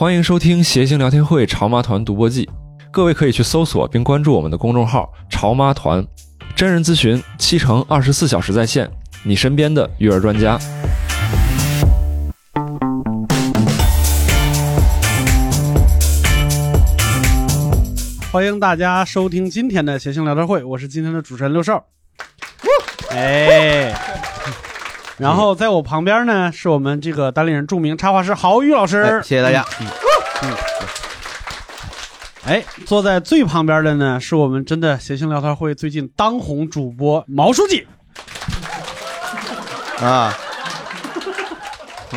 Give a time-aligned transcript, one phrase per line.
[0.00, 2.48] 欢迎收听谐星聊天会潮妈团独播记，
[2.92, 6.06] 各位可以去搜索并关注我们的公众号“潮妈团”，
[6.54, 8.88] 真人咨询，七乘二十四小时在线，
[9.24, 10.56] 你身边的育儿专家。
[18.30, 21.84] 欢迎大家收听今天的谐星聊天会，我是今天的主持人六少。
[23.10, 23.92] 哎，
[25.18, 29.02] 然后在我旁边呢，是我们这个单立人著名插画师郝宇老师。
[29.02, 29.64] 哎谢谢大家。
[30.42, 30.50] 嗯
[32.46, 37.86] 哎，坐在最旁边的呢，是我们真的谐星聊天会最近当红主播毛书记。
[40.00, 40.32] 啊，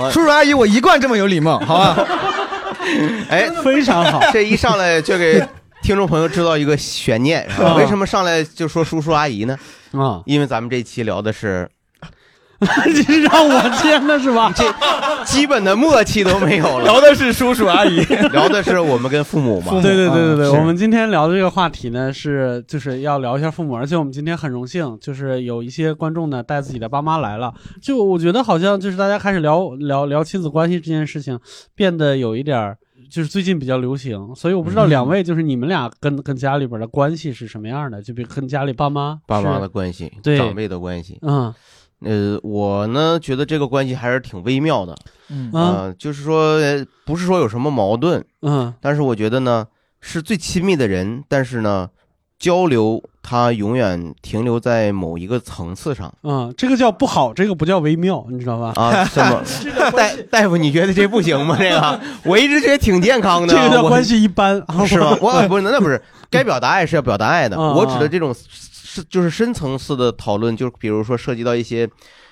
[0.09, 2.07] 叔叔阿姨，我一贯这么有礼貌，好吧？
[3.29, 4.21] 哎，非常好。
[4.31, 5.45] 这一上来就给
[5.81, 7.71] 听众朋友制造一个悬念，是吧？
[7.71, 9.57] 啊为什么上来就说叔叔阿姨呢？
[9.91, 11.69] 啊，因为咱们这期聊的是
[12.87, 14.51] 你 是让我签的是吧？
[14.55, 14.63] 这
[15.25, 17.99] 基本的默契都没有了，聊的是叔叔阿姨，
[18.31, 19.71] 聊的是我们跟父母嘛。
[19.81, 27.53] 对对对对对，我们今天聊的这个话题呢，是就是要聊一下父母，而且我们今天很荣幸，就是有一些观众呢带自己的爸妈来了。
[27.81, 31.39] 就我觉得好像就是大家开始聊聊聊亲子关系这件事情，
[31.75, 32.77] 变得有一点儿。
[33.09, 38.01] 就是最近比较流行，所以我不知道两位就是你们俩跟跟家里边的关系是什么样的？
[38.01, 41.19] 就比如跟家里爸妈爸妈的关系，对长辈的关系。
[41.21, 41.53] 嗯
[42.03, 44.95] 呃，我呢觉得这个关系还是挺微妙的。
[45.29, 49.65] 嗯啊呃就是说呃不是说有什么矛盾，嗯但是我觉得呢
[50.01, 51.89] 是最亲密的人，但是呢
[52.37, 56.11] 交流它永远停留在某一个层次上。
[56.23, 58.73] 嗯，这个叫不好，这个不叫微妙，你知道吧？
[58.75, 59.41] 啊，什么？
[59.95, 61.55] 大大夫，你觉得这不行吗？
[61.57, 63.53] 这个我一直觉得挺健康的。
[63.53, 64.55] 这个叫关系一般，
[64.87, 65.15] 是吗？
[65.21, 67.55] 我不是，那不是该表达爱是要表达爱的。
[67.55, 68.35] 啊我指的这种
[68.93, 71.89] 是就是深层次的讨论，就是比如说涉及到一些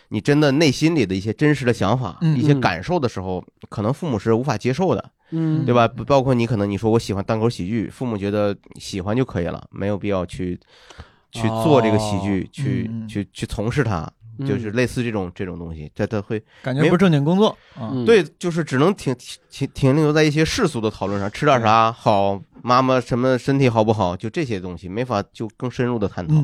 [0.10, 5.88] 你真的内心里的一些真实的想法、嗯一些感受的时候，可能父母是无法接受的，嗯，对吧？
[6.06, 10.60] 包括你可能你说我喜欢单口喜剧，父母觉得喜欢就可以了，没有必要去
[11.32, 14.12] 去做这个喜剧，哦去嗯去去从事它。
[14.40, 17.56] 嗯就是类似这种这种东西，这它会感觉不是正经工作
[18.06, 19.16] 对，就是只能停
[19.50, 26.36] 停停留在一些世俗的讨论上，吃点啥好，妈妈什么身体好不好，就这些东西，没法就更深入的探讨，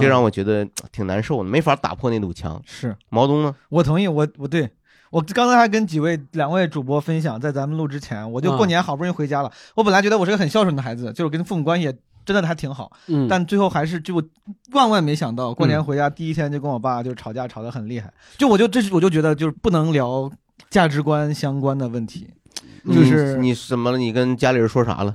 [0.00, 2.60] 这让我觉得挺难受的，没法打破那堵墙。
[2.66, 3.54] 是毛东呢？
[3.68, 4.68] 我同意，我我对
[5.10, 9.52] 我刚才还跟几位两位主播分享，在咱们录之前，我就啊过年好不容易回家了。
[9.76, 11.96] 我本来觉得我是个很孝顺的孩子，就是跟父母关系也
[12.26, 14.22] 真的还挺好，嗯，但最后还是就
[14.72, 18.12] 万万没想到，过年嗯回家第一天就跟我爸就吵架，吵得很厉害。
[18.36, 20.30] 就我就这是我就觉得就是不能聊
[20.68, 22.28] 价值观相关的问题，
[22.84, 23.96] 就是你你什么了？
[23.96, 25.14] 你跟家里人说啥了？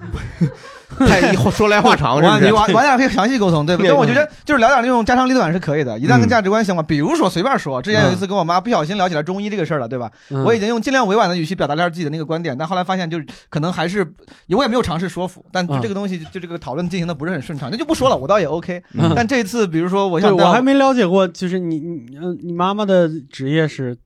[1.06, 2.44] 太一说来话长，我是不是？
[2.44, 3.82] 你我我俩可以详细沟通，对不？
[3.82, 10.10] 对但我觉得就是聊点那种家长里短是可以的，一旦跟嗯价值观相关，比如说随便说，之前有一次跟我妈不小心聊起来中医这个事儿了，对吧？
[10.30, 14.06] 嗯我已经用尽量委婉的语气表达了自己的那个观点，但后来发现就是可能还是
[14.48, 18.82] 我也没有尝试说服，但嗯这个东西就这个讨论进行的不是很顺畅，那就不说了，我倒也 OK。
[18.94, 23.96] 嗯但这一次比如说我对想我还没了解过，就是你你嗯，你妈妈的职业是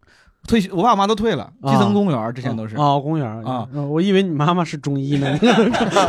[0.51, 2.75] 退休，我爸我妈都退了，基层公务员之前都是。
[2.77, 5.39] 哦，公务员啊嗯我以为你妈妈是中医呢。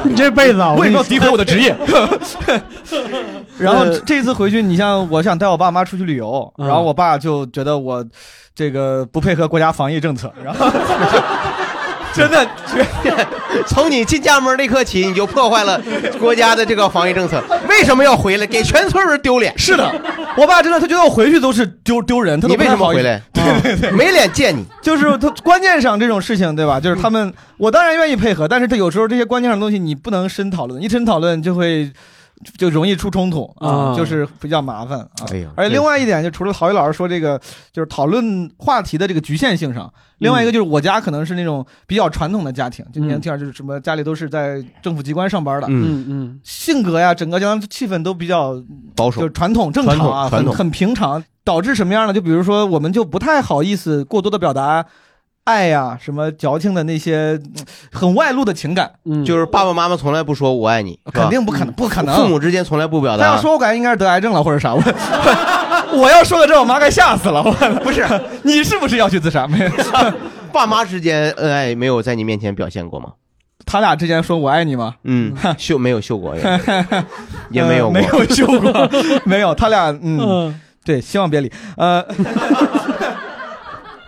[0.04, 1.76] 你 这辈子啊，我为什么要诋毁我的职业？
[3.60, 8.04] 然后呃这次回去，你像我想带我爸妈出去旅游，嗯然后我爸就觉得我
[8.56, 10.66] 这个不配合国家防疫政策，然后
[12.16, 12.86] 真的绝
[13.68, 15.82] 从你进家门那刻起，你就破坏了
[16.20, 17.42] 国家的这个防疫政策。
[17.70, 18.46] 为什么要回来？
[18.46, 19.58] 给全村人丢脸。
[19.58, 19.92] 是的，
[20.38, 23.22] 我爸真的他觉得我回去都是丢丢人，他你为什么回来？
[23.34, 24.66] 对对对，没脸见你。
[24.82, 26.80] 就是他关键上这种事情，对吧？
[26.80, 31.92] 就是他们，我当然愿意配合，但是他有时候这些关键上的东西你不能深讨论，一深讨论就会
[32.58, 35.26] 就容易出冲突啊就是比较麻烦啊。
[35.32, 37.40] 哎呀而且另外一点，就除了郝宇老师说这个，
[37.72, 48.62] 就是讨论话题的这个局限性上，另外一个就是我家可能是那种比较传统的家庭，就年轻点就是什么家里都是在政府机关上班的，嗯，嗯嗯性格呀，整个家气氛都比较
[48.96, 49.22] 保守。
[49.22, 49.34] 就是。
[49.34, 52.14] 传统正常啊，很很平常，导致什么样呢？
[52.14, 54.86] 就比如说，我们就不太好意思过多的表达
[55.44, 62.16] 爱呀、什么矫情的那些嗯很外露的情感，嗯，就是爸爸妈妈从来不说我爱你，肯定不可能，不可能。
[62.16, 63.26] 父母之间从来不表达。
[63.26, 64.74] 他要说，我感觉应该是得癌症了或者啥。
[64.74, 64.82] 我
[65.98, 67.42] 我要说个这，我妈该吓死了。
[67.44, 67.52] 我
[67.84, 68.08] 不是
[68.44, 69.48] 你是不是要去自杀？
[69.48, 69.72] 没有，
[70.54, 73.14] 爸妈之间恩爱没有在你面前表现过吗？
[73.66, 74.96] 他俩之前说我爱你吗？
[75.04, 76.42] 嗯，秀没有秀过，也
[77.52, 78.90] 也没有过呃没有秀过，
[79.26, 79.56] 没有。
[79.56, 81.52] 他俩嗯，嗯对，希望别离。
[81.78, 82.04] 呃，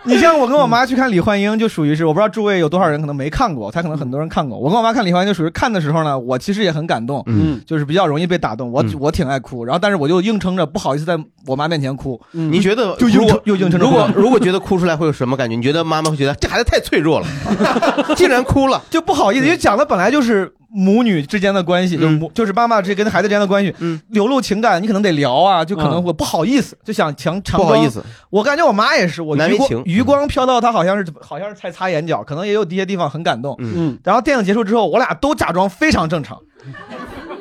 [0.06, 4.58] 你像我跟我妈去看李焕英，就属于是我不知道诸位有多少人可能没看过，他可能很多人看过。
[4.58, 8.70] 我跟我妈看李焕英，就属于看的时候呢， 我其实也很感动，嗯，就是比较容易被打动。
[8.70, 12.20] 我、嗯我挺爱哭，然后但是我就硬撑着不好意思在我妈面前哭。
[12.32, 15.56] 嗯你觉得就硬如果撑又硬撑着如果如果觉得哭出来会有什么感觉？
[15.56, 17.26] 你觉得妈妈会觉得这孩子太脆弱了，
[18.16, 18.82] 竟然哭了？
[18.90, 27.68] 就不好意思，因为讲的本来就是母女之间的关系，就是母就是妈妈这跟孩子之间的关系，嗯，流露情感，你可能得聊啊，就可能嗯我不好意思，就想强强装。
[27.68, 33.54] 不好意思，我感觉我妈也是，我余光余光飘到她好像是好像是在擦眼角，可能也有一些地方很感动。
[33.60, 36.38] 嗯嗯然后电影结束之后，我俩都假装非常正常。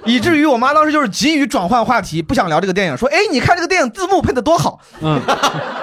[0.06, 4.80] 以至于我妈当时就是急于转换话题，不想聊这个电影，说：“哎，你看这个电影字幕配的多好。
[5.02, 5.20] 嗯，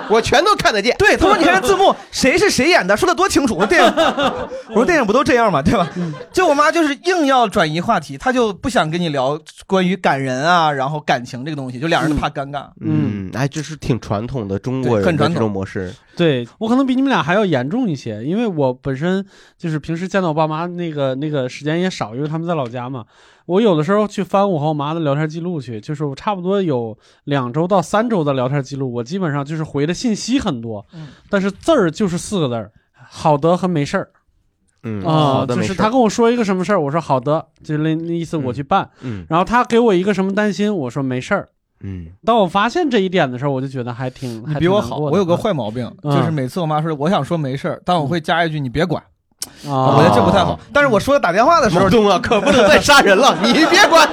[0.08, 3.94] 我全都看得见 ”。对，她说：“你看这字幕， 谁是谁演的，说的多清楚。”我说：“电影，
[4.68, 5.62] 我说电影不都这样吗？
[5.62, 5.88] 对吧？”
[6.32, 12.66] 就我妈就是硬要转移话题，她就不想跟你聊关于感人啊，然后感情这个东西，就俩人都怕尴尬。
[12.80, 15.92] 嗯，哎，这是挺传统的中国人的这对很传统种模式。
[16.16, 19.24] 对我可能比你们俩还要严重一些，因为我本身
[19.56, 23.04] 就是平时见到我爸妈那个那个时间也少，因为他们在老家嘛。
[23.50, 34.08] 我有的时候去翻我和我妈的聊天记录去，就是我差不多有两周到三周的聊天记录，我基本上就是回的信息很多，嗯但是字儿就是四个字儿，好的和没事儿
[34.84, 35.74] 嗯，啊、就是。
[35.74, 41.48] 他跟我说一个什么事儿，我说好的，就那那意思我去办，嗯然后他给我一个什么担心，我说没事儿。
[41.82, 49.02] 嗯，当我发现这一点的时候，我就觉得还挺还你比我好，我有个坏毛病，嗯就是每次我妈说我想说没事儿，但我会加一句你别管，
[49.66, 50.58] 啊，我觉得这不太好。
[50.72, 54.08] 但是我说打电话的时候毛，东啊，可不能再杀人了， 你别管，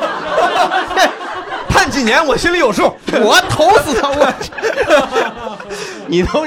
[1.67, 2.83] 判几年我心里有数。
[3.21, 4.09] 我捅死他！
[4.09, 4.33] 我，
[6.07, 6.45] 你都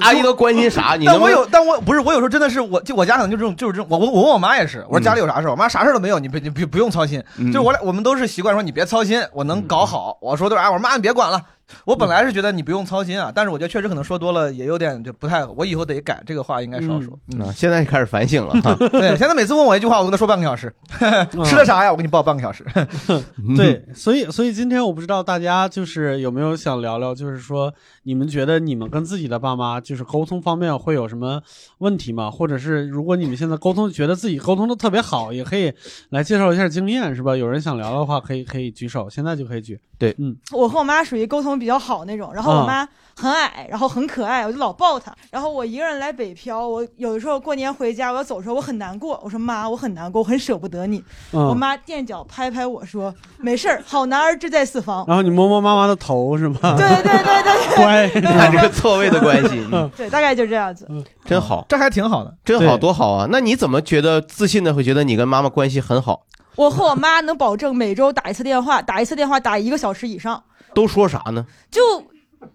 [0.00, 0.94] 阿姨都关心啥？
[0.98, 11.40] 你但我有，但我不是我有时候真的是我，就我家可能就这种就是这种，我我我问我妈也是，我说家里有啥事儿，我妈啥事儿都没有，你别你不不用操心，嗯就是我俩我们都是习惯说你别操心，我能搞好，我说都是哎，我说妈你别管了。
[11.84, 17.18] 我本来是觉得你不用操心啊，但是我觉得确实可能说多了也有点就不太，我以后得改这个话应该少说。
[17.32, 18.74] 嗯啊，现在开始反省了哈。
[18.90, 20.72] 对，现在每次问我一句话，我跟他说半个小时，
[21.44, 21.90] 吃的啥呀？
[21.90, 22.64] 我给你报半个小时。
[23.56, 27.72] 对，所以所以今天我不知道大家就是有没有想聊聊，就是说
[28.04, 31.40] 你们觉得你们跟自己的爸妈就是沟通方面会有什么
[31.78, 32.30] 问题吗？
[32.30, 35.72] 或者是如果你们现在沟通觉得自己沟通的特别好，也可以
[36.10, 37.36] 来介绍一下经验，是吧？
[37.36, 39.78] 有人想聊的话，可以可以举手，现在就可以举。
[39.98, 45.14] 对嗯我和我妈属于沟通比较好那种，然后我妈很矮，然后很可爱，我就老抱她。
[45.30, 49.20] 然后我一个人来北漂，我有的时候过年回家我要走的时候，我很难过。
[49.22, 51.04] 我说妈，我很难过，我很舍不得你。
[51.30, 55.04] 我嗯，妈垫脚拍拍我说，没事儿，好男儿志在四方。
[55.06, 56.58] 然后你摸摸妈妈的头是吗？
[56.78, 58.06] 对对对对乖。
[58.14, 60.88] 你看这个错位的关系，嗯对，大概就这样子。
[61.24, 62.34] 真好，这还挺好的。
[62.44, 63.26] 真好，多好啊！
[63.30, 66.22] 那你怎么觉得自信的会觉得你跟妈妈关系很好？
[66.56, 70.42] 我和我妈能保证每周打一次电话，打一次电话打一个小时以上，
[70.74, 71.44] 都说啥呢？
[71.70, 71.80] 就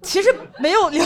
[0.02, 1.06] 其实没有聊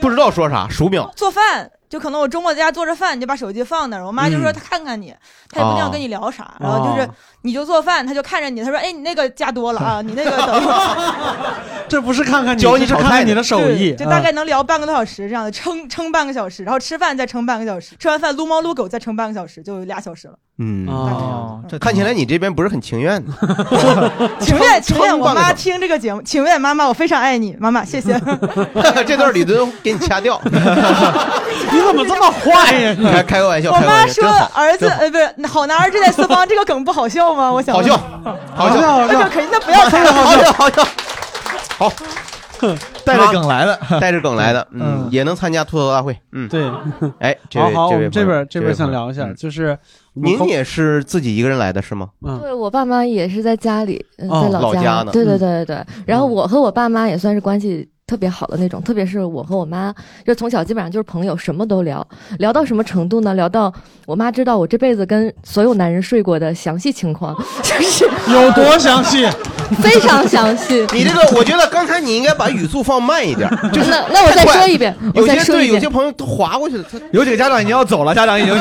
[0.00, 1.10] 不知道说啥，数秒。
[1.16, 5.14] 做饭，就可能我周末在家做着饭，你就把手机放那儿，我妈就说嗯她看看你，
[5.50, 11.54] 她也不一定要跟你聊啥，然后就是哦你就做饭，他就看着你，他说哎你那个加多了啊， 你那个等会儿，
[11.88, 20.34] 这不是看看你，教你这是炒菜呢看看你的手艺，就大概啊能聊半个多小时这样的，撑撑半个小时，然后吃饭再撑半个小时，吃完饭撸猫撸狗再撑半个小时，就俩小时了。
[20.60, 23.24] 嗯，哦这看起来你这边不是很情愿。
[24.40, 28.20] 情愿情愿，我妈听这个节目，情愿妈妈，我非常爱你，妈妈谢谢。
[29.06, 30.40] 这段李敦给你掐掉。
[31.70, 32.92] 你怎么这么坏呀？
[32.98, 37.52] 你开开个玩笑，我妈开个玩笑，说儿子呃不是好男儿志在四方，这个梗不好笑吗？
[37.52, 37.96] 我想好笑，
[38.54, 40.04] 好笑，好笑那就肯定那不要看。
[40.12, 40.84] 好笑，好笑。
[41.78, 41.92] 好，
[43.04, 43.78] 带着梗来的。
[44.00, 46.68] 带着梗来的，嗯嗯，也能参加吐槽大会，嗯，对，
[47.20, 49.78] 哎，这位好好，我这位们这朋友边这边想聊一下，嗯就是
[50.14, 52.08] 您也是自己一个人来的是吗？
[52.26, 54.48] 嗯对我爸妈也是在家里，在。
[54.58, 55.86] 老家呢对对嗯对对对。
[56.04, 59.94] 然后我和我爸妈也算是关系特别好的那种，特别是我和我妈，
[60.26, 62.04] 就从小基本上就是朋友，什么都聊。
[62.38, 63.34] 聊到什么程度呢？
[63.34, 63.70] 聊到
[64.06, 69.28] 我妈知道我这辈子跟所有男人睡过的详细情况， 就是有多详细？
[69.82, 70.86] 非常详细。
[70.94, 75.86] 你这个，我觉得刚才你应该把语速放慢一点，就是那那我再说一遍，我有些对再说一遍有些。
[75.88, 78.54] 朋友都划过去了，他有几个家长已经要走了，家长已经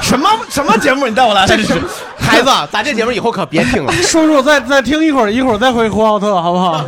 [0.00, 1.56] 什么什么节目你带我来的？
[1.56, 1.74] 这是
[2.18, 3.92] 孩子，咱这节目以后可别听了。
[3.92, 6.84] 叔叔再再听一会儿，一会儿再回呼和浩特，好不好？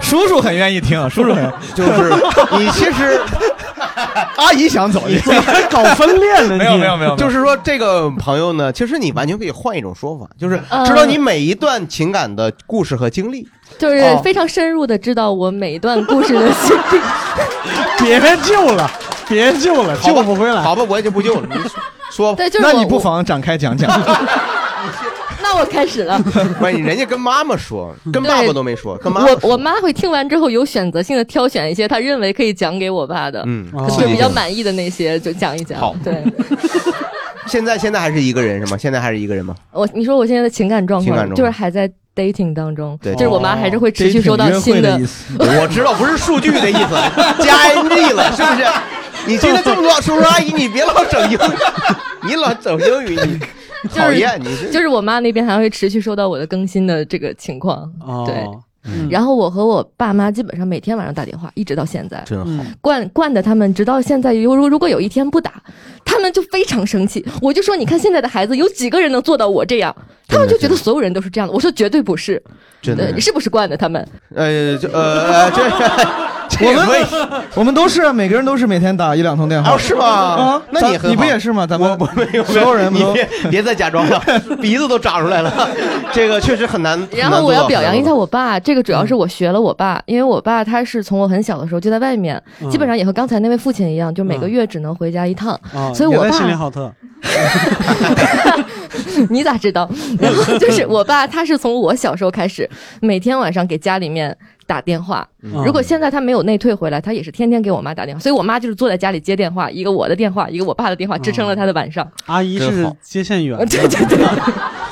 [0.00, 2.12] 叔叔很愿意听，叔叔很就是
[2.58, 3.20] 你其实
[4.36, 6.56] 阿姨想走，你还 搞分裂呢？
[6.56, 13.46] 没有你没有没有，就是说，这个朋友呢，其实你完全可以换一种说法，就是呃知道你每一段情感的故事和经历。
[13.78, 17.00] 就是哦非常深入的知道我每一段故事的经历。
[18.04, 18.90] 别救了，
[19.28, 20.60] 别救了，救不回来。
[20.60, 21.70] 好吧，我也就不救了，你说
[22.10, 22.36] 说吧。
[22.36, 23.90] 对，就是那你不妨展开讲讲。
[25.52, 26.18] 那我开始了。
[26.58, 35.78] 不是人家跟妈妈说， 跟爸爸都没说，跟妈妈我说我妈会听完之后有选择性的挑选一些她认为可以讲给我爸的，嗯哦就比较满意的那些就讲一讲。
[35.78, 36.22] 好对
[37.48, 38.78] 现在现在还是一个人是吗？
[38.78, 39.54] 现在还是一个人吗？
[39.72, 44.98] 我你说我现在的情感状况情感就是还在 dating 当中，对就是我妈还是会持续收到新的。
[45.38, 46.94] 我知道不是数据的意思，
[47.44, 48.64] 加 ing 了是不是？
[49.26, 51.38] 你现在这么多叔叔阿姨，你别老整英语，
[52.26, 58.44] 你老整英语，你就是讨厌你是就是我妈那边还会持续收到我的更新的这个情况，哦对。
[58.84, 62.44] 嗯然后我和我爸妈基本上每天晚上打电话，一直到现在，真好。
[62.48, 65.62] 嗯惯惯的他们直到现在，如如如果有一天不打，
[66.04, 67.24] 他们就非常生气。
[67.40, 69.94] 我就说，你看现在的孩子有几个人能做到我这样？
[70.26, 71.54] 他们就觉得所有人都是这样的。
[71.54, 72.42] 我说绝对不是，
[72.80, 74.04] 真的对，是不是惯的他们？
[74.34, 75.86] 呃，就呃呃，这这
[76.60, 79.72] 我们 我们都是啊，每个人都是每天打一两通电话。
[79.72, 80.04] 哦，是吗？
[80.06, 81.66] 啊，那你你不也是吗？
[81.66, 84.20] 咱们我我没有，所有人都你别别再假装了，
[84.60, 85.68] 鼻子都长出来了，
[86.12, 87.00] 这个确实很难。
[87.16, 95.58] 然后我要表扬一下我，爸，这个主要是我学了我爸，因为我爸他是从我很小的时候就在外面，嗯基本上也和刚才那位父亲一样，就每个月只能回家一趟。
[95.74, 96.92] 啊，所以我也在锡林爸，浩特，
[99.30, 99.88] 你咋知道？
[100.18, 102.68] 然后就是我爸，他是从我小时候开始，
[103.00, 104.36] 每天晚上给家里面
[104.72, 105.28] 打电话。
[105.42, 105.62] 嗯。
[105.66, 112.10] 如果现在他没有内退回来，他也是天天给我妈打电话，所以我妈就是坐在家里接电话，一个我的电话，一个我爸的电话，支撑了他的晚上。
[112.24, 114.24] 阿姨是接线员， 对对对，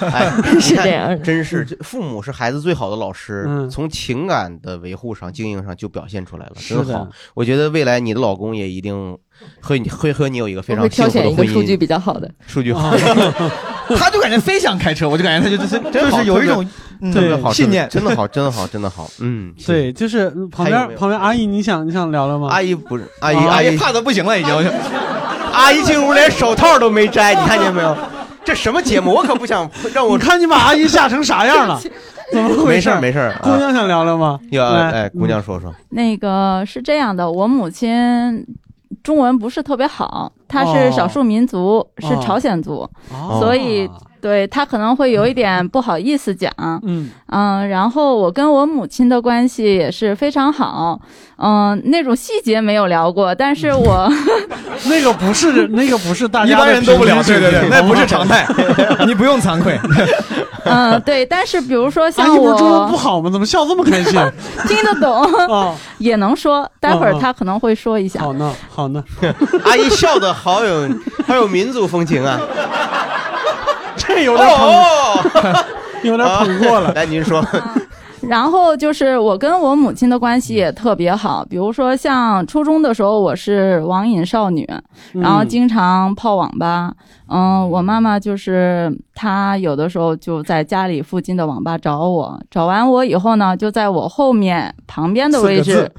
[0.13, 0.31] 哎，
[0.61, 7.09] 是这样真是父母是孩子最好的老师，嗯从情感的维护上、经营上就表现出来了，真好。
[7.35, 9.17] 我觉得未来你的老公也一定
[9.63, 11.77] 会你会和你有一个非常幸福的婚挑选一个数据。
[11.77, 12.31] 比较好的。
[12.47, 12.95] 数据好，
[13.97, 16.67] 他就感觉非想开车，我就感觉他就就是就是有一种
[17.01, 17.89] 嗯对特别好，信念。
[17.89, 19.11] 真的好，真的好，真的好。
[19.21, 22.49] 嗯，对，就是嗯旁边旁边阿姨，你想你想聊聊吗？
[22.51, 24.55] 阿姨不是阿姨，啊阿姨怕的不行了，已经。
[25.53, 27.97] 阿姨进屋连手套都没摘，你看见没有？
[28.45, 29.13] 这什么节目？
[29.13, 31.81] 我可不想 让我你看你把阿姨吓成啥样了？
[32.33, 32.65] 怎么回事？
[32.67, 33.35] 没事儿没事儿。
[33.43, 34.39] 姑娘想聊聊吗？
[34.51, 38.47] 要来哎，姑娘说说，那个是这样的，我母亲
[39.03, 43.89] 中文不是特别好，她哦是少数民族，是哦朝鲜族，哦所以
[44.21, 46.53] 对他可能会有一点不好意思讲。
[46.83, 51.01] 嗯嗯，然后我跟我母亲的关系也是非常好，
[51.39, 54.11] 嗯，那种细节没有聊过，但是 我
[54.87, 58.47] 那个不是那个不是大家一般人都不聊，对对对，那不是常态，
[59.07, 59.79] 你不用惭愧。
[60.65, 63.31] 嗯对，但是比如说阿像姨不中文不好吗？
[63.31, 64.13] 怎么笑这么开心？
[64.69, 68.21] 听得懂，哦，也能说，待会儿哦哦她可能会说一下。
[68.21, 69.03] 好呢好呢，
[69.65, 70.89] 阿姨笑的好有
[71.27, 72.39] 好有民族风情啊！
[74.01, 75.65] 这有点捧，哦，
[76.03, 76.93] 有点捧过了。
[76.95, 77.45] 来，您说，
[78.23, 84.69] 然后就是我跟我母亲的关系也特别好，比如说像初中的时候，我是网瘾少女，
[85.13, 86.93] 然后经常泡网吧。
[86.93, 95.91] 嗯，我妈妈就是她有的时候就在家里附近的网吧找我，找完我以后呢，就在我后面旁边的位置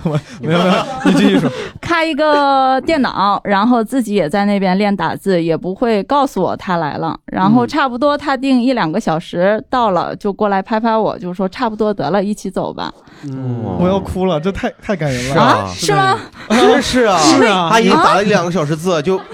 [0.41, 0.73] 没有没有，
[1.05, 1.49] 你继续说。
[1.79, 7.17] 开一个电脑，然后自己也在那边练打字，也不会告诉我他来了。
[7.25, 12.91] 然后差不多他定一两个小时到了，就过来拍拍我，就说差不多得了，一起走吧。
[13.23, 15.41] 嗯，我要哭了，这太太感人了。
[15.41, 16.17] 啊，是吗？
[16.49, 19.19] 真是啊，是啊阿姨打了一两个小时字就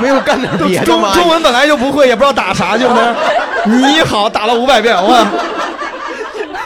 [0.00, 1.12] 没有干点别的吗？
[1.14, 3.14] 中中文本来就不会，也不知道打啥，就在
[3.64, 5.14] 那 你好打了五百遍，我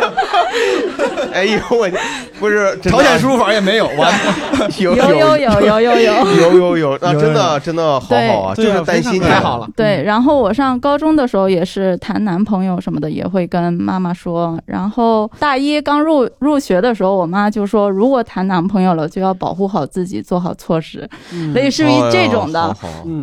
[1.32, 1.88] 哎呦我
[2.38, 4.12] 不是朝鲜输入法也没有，完
[4.78, 6.14] 有有有有有有有。
[6.34, 7.12] 有有有啊！
[7.18, 9.68] 真的真的好好啊，就是担心你太好了。
[9.76, 14.58] 对，然后我上高中的时候也是谈男朋友什么的，也会跟妈妈说。
[14.66, 22.74] 然后大一刚入入学的时候，我妈就说，如果谈男朋友了，就要保护好自己，做好措施，嗯类似于这种的。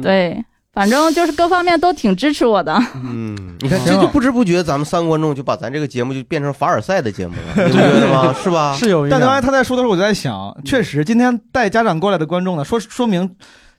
[0.02, 0.44] 对，
[0.74, 2.74] 反正就是各方面都挺支持我的。
[2.96, 8.34] 嗯，你看，这就不知不觉，咱们三个观众就把咱这个节目就变成凡尔赛的节目了， 你不觉得吗？
[8.42, 8.74] 是吧？
[8.80, 9.20] 是有一点。
[9.20, 13.30] 但刚才他在说的时候，我就在想，确实今天带家长过来的观众呢，说说明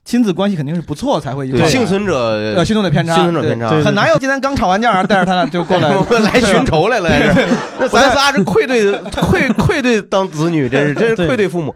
[0.05, 2.15] 亲子关系肯定是不错才会有，幸存者
[2.55, 3.69] 呃幸存者偏差，幸存者偏差。
[3.81, 7.09] 很难有今天刚吵完架带着他俩就过来 来寻仇来了，
[7.79, 11.73] 那咱仨是愧对愧愧对当子女，真是真是愧对父母。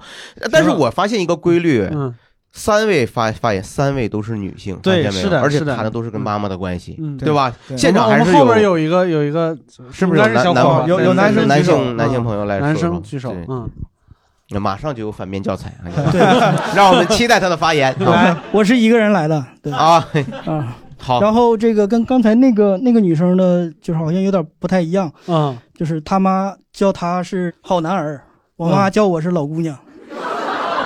[0.52, 2.14] 但是我发现一个规律，嗯
[2.58, 5.42] 三位发发言，三位都是女性，对发现没有？
[5.44, 7.54] 而且谈的都是跟妈妈的关系，嗯，对吧？
[7.68, 7.78] 对。
[7.78, 9.56] 现场我们还是后边有一个有一个，
[9.92, 13.70] 是不是有男有有男生男性男性朋友来说男生举手，嗯，
[14.50, 15.86] 那马上就有反面教材啊！
[16.12, 16.20] 对，
[16.76, 17.96] 让我们期待他的发言。
[18.04, 19.72] 来，我是一个人来的，对。
[19.72, 20.04] 啊，
[20.46, 20.78] 啊。
[21.00, 28.20] 好，然后这个跟刚才那个那个女生的，就是好像有点不太一样，嗯，就是他妈叫她是好男儿，
[28.56, 29.78] 我妈叫我是老姑娘。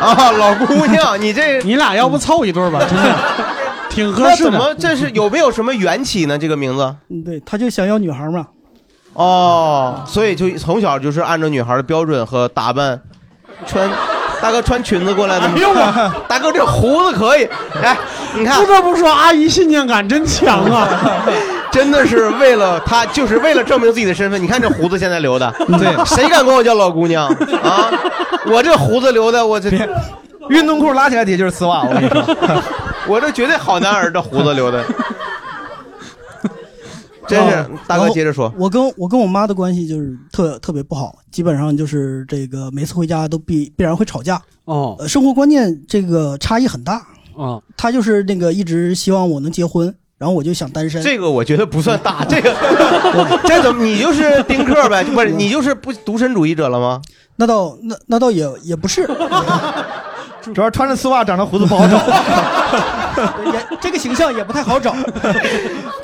[0.06, 2.80] 啊，老姑娘， 你这你俩要不凑一对吧？
[2.90, 3.16] 真的，
[3.90, 6.38] 挺合那怎么这是有没有什么缘起呢？
[6.38, 6.96] 这个名字？
[7.10, 8.48] 嗯，对，他就想要女孩嘛。
[9.14, 13.00] 哦，所以就从小就是按照女孩的标准和打扮，
[13.68, 13.90] 穿
[14.42, 15.54] 大哥穿裙子过来的吗？
[15.56, 17.48] 哎呦我大哥这胡子可以，
[17.82, 17.96] 哎，
[18.34, 20.88] 你看，不得不说，阿姨信念感真强啊！
[21.72, 24.42] 真的是为了他，就是为了证明自己的身份。
[24.42, 27.28] 你看这胡子现在留的，对谁敢管我叫老姑娘
[27.64, 27.90] 啊？
[28.52, 29.70] 我这胡子留的，我这
[30.50, 32.24] 运动裤拉起来底下就是丝袜，我跟你说，
[33.08, 34.84] 我这绝对好男儿，这胡子留的，
[37.28, 37.66] 真是哦。
[37.88, 44.42] 大哥接着说，我跟我跟我妈的关系就是特特别不好，基本上就是这个每次回家都必必然会吵架。
[44.66, 47.02] 哦，呃，生活观念这个差异很大。
[47.38, 51.02] 嗯，她就是那个一直希望我能结婚，然后我就想单身。
[51.02, 52.56] 这个我觉得不算大， 这个
[53.44, 55.04] 这怎么你就是丁克呗？
[55.16, 57.02] 不是你就是不独身主义者了吗？
[57.38, 59.10] 那倒那那倒也也不是，
[60.54, 61.98] 主要穿着丝袜长着胡子不好找。
[63.52, 64.94] 也这个形象也不太好找。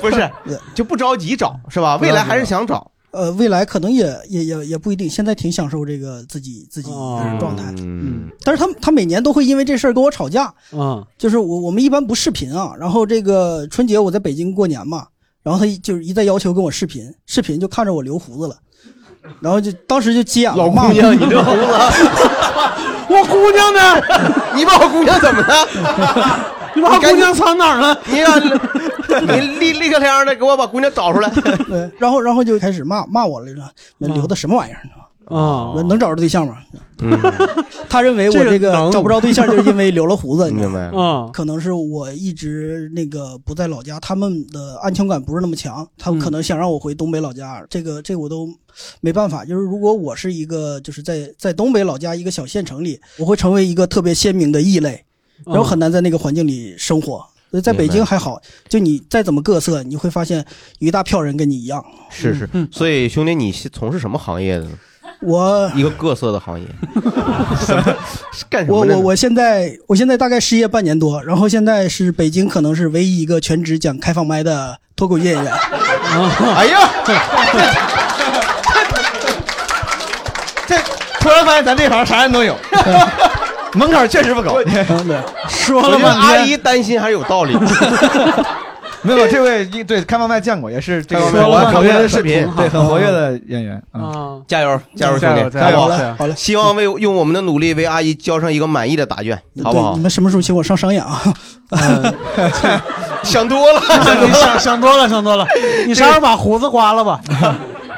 [0.00, 0.28] 不是，
[0.74, 1.96] 就不着急找是吧？
[2.02, 2.90] 未来还是想找。
[3.10, 6.90] 呃，未来可能也也也也不一定，现在挺享受这个自己自己
[7.40, 7.64] 状态。
[7.78, 15.06] 嗯，但是他他每年都会因为这事儿跟我吵架，嗯，就是我我们一般不视频啊，然后这个春节我在北京过年嘛，
[15.42, 18.56] 然后他就是一再要求跟我视频，视频就看着我留胡子了，
[19.40, 20.88] 然后就当时就急眼了，老骂我。
[20.88, 21.62] 姑娘，你留胡子，
[23.08, 23.80] 我姑娘呢？
[24.54, 26.54] 你把我姑娘怎么了？
[26.74, 27.98] 你把我姑娘藏哪儿了？
[28.06, 31.30] 你让你立立刻天的给我把姑娘找出来。
[31.68, 34.90] 对，然后然后就开始骂骂我来了，留的什么玩意儿呢？
[35.28, 36.56] 啊，能找着对象吗？
[37.00, 37.16] 嗯，
[37.86, 40.50] 他认为我这个找不着对象，就是因为留了胡子。
[40.50, 48.48] 明白啊，可能是我一直那个不在老家，他们的安全感不是那么强，他们可能想让我回东北老家，这个这个我都
[49.02, 49.44] 没办法。
[49.44, 55.04] 就是如果我是一个就是在在东北老家一个小县城里，我会成为一个特别鲜明的异类，
[55.46, 57.24] 然后很难在那个环境里生活。
[57.50, 60.44] 所以在北京还好，就你再怎么各色，你会发现
[60.80, 61.82] 有一大票人跟你一样。
[62.10, 64.70] 是是，所以兄弟，你是从事什么行业的呢？
[65.22, 66.66] 我一个各色的行业，
[68.32, 68.76] 是干什么？
[68.76, 75.50] 我我我现在我现在大概失业半年多，然后现在是北京可能是唯一一个全职讲开放麦的脱口秀演员。
[76.54, 76.90] 哎呀，
[80.66, 80.76] 这
[81.18, 82.54] 突然发现咱这行啥人都有，
[83.74, 84.56] 门槛确实不高。
[85.48, 87.56] 说我觉得阿姨担心还是有道理。
[89.00, 94.02] 没有，这位对开放麦见过，也是这个我看过他的视频对，很活跃的演员啊。
[94.02, 95.88] 啊，加油，加油，兄弟，加油
[96.18, 100.00] 好了希望为用我们的努力为阿姨交上一个满意的答卷，好不好你？
[100.00, 101.22] 们什么时候请我上商演啊？
[103.22, 103.80] 想多了，
[104.26, 105.46] 你想想多了，想多了。
[105.86, 107.20] 你啥时候把胡子刮了吧？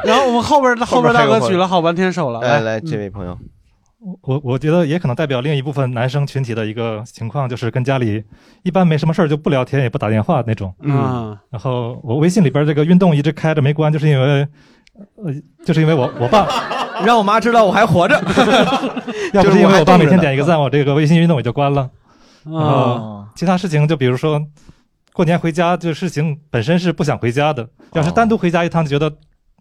[0.04, 3.38] 然后我们后边的后边大哥举了好半天手了，来来，这位朋友，
[4.22, 8.24] 我我觉得也可能代表另一部分男生群体的一个情况，就是跟家里
[8.62, 10.74] 一般没什么事儿就不聊天也不打电话那种。
[10.80, 14.48] 嗯，然后我微信里边这个运动一直开着没关，就是因为，
[15.22, 15.34] 呃，
[15.66, 16.48] 就是因为我我爸，
[17.04, 18.18] 让我妈知道我还活着。
[19.34, 21.90] 要不是因为我爸每天点一个赞，我这个微信运动也就关了。
[22.44, 24.40] 然后啊，其他事情就比如说，
[25.12, 29.14] 过年回家这事情本身是不想回家的，要是单独回家一趟就觉得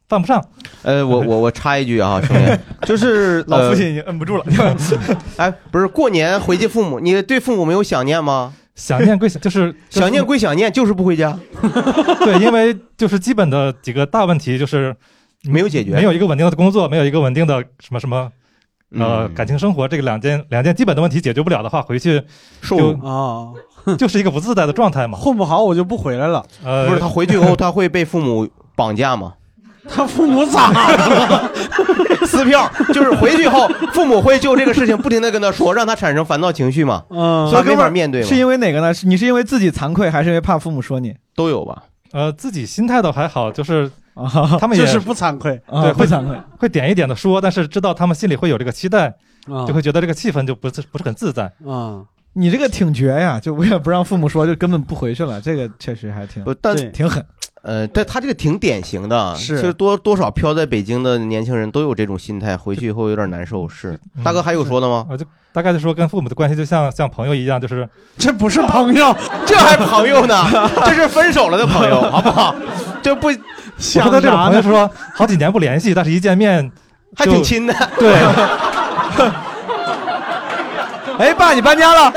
[0.10, 0.44] 犯不上。
[0.82, 4.46] 呃，我我我插一句啊，兄弟， 就是老父亲呃已经摁不住了。
[5.38, 8.54] 哎，不是过年回去父母，你对父母没有想念吗？
[8.76, 11.38] 想念归想，就是 想念归想念，就是不回家，
[12.24, 14.96] 对，因为就是基本的几个大问题就是
[15.44, 18.32] 没有解决，没有一个稳定的工作，没有一个稳定的什么什么
[18.96, 22.24] 呃嗯感情生活，这个两件两件基本的问题解决不了的话，回去
[22.62, 23.52] 受就啊，
[23.98, 25.18] 就是一个不自在的状态嘛。
[25.18, 26.46] 混不好我就不回来了。
[26.64, 29.34] 呃，不是他回去以后他会被父母绑架吗？
[29.88, 31.52] 他父母咋了？
[32.26, 38.94] 撕票就是回去后，父母会就这个事情不停的跟他说，让他产生烦躁情绪嘛，嗯，他没法面对嘛，是因为哪个呢？
[38.94, 41.16] 是你是因为自己惭愧，还是因为怕父母说你？
[41.36, 41.84] 都有吧？
[42.12, 43.90] 呃，自己心态倒还好，就是
[44.60, 46.36] 他们也就是不惭愧，啊对会不惭愧。
[46.58, 49.08] 会点一点的说，但是知道他们心里会有这个期待，
[49.48, 51.44] 啊就会觉得这个气氛就不是不是很自在。
[51.66, 52.02] 啊，
[52.34, 55.42] 你这个挺绝呀，就为了不让父母说，就根本不回去了。
[55.42, 57.26] 这个确实还挺不，但挺狠。
[57.62, 63.68] 呃，但他这个挺典型的，是其实多多少飘在北京的年轻人都有这种心态，回去以后有点难受。
[63.68, 65.06] 是，大哥还有说的吗？
[65.10, 67.88] 我就大概就说跟父母的关系就像像朋友一样，就是
[68.18, 69.14] 这不是朋友，
[69.46, 70.42] 这还朋友呢？
[70.86, 72.56] 这是分手了的朋友， 好不好？
[73.04, 73.30] 就不
[73.78, 74.38] 想说的这种？
[74.38, 76.72] 朋友说好几年不联系，但是一见面
[77.18, 77.74] 还挺亲的。
[77.98, 78.14] 对，
[81.20, 82.14] 哎，爸，你搬家了？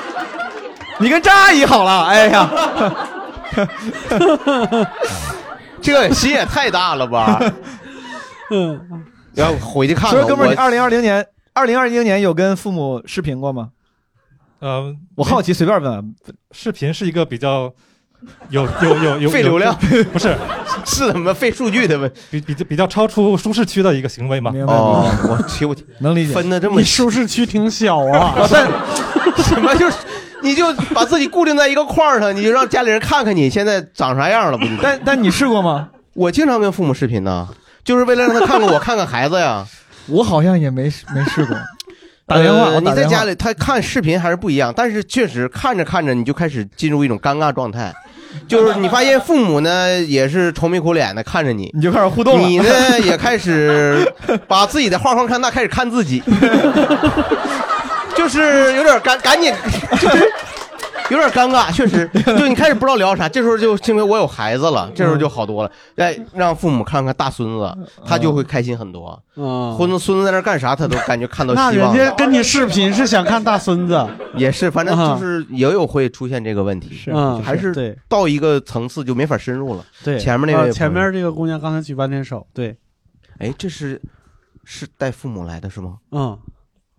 [1.00, 2.02] 你跟张阿姨好了？
[2.04, 2.50] 哎呀，
[5.80, 7.40] 这心也太大了吧？
[8.50, 10.12] 嗯，要回去看看。
[10.12, 13.70] 所以哥们儿，你我二零二零年，二零二零年有跟父母视频过吗？
[14.60, 16.14] 呃，我好奇，随便问，
[16.52, 17.72] 视频是一个比较
[18.50, 19.74] 有有有有费流量
[20.12, 20.36] 不是
[20.84, 22.12] 是怎么费数据的问？
[22.30, 24.52] 比比比较超出舒适区的一个行为嘛？
[24.66, 28.66] 哦，我去我 能理解，分的这么你舒适区挺小啊， 但
[29.44, 29.96] 什么就是
[30.42, 34.70] 你就把自己固定在一个框儿上，你就让家里人看看你现在长啥样了，不就？
[34.82, 35.88] 但但你试过吗？
[36.14, 37.48] 我经常跟父母视频呢，
[37.84, 39.64] 就是为了让他看看我，看看孩子呀。
[40.08, 41.56] 我好像也没没试过。
[42.26, 47.92] 打电话，呃你在家里，他看视频还是不一样，但是确实看着看着你就开始进入一种尴尬状态，
[48.48, 52.46] 就是你发现父母呢也是愁眉苦脸的看着你，你就开始互动了。
[52.46, 54.12] 你呢也开始
[54.46, 56.22] 把自己的画框看大，开始看自己，
[58.14, 59.52] 就是有点赶赶紧，
[60.00, 60.32] 就 是
[61.12, 69.22] 有点尴尬，确实， 就你开始不知道聊啥，这时候就因为我有孩子了，这时候就好多了，哎，让父母看看大孙子，他就会开心很多。
[69.36, 71.98] 嗯，孙子孙子在那干啥，他都感觉看到 那希望那。
[71.98, 79.84] 人家跟你视频是想看大孙子，也是，反正就是也有会出现这个问题，嗯还是对到一个层次就没法深入了。
[80.02, 82.76] 对，前面那位呃前面这个姑娘刚才举半天手，对，
[83.38, 84.00] 哎，这是
[84.64, 85.96] 是带父母来的是吗？
[86.12, 86.38] 嗯，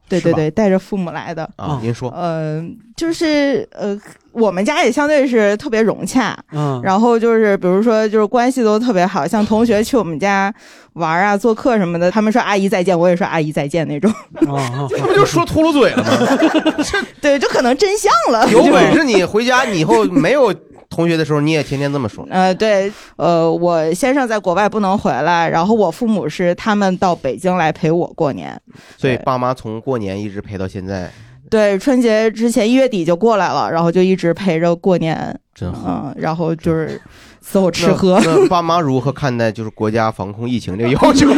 [0.09, 1.49] 对对对，带着父母来的。
[1.55, 2.63] 啊，您说，呃，
[2.95, 3.97] 就是呃，
[4.31, 10.53] 我们家也相对是特别融洽，嗯然后就是比如说就是关系都特别好，像同学去我们家
[10.93, 14.11] 玩啊、做客什么的，他们说阿姨再见，我也说阿姨再见那种。
[14.47, 16.73] 哦， 这不就说秃噜嘴了吗？
[17.19, 18.47] 对，就可能真相了。
[18.51, 20.53] 有本事你回家，你以后没有
[20.93, 22.23] 同学的时候，你也天天这么说。
[22.29, 28.56] 呃，对，呃，我先生在国外不能回来，然后我父母是他们到北京来陪我过年。
[28.97, 31.10] 所以爸妈从过年一直陪到现在，
[31.49, 35.36] 对，春节之前一月底就过来了，然后就一直陪着过年。
[35.56, 36.03] 真好。
[36.06, 37.01] 嗯，然后就是
[37.43, 38.19] 伺候吃喝。
[38.23, 41.27] 那那爸妈如何看待就是国家防控疫情这个要求？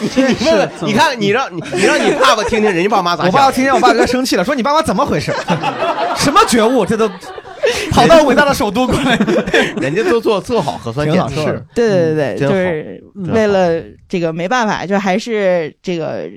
[0.00, 3.46] 你你问问，你看你让你你让你爸爸听听人家爸妈咋我爸。
[3.46, 5.32] 爸听见我爸哥生气了，说你爸妈怎么回事？
[6.16, 6.84] 什么觉悟？
[6.84, 7.08] 这都
[7.92, 9.16] 跑到伟大的首都过来，
[9.80, 16.28] 人家都做做好核酸检测，对对对对，就是为了这个没办法，就还是这个，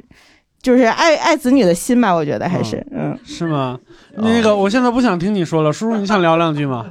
[0.62, 3.18] 就是爱爱子女的心吧，我觉得还是嗯。
[3.26, 3.78] 是吗？
[4.18, 6.86] 那个，我现在不想听你说了，叔叔，你想聊两句吗？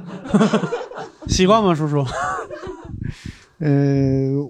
[1.27, 2.05] 习惯吗，叔叔？
[3.59, 3.69] 呃，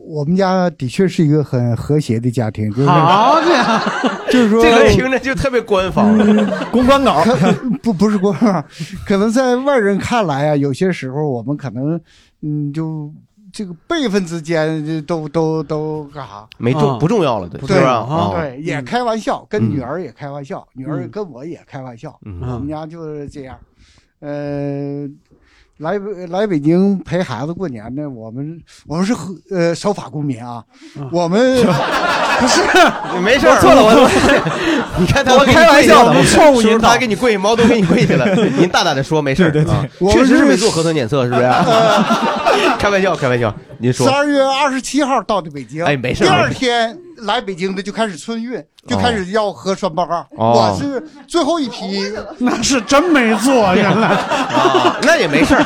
[0.08, 6.18] 我们家的确是一个很和谐的家庭，就是好家伙， 就是说这个听着就特别官方。
[6.72, 7.24] 公关稿
[7.84, 8.66] 不不是官方，
[9.06, 12.00] 可能在外人看来啊，有些时候我们可能
[12.42, 13.14] 嗯，就
[13.54, 16.48] 这个辈分之间都都都干啥？
[16.58, 18.00] 没重不重要了，对对吧？
[18.10, 23.56] 啊对，也开玩笑，跟嗯女儿也开玩笑，女儿嗯跟我也开玩笑，嗯我们家就是这样。
[24.20, 25.08] 呃，
[25.80, 28.58] 来来北京陪孩子过年呢，我们
[28.88, 30.64] 我们是和呃守法公民啊，
[31.12, 31.62] 我们
[32.40, 32.62] 不是。
[33.22, 34.10] 没事儿，我错了我我
[35.00, 36.90] 你看他我开玩笑的我我错误引导。
[36.90, 38.26] 他给你跪，毛都给你跪下了，
[38.58, 39.52] 您大胆的说，没事儿。
[39.52, 39.74] 对对对。
[39.74, 39.86] 啊。
[40.00, 41.42] 我确实是没做核酸检测，是不是？
[42.80, 44.14] 开玩笑，开玩笑，您说十。
[44.14, 50.26] 二月二十七号到的北京，哎没事第二天来北京的就开始春运，就开始要核酸报告。
[50.38, 55.66] 哦我是最后一批，那是真没做，原来啊，那也没事儿。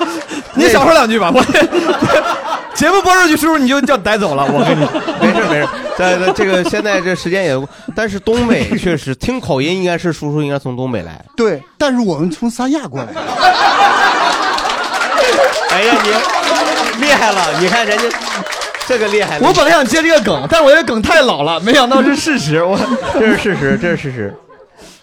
[0.54, 1.42] 你少说两句吧，我
[2.74, 4.84] 节目播出去，叔叔你就叫逮走了，我跟你
[5.20, 11.24] 没事没事在这个现在这时间也，但是东北确实听口音应该是叔叔应该从东北来。
[11.36, 13.08] 对，但是我们从三亚过来。
[15.76, 15.94] 哎呀，
[16.94, 17.60] 你厉害了！
[17.60, 18.04] 你看人家
[18.88, 19.46] 这个厉害了。
[19.46, 22.64] 我本来想接这个梗，但是我这个梗太老了，没想到是事实。
[22.64, 22.78] 我
[23.12, 24.34] 这是事实，这是事实，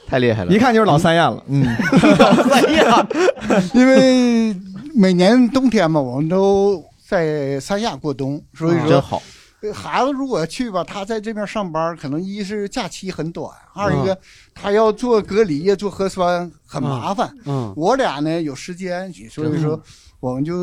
[0.08, 0.52] 太厉害了。
[0.52, 1.44] 一看就是老三亚了。
[1.48, 1.64] 嗯，
[2.18, 3.08] 老三亚，
[3.76, 4.56] 因为
[4.96, 9.22] 每年冬天嘛，我们都在三亚过冬，所以说真好。
[9.62, 14.18] 呃孩子如果去吧，他在这边上班，可能一是假期很短，二一嗯个
[14.54, 17.32] 他要做隔离呀、做核酸很麻烦。
[17.46, 19.82] 嗯，我俩呢有时间，所以说嗯
[20.24, 20.54] 我们就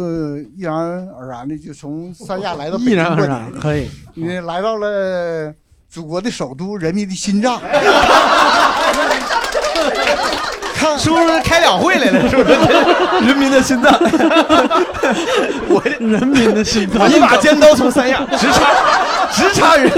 [0.57, 3.91] 毅然而然的就从三亚来到北 毅然而京过年，然可以。
[4.15, 5.53] 因为来到了
[5.87, 7.61] 祖国的首都，人民的心脏。
[10.75, 13.27] 看叔叔开两会来了，是不是？
[13.27, 13.93] 人民的心脏，
[15.69, 18.65] 我人民的心脏，我一把尖刀从三亚直插，
[19.31, 19.93] 直插人。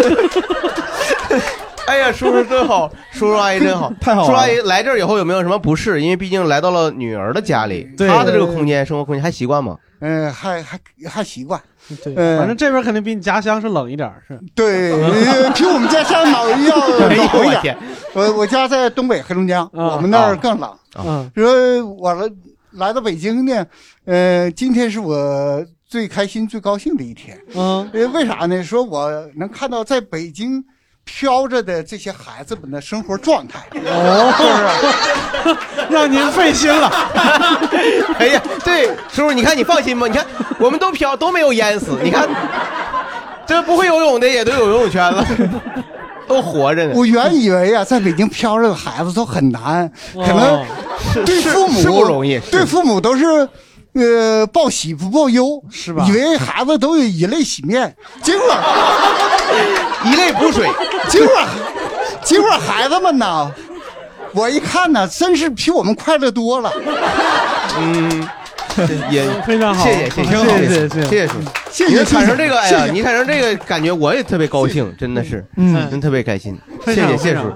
[1.87, 6.01] 哎呀，叔叔真好，叔叔阿姨真好， 太好了叔叔阿姨来这儿以后有没有什么不适？
[6.01, 9.77] 因为毕竟来到了女儿的家里，对她的这个空间、生活空间还习惯吗？
[10.01, 11.61] 嗯、还还还习惯。
[12.05, 14.39] 对，呃反正这边肯定比你家乡是冷一点儿，是。
[14.55, 16.77] 对， 呃比我们家乡暖要
[17.09, 17.79] 哎呦暖一点我天。
[18.15, 20.71] 我我家在东北黑龙江，我们那儿更冷。
[20.99, 22.29] 嗯，说我来
[22.73, 23.67] 来到北京呢，
[24.05, 27.39] 呃，今天是我最开心、最高兴的一天。
[27.55, 28.63] 嗯，呃，为啥呢？
[28.63, 30.65] 说我能看到在北京
[31.05, 33.61] 飘着的这些孩子们的生活状态。
[33.85, 35.57] 哦，
[35.91, 36.89] 让您费心了。
[38.19, 40.25] 哎呀，对，叔叔，你看你放心吧，你看
[40.59, 42.29] 我们都飘都没有淹死，你看
[43.47, 45.25] 这不会游泳的也都有游泳圈了，
[46.27, 46.93] 都活着呢。
[46.95, 50.65] 我原以为啊，在北京飘着的孩子都很难，可能
[51.25, 53.49] 对父母是不容易对父母都是。
[53.95, 58.47] 呃，报喜不报忧，是吧以为孩子都有以泪洗面，结果
[60.05, 60.69] 以泪补水，
[61.09, 61.29] 结果
[62.23, 63.51] 结果孩子们呢，
[64.33, 66.73] 我一看呢，真是比我们快乐多了。
[67.79, 68.29] 嗯，
[69.11, 71.33] 也 非常好谢谢谢谢谢谢谢谢谢谢叔，
[71.71, 77.53] 谢谢你产生这个，哎呀，谢谢你产生这个感觉，我也特别高兴，真的是，嗯真特别开心，谢谢谢叔。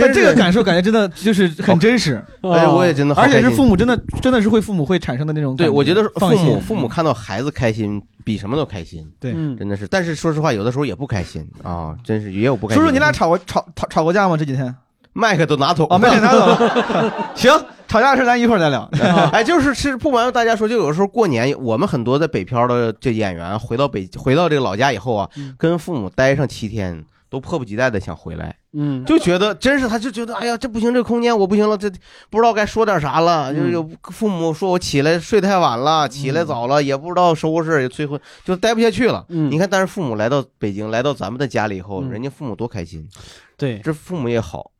[0.00, 9.06] 但这个感受感觉真的就是很真实，哎我也真的而且是父母真的真的是会父母会产生的那种对，我觉得父母父母看到孩子开心，比什么都开心。
[9.20, 9.86] 对嗯真的是。
[9.86, 12.82] 但是说实话，有的时候也不开心啊，真是也有不开心。
[12.82, 14.36] 叔叔，你俩吵过吵吵吵过架吗？
[14.36, 14.74] 这几天？
[15.12, 17.12] 麦克都拿走啊，麦克拿走了。
[17.34, 17.52] 行，
[17.88, 18.88] 吵架的事咱一会儿再聊。
[19.32, 28.54] 哎，就是是不瞒大家说，就有的时候过年，我们很多在北漂的这演员回到北回到这个老家以后啊，跟父母待上七天，都迫不及待的想回来。
[28.72, 31.90] 嗯，就觉得真是，他就觉得，哎呀，这不行，这空间我不行了，这
[32.28, 33.54] 不知道该说点啥了。
[33.54, 39.24] 就是有父母说我起来睡太晚了，起来早了，也不知道收拾，也催婚，就待不下去了。
[39.28, 43.08] 你看，但是父母来到北京，来到咱们的家里以后，人家父母多开心。
[43.56, 44.70] 对，这父母也好。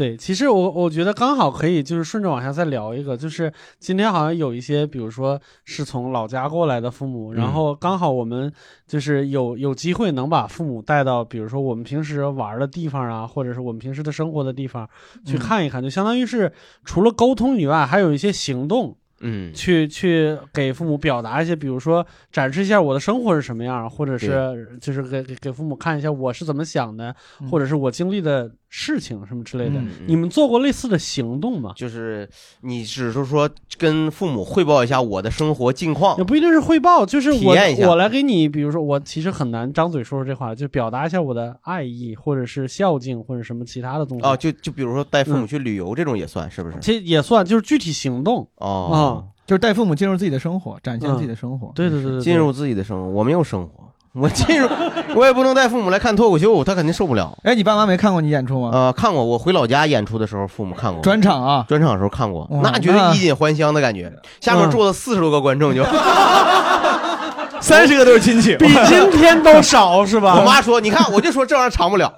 [0.00, 7.52] 对，其实我我觉得刚好可以，就是顺着往下再聊一个，就是今天好像有一些，比如说是从老家过来的父母，然嗯。
[7.52, 8.50] 后刚好我们
[8.86, 14.88] 就是有有机会能把父母带到，比如说我们平时玩的地方啊，或者是我们平时的生活的地方
[15.26, 15.38] 去嗯。
[15.38, 16.50] 看一看，就相当于是
[16.82, 18.96] 除了沟通以外，还有一些行动。
[19.22, 27.14] 嗯，去去给父母表达一些，比如说展示一下我的生活是什么样，或者是就是给给给父母看一下我是怎么想的，
[27.50, 29.78] 或者是我经历的事情什么之类的。
[30.06, 31.72] 你们做过类似的行动吗？
[31.74, 32.26] 就是
[32.62, 37.54] 你只是说跟父母汇报一下我的生活近况，也不一定是汇报，就是我
[37.86, 44.24] 我来给你，比如说我其实很难张嘴说出这话，就表达一下我的爱意，或者是孝敬，或者什么其他的东西。
[44.24, 46.78] 啊，就就比如说带父母嗯去旅游这种也算是不是？
[46.80, 49.36] 其实也算，就是具体行动哦啊。
[49.46, 51.72] 就是带父母进入自己的生活，展现自己的生活。
[51.74, 54.68] 对对对对，进入自己的生活，我没有生活， 我进入，
[55.14, 57.32] 我也不能带父母来看脱口秀，他肯定受不了。
[57.44, 58.70] 哎，你爸妈没看过你演出吗？
[58.72, 64.12] 呃，看过，我回老家演出的时候，父母看过专场啊，专场的时候看过，那绝对衣锦还乡的感觉。
[64.40, 65.84] 下面坐了四十多个观众，就
[67.60, 70.34] 三十个都是亲戚，比今天都少是吧？
[70.40, 72.12] 我妈说：“你看，我就说这玩意儿长不了，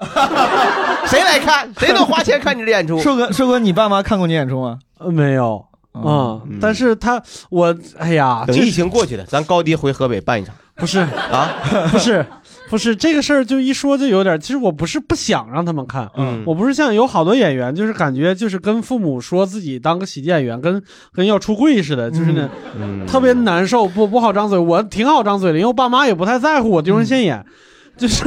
[1.04, 1.70] 谁来看？
[1.78, 4.78] 谁能花钱看你的演出？”硕哥，硕哥，你爸妈看过你演出吗？
[4.98, 5.62] 呃没有。
[5.92, 10.54] 哦嗯，但是他我哎呀，等疫情过去了，咱高低回河北办一场。
[10.82, 11.54] 不是啊，
[11.90, 12.24] 不是
[12.68, 14.40] 不是这个事儿，就一说就有点。
[14.40, 20.82] 其实我不是不想让他们看，嗯我不是像有好多演员，就是感觉就是跟父母说自己当个喜剧演员，跟
[21.12, 22.48] 跟要出柜似的，就是那、
[22.80, 24.58] 嗯特别难受，不不好张嘴。
[24.58, 27.44] 我挺好张嘴的，因为我爸妈也不太在乎我丢人现眼，
[27.96, 28.24] 就是。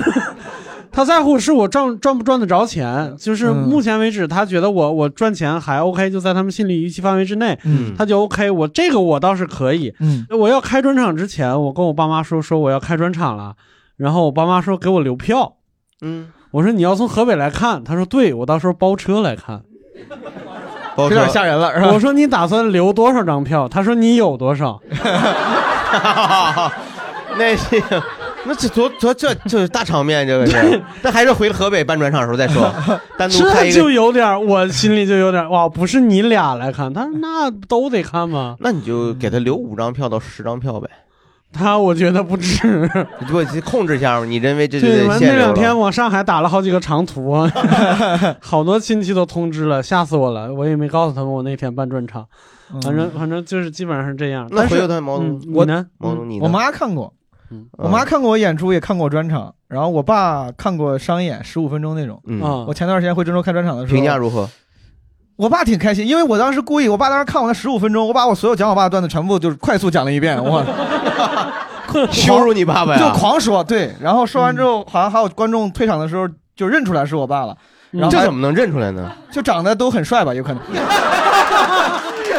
[0.96, 3.68] 他在乎是我赚赚不赚得着钱，就是嗯。
[3.68, 7.94] 目前为止，他觉得我我赚钱还 OK，就在他们心理预期范围之内，嗯。
[7.98, 8.50] 他就 OK。
[8.50, 13.56] 我这个我倒是可以，嗯，我要开专场之前，我跟我爸妈说说我要开专场了，
[13.98, 15.56] 然后我爸妈说给我留票，
[16.02, 19.64] 嗯，我说你要从河北来看，他说对，我到时候包车来看，
[20.98, 21.92] 有有点吓人了，是吧？
[21.92, 23.68] 我说你打算留多少张票？
[23.68, 24.80] 他说你有多少？
[27.38, 27.84] 那是，
[28.48, 30.82] 那这多多这这大场面，这个是。
[31.02, 32.72] 但还是回河北办专场的时候再说，
[33.18, 34.02] 单独开这就一个。
[34.02, 38.56] 有点，我心里就有点哇，不是你俩来看，他说那都得看吗？
[38.60, 40.90] 那你就给他留五张票到十张票呗，
[41.52, 42.90] 他我觉得不止。
[43.20, 44.26] 你就控制一下嘛。
[44.26, 47.52] 你认为这就对，得完那两天往上海打了好几个长途啊，
[48.40, 50.54] 好多亲戚都通知了，吓死我了。
[50.54, 52.26] 我也没告诉他们我那天办专场，
[52.84, 54.48] 反正反正就是基本上是这样。
[54.52, 55.86] 那回但是头他毛嗯东，你呢？
[55.98, 57.14] 毛东你呢我妈看过，
[57.52, 62.22] 嗯我妈看过我演出，也看过我专场，然后我爸看过商演十五分钟那种。
[62.28, 64.50] 嗯啊我前段时间回郑州开专场的时候，评价如何？
[65.38, 70.64] 我爸挺开心，因为我当时故意，我爸当时看我那十五分钟，我把我所有讲我爸的段子全部就是快速讲了一遍，我
[72.12, 77.56] 羞辱你爸爸呀就狂说，对，然后说完之后，好像还有观众退场的时候就认出来是我爸了，
[77.92, 79.12] 然后这怎么能认出来呢？
[79.32, 80.62] 就长得都很帅吧，有可能。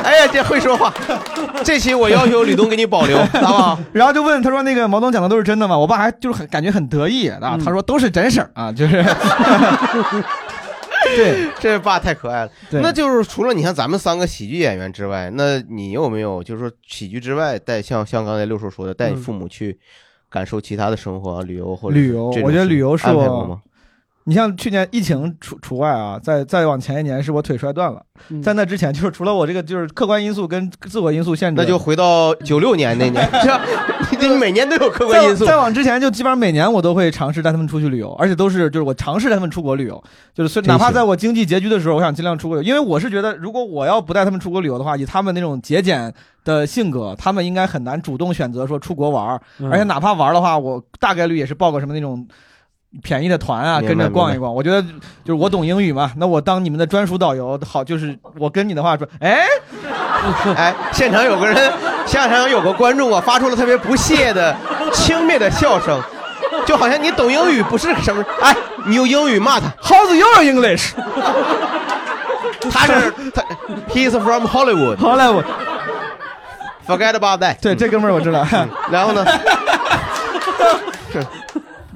[0.07, 0.95] 哎呀，这会说话。
[1.65, 3.79] 这期我要求吕东给你保留， 好不好？
[3.93, 9.05] 然后就问他说：“那个毛东讲的都是真的吗？”我爸还就是很感觉很得意啊，他说都是真事儿啊， 就是。
[11.17, 12.51] 对，这爸太可爱了。
[12.69, 19.79] 对那就是除了你像咱们三个喜剧演员之外，那你有没有就是说喜剧之外带像像刚才六叔说的，带你父母去
[20.29, 23.61] 感受其他的生活啊、旅游或者旅游，我觉得旅游是我？
[24.29, 33.31] 你像去年疫情除除外啊，再再往前一年是我腿摔断了，嗯 在那之前就是除了我这个就是客观因素跟自我因素限制，那就回到九六年那年
[34.19, 35.53] 这你每年都有客观因素再。
[35.53, 40.03] 再往之前，就基本上每年我都会尝试带他们出去旅游，而且都是就是我尝试带他们出国旅游，
[40.35, 46.13] 就是虽真哪怕在我经济拮据的时候，我想尽量出国旅游，因为我是觉得如果我要不带他们出国旅游的话，以他们那种节俭
[46.45, 52.27] 的性格，他们应该很难主动选择说出国玩儿，嗯而且哪怕玩儿的话，我大概率也是报个什么那种。
[53.03, 54.55] 便宜的团啊，跟着逛一逛。
[54.55, 54.83] 我觉得
[55.25, 59.47] 就是我懂英语嘛，那我当你们的专属导游好，就是我跟你的话说， 哎，
[60.57, 61.73] 哎，现场有个人，
[62.07, 64.57] 现场有个观众啊，发出了特别不屑的、
[64.93, 66.01] 轻蔑的笑声，
[66.67, 68.57] 就好像你懂英语不是什么，哎，
[68.87, 70.93] 你用英语骂他，How's your English？
[72.71, 73.43] 他是他
[73.93, 74.97] ，He's from Hollywood。
[74.97, 75.45] Hollywood。
[76.87, 77.61] Forget about that。
[77.61, 78.45] 对，这哥们儿我知道。
[78.91, 79.25] 然后呢？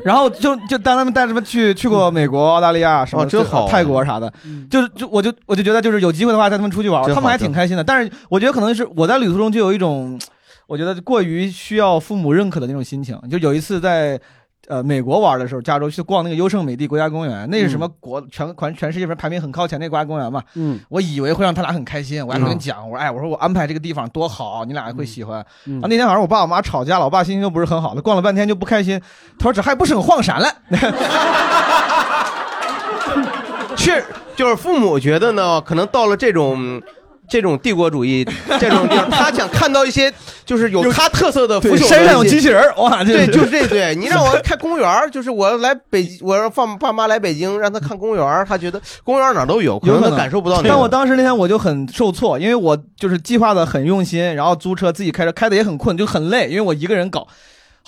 [0.04, 4.32] 然后就就带他们带他们去去过美国、澳大利亚什么哦真好泰国啥的，
[4.70, 7.84] 就是就我就我就觉得就是有机会的话带他们出去玩，真好他们还挺开心的。
[7.84, 10.18] 但是我觉得可能是我在旅途中就有一种，
[10.66, 13.18] 我觉得过于需要父母认可的那种心情。
[13.30, 14.20] 就有一次在。
[14.68, 20.42] 呃，美国玩的时候，加州去逛那个优胜美地国家公园，那是什么国全全全世界排名很靠前那国家公园嘛？
[20.55, 25.44] 嗯，我以为会让他俩很开心，我还跟你讲，我说哎，我说我安排这个地方多好，你俩会喜欢。
[25.64, 29.01] 那天晚上我爸我妈吵架了，我爸心情就不是很好了，逛了半天就不开心，
[29.38, 30.49] 他说这还不省晃闪了。
[33.77, 34.03] 确，
[34.37, 36.81] 就是父母觉得呢，可能到了这种。
[37.30, 38.26] 这种帝国主义
[38.60, 40.12] 这种地方，他想看到一些
[40.44, 43.94] 就是有他特色的腐朽的对山上有机器人儿哇这对，就是这对。
[43.94, 50.68] 你让我 开公园儿，就是我来北，我要放爸妈来北京，让他看公园儿，他觉得公园儿哪儿都有，可能他感受不到那个。
[50.68, 57.26] 但我当时那天我就很受挫，因为我就是计划的很用心，然后租车自己开车，开的也很困，就很累，因为我一个人搞。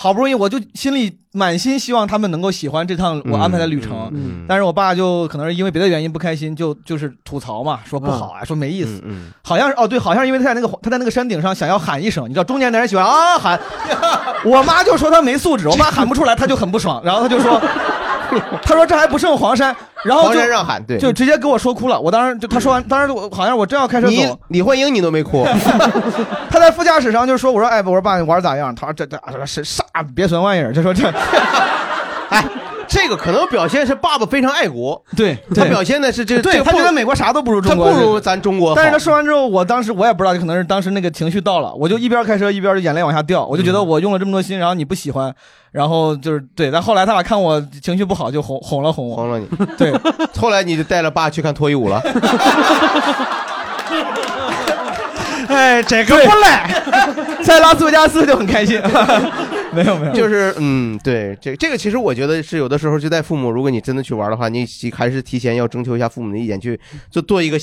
[0.02, 9.00] 好不容易，我就心里满心希望他们能够喜欢这趟我安排的旅程，嗯但是我爸就可能是因为别的原因不开心，就就是吐槽嘛，说不好啊，说没意思。
[9.04, 13.60] 嗯，好像是哦，对，好像是因为他在那个他在那个山顶上想要喊一声，你知道中年男人喜欢啊喊，
[14.44, 17.62] 我妈就说他没素质，我妈喊不出来，他就很不爽，然后他就说，
[18.62, 22.00] 他说这还不胜黄山，然后就黄山让喊对就直接给我说哭了。
[22.00, 25.46] 我当时就他说完，当时我好像我正要开车你走，李焕英你都没哭，
[26.50, 28.74] 他在副驾驶上就说，我说哎，我说爸你玩咋样？
[28.74, 31.12] 他说这这这是啥别损玩意儿，就说这。
[32.82, 38.74] 哎，这个可能表现是爸爸非常爱国，对他表现的是这，对他觉得美国啥都不如中国，他不如咱中国。
[38.74, 45.34] 但是他说完之后，我当时我也不知道，可能是当时那个情绪到了，我就一边开车一边眼泪往下掉，我就觉得我用了这么多心，然后你不喜欢，
[45.70, 49.46] 然后就是对，但后来他俩看我情绪不好，就哄哄了哄我，哄了你。
[49.76, 49.92] 对，
[50.38, 52.02] 后来你就带着爸去看脱衣舞了。
[55.48, 56.82] 哎，这个不赖，
[57.42, 58.80] 在拉斯维加斯就很开心。
[59.76, 66.78] 没有没有，就是嗯，对，这这个其实我觉得是有的时候就带父母，如果你真的去玩的话，你还是提前要征求一下父母的意见，去
[67.10, 67.58] 就做一个，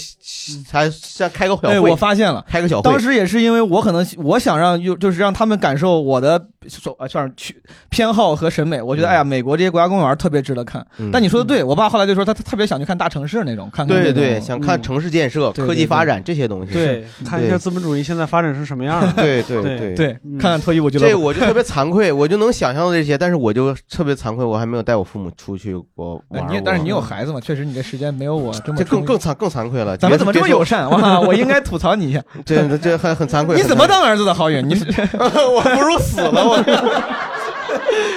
[0.67, 1.69] 才像开个小会。
[1.69, 2.83] 哎，我发现了，开个小会。
[2.89, 7.55] 当时也是因为我可能我想让就就是让他们感受我的所啊，算是去
[7.89, 8.81] 偏好和审美。
[8.81, 10.85] 我觉得哎呀，美国这些国家公园特别值得看。
[10.97, 16.73] 嗯但你说的对，我爸后来就说他他特别想去看大城市那种，看看对对，想看城市建设、对科技发展这些东西。
[16.73, 19.13] 对，看一下资本主义现在发展成什么样了。
[19.15, 21.09] 对对对对，看看脱衣舞俱乐部。
[21.09, 27.39] 这我就特别惭愧，我就能想象到这些，但是我就特别惭愧，我还没有带我父母出去过玩你但是你有孩子嘛？
[27.39, 29.97] 确实你这时间没有我这么这更更惭更惭愧了。
[29.97, 30.89] 咱们怎么这么友善？
[30.89, 32.21] 哇，我应该吐槽你一下。
[32.45, 33.55] 这这很很惭愧。
[33.55, 34.61] 你怎么当儿子的郝宇？
[34.61, 34.73] 你
[35.19, 36.55] 我不如死了，我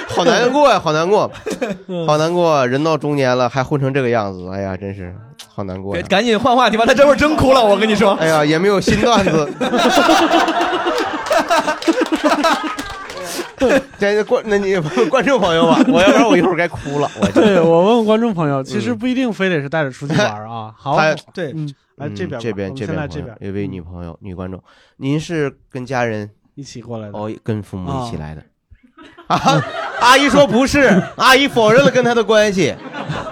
[0.09, 1.29] 好难过呀，好难过，
[2.07, 2.65] 好难过。
[2.67, 5.13] 人到中年了还混成这个样子，哎呀，真是
[5.53, 6.03] 好难过呀。
[6.07, 8.13] 赶紧换话题吧，他这会儿真哭了，我跟你说。
[8.13, 9.49] 哎呀，也没有新段子。
[13.99, 14.75] 这观，那你
[15.09, 17.09] 观众朋友吧，我要不然我一会儿该哭了。
[17.21, 20.73] 我对我问问观众朋友，其实不一定非得是带着出去玩啊。
[20.77, 24.61] 好，他对，嗯，来这边，这边这边这边，有一位女朋友，女观众，
[24.97, 27.17] 您是跟家人一起过来的？
[27.17, 28.43] 哦，跟父母一起来的。
[29.33, 29.63] 啊，
[29.99, 32.73] 阿姨说不是，阿姨否认了跟他的关系。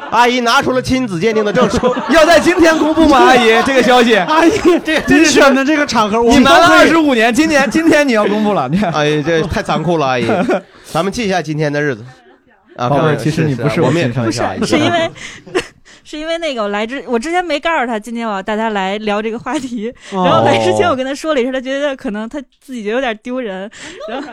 [0.10, 3.18] 阿姨拿出了亲子鉴定的证书， 要在今天公布吗？
[3.18, 4.52] 阿姨，这个消息， 阿姨，
[4.84, 10.26] 这这选的这个场合，我你瞒了二十五年，今年今天你要公布了，你看，哎，这太残酷了，阿姨。
[10.84, 12.04] 咱们记一下今天的日子。
[12.76, 15.12] 啊，宝贝其实你不是是我们也我亲生看一下，是因为
[16.04, 19.94] 是因为那个我来之，我之前没告诉他，今天我要带他来聊这个话题。
[20.12, 23.70] 哦然后来之前我跟他说了一声，他觉得可能他自己觉得有点丢人。
[24.10, 24.28] 然后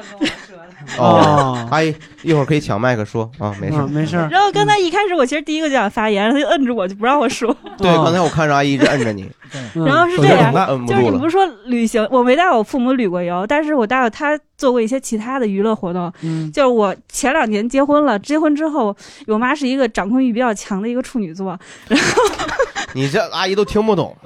[0.98, 4.28] 哦， 阿姨一会儿可以抢麦克说啊，没事啊没事儿。
[4.28, 7.57] 然后刚才一开始我其实第一个就想发言，他就摁着我就不让我说。
[7.78, 9.30] 对，刚才我看着阿姨一直摁着你，
[9.74, 10.53] 然后是这样，
[10.86, 11.30] 就是你不是。
[11.30, 16.12] 说旅行，我没带我父母旅过游，但是我带着他做过一些其他的娱乐活动。
[16.22, 18.97] 嗯，就是我前两年结婚了，结婚之后，
[19.28, 22.22] 我妈是一个掌控欲比较强的一个处女座，然后
[22.95, 24.16] 你这阿姨都听不懂，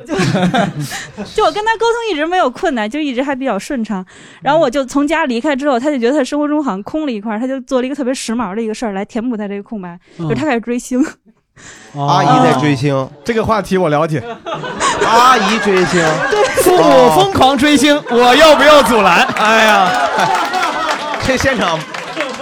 [1.34, 4.04] 就我跟他沟通一直没有困难，就一直还比较顺畅。
[4.40, 11.04] 然后我就从家离开之后，他就觉得他生活中好像空了一块，他就做了一个特别时髦的一个事儿来填补他这个空白，嗯就是他开始追星。
[11.94, 14.24] 阿姨在追星，这个话题我了解。
[15.06, 16.02] 阿姨追星，
[16.62, 19.26] 父母疯狂追星，我要不要阻拦？
[19.36, 19.90] 哎呀，
[21.26, 21.78] 这现场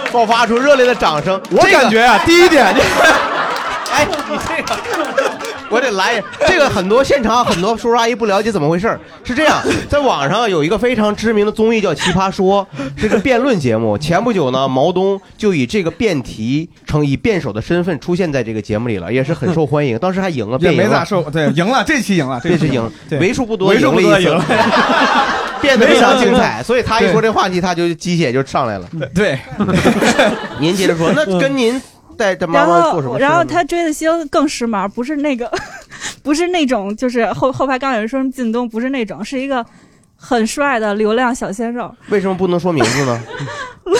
[0.09, 1.41] 爆发出热烈的掌声。
[1.51, 2.65] 我感觉啊，第一点，
[3.91, 5.10] 哎，你这个，
[5.71, 6.21] 我得来。
[6.47, 9.59] 这个很多现场很多叔叔阿姨不了解怎么回事儿是这样，
[9.89, 12.67] 在网上有一个非常知名的综艺叫《奇葩说》，
[12.99, 13.97] 是个辩论节目。
[13.97, 19.97] 前不久呢，毛东就以这个辩题成以辩手的身份出现在这个节目里了，也是很受欢迎。
[19.97, 20.89] 当时还赢了，也辩赢了。
[20.89, 24.55] 没咋受，对，赢了，这期赢了，这期赢，对为数不多为数不多赢赢了一 次，
[25.61, 26.61] 变得非常精彩。
[26.63, 28.85] 所以他一说这话题，他就鸡血就上来了。
[29.15, 29.39] 对，
[30.59, 31.81] 您接着说，那跟您
[32.21, 33.17] 带着妈然妈做什么后？
[33.17, 35.51] 然后他追的星更时髦，不是那个，
[36.21, 39.65] 不是那种，就是后后排刚有人说靳东，不是那种，是一个
[40.15, 41.91] 很帅的流量小鲜肉。
[42.09, 43.19] 为什么不能说名字呢？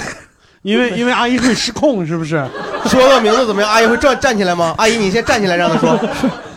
[0.61, 2.45] 因为因为阿姨会失控，是不是？
[2.85, 3.71] 说个名字怎么样？
[3.71, 4.75] 阿姨会站站起来吗？
[4.77, 5.97] 阿姨，你先站起来让他说。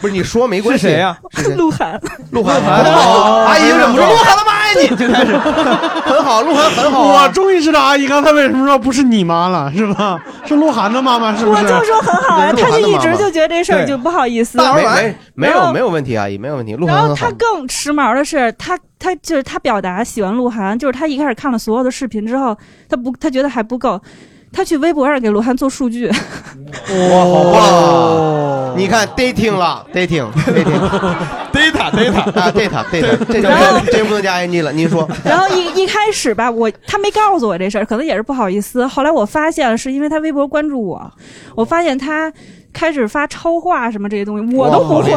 [0.03, 0.83] 不是你说没关系。
[0.83, 1.17] 是谁呀？
[1.57, 1.99] 鹿晗。
[2.31, 2.55] 鹿晗。
[2.61, 5.37] 哦阿姨忍不住，鹿晗他妈爱你，最开始。
[6.05, 7.25] 很好，鹿晗很好啊。
[7.25, 10.20] 我终于知道阿姨刚才为什么说不是你妈了，是吧？
[10.45, 11.62] 是鹿晗的妈妈，是不是？
[11.62, 14.59] 我就说很好啊，鹿他就一直就觉得这事儿就不好意思。
[14.59, 16.75] 没没没有没有问题，阿姨没有问题。
[16.75, 17.33] 鹿晗然后很好他。
[17.39, 22.57] 更时髦的是，他他就是他表达喜欢鹿晗，就是他一开始看了所有的视频之后，
[22.89, 24.01] 他不他觉得还不够，
[24.55, 26.07] 他去微博上给鹿晗做数据。
[26.09, 26.15] 哇，
[27.25, 28.75] 好棒！
[28.77, 30.81] 你看 dating 了，dating dating
[31.53, 33.41] data data 啊 data data，这
[33.87, 34.73] 这就不能加 ing 了。
[34.73, 38.87] 您说，然后一一开始吧，我他没告诉我这事儿，可能也是不好意思。
[38.87, 41.13] 后来我发现了，是因为他微博关注我，
[41.55, 42.33] 我发现他
[42.73, 45.13] 开始发超话什么这些东西，我都不会。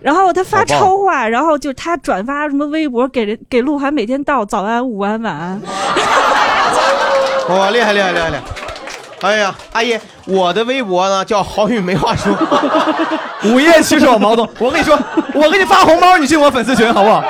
[0.00, 5.60] 然后他发超话，然后就他转发什么微博给人给鹿晗每天道早安、午安、晚安。
[7.48, 8.42] 哇，厉害厉害厉害厉害！
[9.22, 12.36] 哎呀，阿姨，我的微博呢叫好雨没话说，
[13.50, 14.98] 午夜骑手毛东，我跟你说，
[15.32, 17.24] 我给你发红包，你进我粉丝群好不好？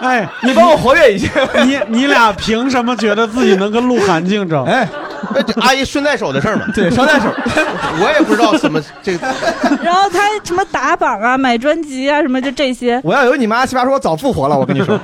[0.00, 1.28] 哎，你帮我活跃一下。
[1.64, 4.64] 你你俩凭什么觉得自己能跟鹿晗竞争？
[4.66, 4.88] 哎，
[5.60, 6.64] 阿姨顺带手的事儿嘛。
[6.74, 7.26] 对，捎带手。
[8.00, 9.26] 我也不知道怎么这个。
[9.82, 13.00] 然后他什么打榜啊、买专辑啊什么就这些。
[13.04, 14.98] 我要有你妈，奇葩说我早复活了，我跟你说。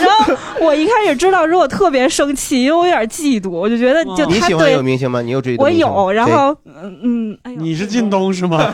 [0.00, 5.20] 然后我一开始知道之后，我特别生气，因为我有点嫉妒，我就觉得就你喜欢他对这个明星吗？
[5.22, 8.72] 你有追我明星吗有，然后嗯嗯，哎呦，你是靳东是吗？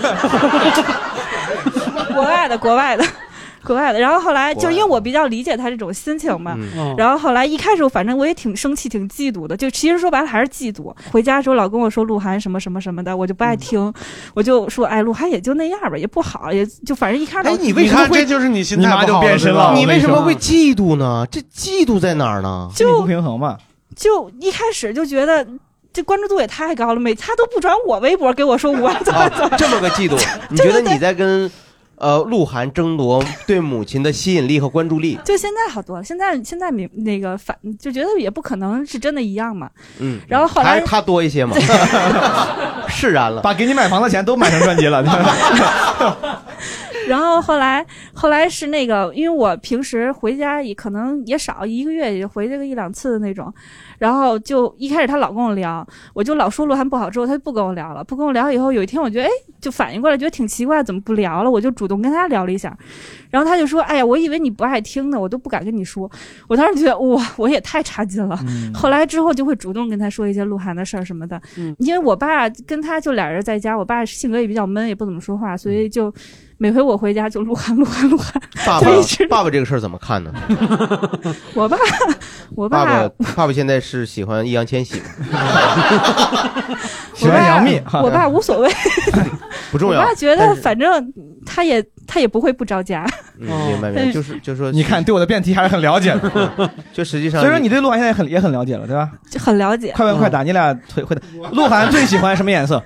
[2.14, 3.04] 国外的国外的。
[3.64, 10.94] 国外的，然后后来就是因为我比较理解他这种心情嘛，嗯然后后来一开始反正我也挺生气、挺嫉妒的，就其实说白了还是嫉妒。
[11.10, 13.92] 回家的时候老跟我说鹿晗什么什么什么的，我就不爱听，
[14.34, 17.48] 我就说哎，鹿晗也就那样吧，也不好，也就反正一开始。
[17.48, 18.68] 哎，你为什么会就是你？
[18.68, 21.26] 心态不好了你为什么会嫉妒呢？
[21.30, 22.68] 这嫉妒在哪儿呢？
[22.74, 23.56] 就不平衡嘛。
[23.96, 25.46] 就一开始就觉得
[25.90, 31.50] 这关注度也太高了，每他都不转我微博给我说我怎么怎么，啊这么个嫉妒， 你觉得你在跟
[31.98, 35.18] 呃鹿晗争夺对母亲的吸引力和关注力？
[35.24, 39.68] 就现在好多了，现在现在明那个反就觉得也不可能是真的一样嘛。
[39.98, 41.56] 嗯，然后后来还是他多一些嘛，
[42.88, 45.04] 释然了，把给你买房的钱都买成专辑了。
[47.06, 53.50] 然后后来后来是那个，因为我平时回家也可能也少，一个月也回这个一两次的那种。
[53.98, 58.02] 然后就一开始他老跟我聊，我就老说鹿晗不好，之后他就不跟我聊了。
[58.02, 59.30] 不跟我聊以后，有一天我觉得哎，
[59.60, 61.50] 就反应过来，觉得挺奇怪，怎么不聊了？
[61.50, 62.76] 我就主动跟他聊了一下，
[63.30, 66.10] 然后他就说：“哎呀，我以为你不爱听呢，我都不敢跟你说。”
[66.48, 68.38] 我当时觉得哇，我也太差劲了。
[68.72, 71.40] 后来之后就会主动跟他说一些鹿晗的事儿什么的，
[71.78, 76.12] 因为我爸跟他就俩人在家，我爸性格也比较闷，也不怎么说话，所以就
[76.56, 78.40] 每回我回家就鹿晗鹿晗鹿晗。
[78.66, 78.86] 爸爸
[79.28, 80.32] 爸爸这个事儿怎么看呢？
[81.54, 81.76] 我爸，
[82.54, 85.00] 我爸爸爸爸爸现在是喜欢易烊千玺，
[87.14, 88.70] 喜欢杨幂，我爸无所谓，
[89.72, 90.00] 不重要。
[90.00, 91.10] 我爸觉得反正
[91.46, 93.06] 他也他也不会不着家。
[93.40, 99.10] 嗯，明白明白，就是就是说，你看对我的辩题还是很了解的， 就实际上，所以说你对鹿晗现在很也很了解了，对吧？
[99.30, 99.90] 就很了解。
[99.96, 101.22] 快问快答，你俩会会的。
[101.52, 102.82] 鹿晗最喜欢什么颜色？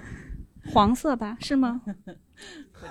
[0.73, 1.37] 黄色吧？
[1.41, 1.81] 是吗？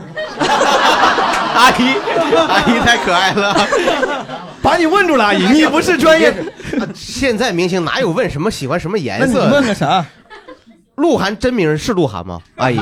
[1.53, 1.95] 阿姨，
[2.47, 3.55] 阿姨太可爱了，
[4.61, 6.33] 把你问住了，阿姨，你不是专业。
[6.93, 9.39] 现在明星哪有问什么喜欢什么颜色？
[9.39, 10.05] 那你问个啥？
[10.95, 12.39] 鹿晗真名是鹿晗吗？
[12.55, 12.79] 阿姨？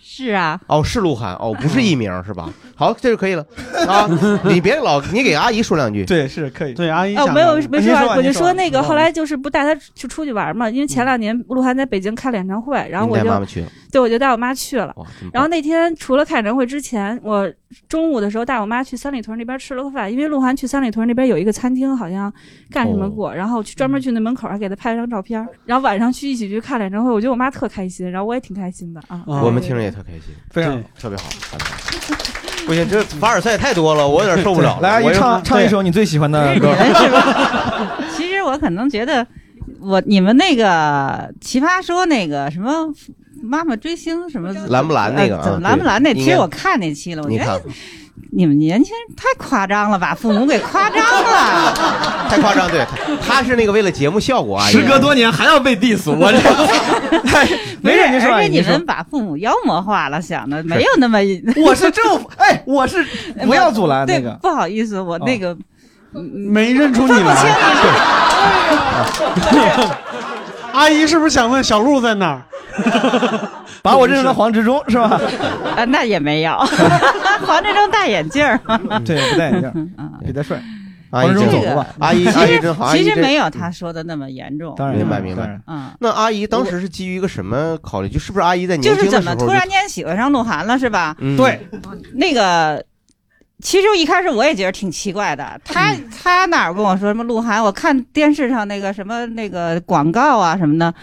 [0.00, 2.50] 是啊，哦，是鹿晗，哦，不是艺名是吧？
[2.74, 3.46] 好，这就可以了
[3.86, 4.08] 啊！
[4.42, 6.04] 你别老，你给阿姨说两句。
[6.04, 6.74] 对，是可以。
[6.74, 14.94] 对，阿姨哦，没有没说完，我就说那个嗯后来就是不带他去出去玩嘛，因为前两年鹿晗在北京开了演唱会，然后我就带妈妈去了对，我就带我妈去了。
[15.32, 17.50] 然后那天除了看演唱会之前，我
[17.88, 22.32] 中午的时候带我妈去三里屯那边吃了个饭，因为鹿晗去三里屯那边有一个餐厅，好像
[22.70, 29.22] 干什哦么过，然后去专门去那门口还给他拍了张照片，然后晚上去一起去看了演唱会，我觉得我妈特开心，然后我也挺开心的啊。
[29.26, 31.24] 我们听着也特开心，非常特别好。
[32.66, 34.82] 不行，这凡尔赛太多了，我有点受不了了。
[34.82, 36.74] 来，阿姨我唱唱一首你最喜欢的歌。
[38.14, 39.26] 其实我可能觉得，
[39.80, 42.70] 我你们那个奇葩说那个什么
[43.42, 46.12] 妈妈追星什么蓝不蓝那个怎么蓝不蓝那？
[46.12, 47.62] 对应该其实我看那期了，我你看觉得
[48.30, 51.72] 你们年轻人太夸张了，把 父母给夸张了。
[52.28, 52.84] 太夸张，对，
[53.26, 54.66] 他是那个为了节目效果啊。
[54.66, 56.38] 时隔多年还要被 diss，我这
[57.80, 61.18] 没事，您说，而且你们把父母妖魔化了，想的没有那么。
[61.64, 63.02] 我是政府，哎，我是
[63.46, 64.32] 不要阻拦那对个。
[64.42, 65.56] 不好意思，我那个
[66.12, 67.34] 没认出你来。
[70.72, 72.42] 阿姨是不是想问小鹿在哪儿？
[73.82, 75.20] 把我认成了黄执中是吧？
[75.76, 76.52] 啊， 那也没有，
[77.46, 78.58] 黄执中戴眼镜儿。
[79.04, 79.90] 对，不戴眼镜，
[80.24, 80.60] 比他帅。
[81.10, 84.74] 阿姨真好这个，阿姨阿姨真好，阿姨真其实没有他说的那么严重。
[84.94, 85.58] 明白明白。
[85.66, 88.08] 嗯，那阿姨当时是基于一个什么考虑？
[88.10, 91.16] 就是不是阿姨在年就是轻的时候就怎么突然间喜欢上鹿晗了，是吧？
[91.20, 91.66] 嗯对，
[92.12, 92.84] 那个。
[93.62, 97.60] 其实一开始我也觉得挺奇怪的，他嗯他哪儿跟我说什么鹿晗？
[97.62, 100.94] 我看电视上那个什么那个广告啊什么的，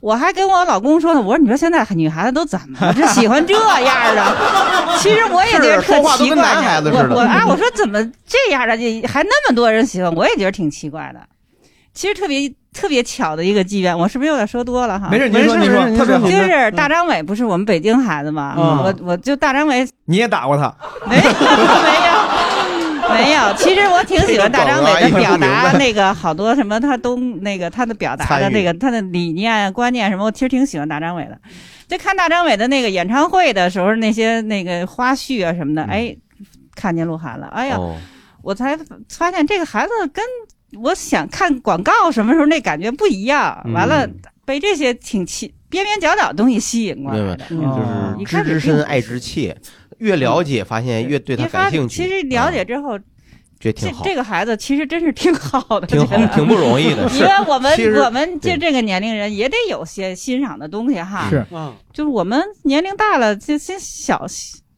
[0.00, 4.36] 我还跟我老公说呢，我说你说现在女孩子都怎么了，喜欢这样的？
[5.00, 6.90] 其实我也觉得特奇怪跟男孩子。
[6.90, 8.76] 似的我我啊，我说怎么这样的，
[9.08, 11.20] 还那么多人喜欢，我也觉得挺奇怪的。
[11.94, 15.08] 其实特别特别巧的一个机缘，我是不是有点说多了哈？
[15.10, 16.28] 没事您说您说特别好。
[16.28, 18.78] 就是大张伟不是我们北京孩子嘛，嗯。
[18.78, 20.74] 我我就大张伟你也打过他？
[21.06, 21.22] 没 有
[23.10, 31.38] 没有，其实我挺喜欢大张伟的表达，那个好多什么他都那个他的表达的那个他的理念观念什么，我其实挺喜欢大张伟的。
[31.88, 36.16] 就看大张伟的那个演唱会的时候，那些那个花絮啊什么的，哎，
[36.74, 37.96] 看见鹿晗了，哎呀，哦。
[38.40, 38.76] 我才
[39.08, 40.24] 发现这个孩子跟
[40.80, 43.60] 我想看广告什么时候那感觉不一样。
[43.72, 44.08] 完了，
[44.44, 47.44] 被这些挺奇边边角角的东西吸引过来，的。
[47.48, 49.56] 就是知之深爱之切，
[49.98, 52.02] 越了解发现越对他感兴趣。
[52.02, 52.98] 其实了解之后，
[53.58, 61.28] 这觉得挺好，这个孩子其实真是挺好的，挺好的挺不容易的 因是为我们我们就这个年龄人也得有些欣赏的东西哈。
[61.30, 61.46] 是。
[61.52, 64.26] 嗯，就是我们年龄大了，这些小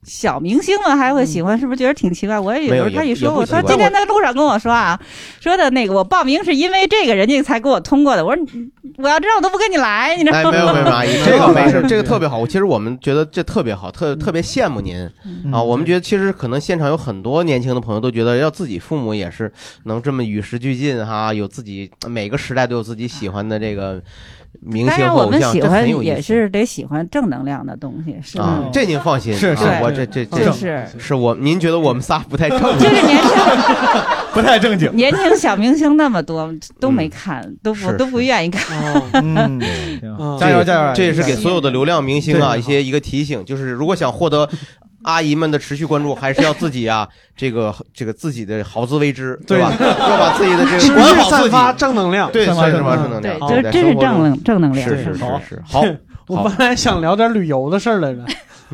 [0.05, 2.39] 小明星们还会喜欢，是不是觉得挺奇怪？
[2.39, 4.99] 我也有时候他一说，我说今天在路上跟我说啊，
[5.41, 8.23] 说的那个我报名是因为这个人家才给我通过的。
[8.23, 8.45] 我说
[8.97, 12.37] 我要知道我都不跟你来，你知道哎，没有没有，阿姨， 这个没事，这个特别好。
[12.37, 15.09] 我其实我们觉得这特别好，嗯特特别羡慕您
[15.51, 15.61] 啊。
[15.61, 19.51] 我们觉得其实可能现场有很多年轻的朋友都觉得，要自己父母也是
[19.85, 24.01] 能这么与时俱进哈，有自己每个时代都有自己喜欢的这个
[24.61, 26.21] 明当然，星偶像，我们喜这很有欢也意思。
[26.21, 33.29] 是得喜欢正能量的东西，是啊，这您放心，啊是是我这这这这是是我，您觉得我们仨不太正经，就是年轻
[34.33, 34.93] 不太正经。
[34.95, 39.01] 年轻小明星那么多都没看，都不都不愿意看。
[39.13, 39.59] 嗯，
[40.39, 44.49] 加油加油这也是给所有的流量明星啊一些一个提醒，就是如果想获得
[45.05, 49.59] 阿姨们的持续关注，还是要自己啊， 这个这个自己的好自为之，对。
[49.59, 49.71] 吧？
[49.79, 52.97] 要把自己的这个持续管好自己，散发正能量，对，散发正能量。
[53.01, 54.01] 正能量，对这这是在生活中。
[54.01, 54.89] 正能正能量。
[54.89, 55.83] 是是是好是，好，
[56.27, 58.19] 我本来想聊点旅游的事儿来着。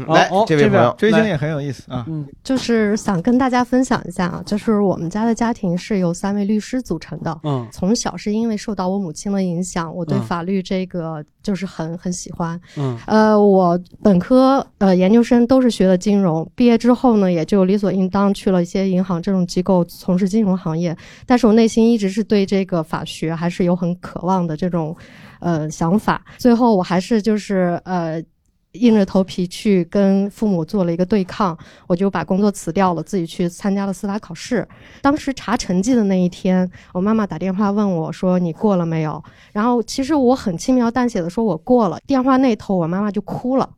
[0.07, 2.05] 来这位朋友追星也很有意思啊。
[2.07, 7.39] 嗯，就是想跟大家分享一下啊，就是我们家的家庭是由三位律师组成的。
[7.43, 12.59] 嗯从小是因为受到我母亲的影响，我对嗯法律这个就是很很喜欢。
[12.77, 20.95] 嗯呃，我本科呃研究生都是学的金融，毕业之后呢，也就理所应当去了一些银行这种机构从事金融行业。
[21.25, 24.95] 但是我内心一直是对这个法学还是有很渴望的这种
[25.39, 26.23] 呃想法。
[26.37, 28.21] 最后我还是就是呃。
[28.73, 31.57] 硬着头皮去跟父母做了一个对抗，
[31.87, 34.67] 我就把工作辞掉了，自己去参加了司法考试。
[35.01, 43.69] 当时查成绩的那一天，我妈妈打电话问我说：“你过了没有？”然后其实我很轻描淡写的说：“我过了。”电话那头我妈妈就哭了。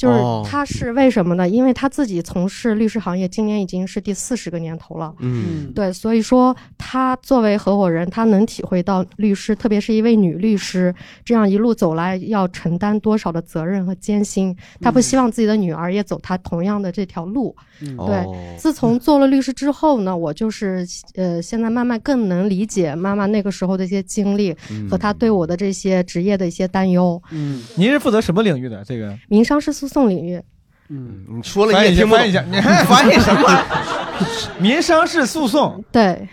[0.00, 1.46] 就是哦他是为什么呢？
[1.46, 5.14] 因为他自己从事律师行业，今年已经是第四十个年头了。
[5.18, 14.56] 嗯对，所以说他作为合伙人，他能体会到律师，特别是一位女律师，这样一路走来要承担多少的责任和艰辛。
[14.80, 17.54] 他不希望自己的女儿也走他同样的这条路。
[17.82, 27.20] 嗯对，哦自从做了律师之后呢，我就是呃，现在慢慢更能理解妈妈那个时候的一些经历嗯和她对我的这些职业的一些担忧。
[27.30, 28.82] 嗯，您是负责什么领域的？
[28.84, 30.40] 这个民商事诉讼领域，
[30.88, 33.62] 嗯，你说了也听不懂翻译一下，你还 翻译什么？
[34.58, 36.28] 民商事诉讼，对，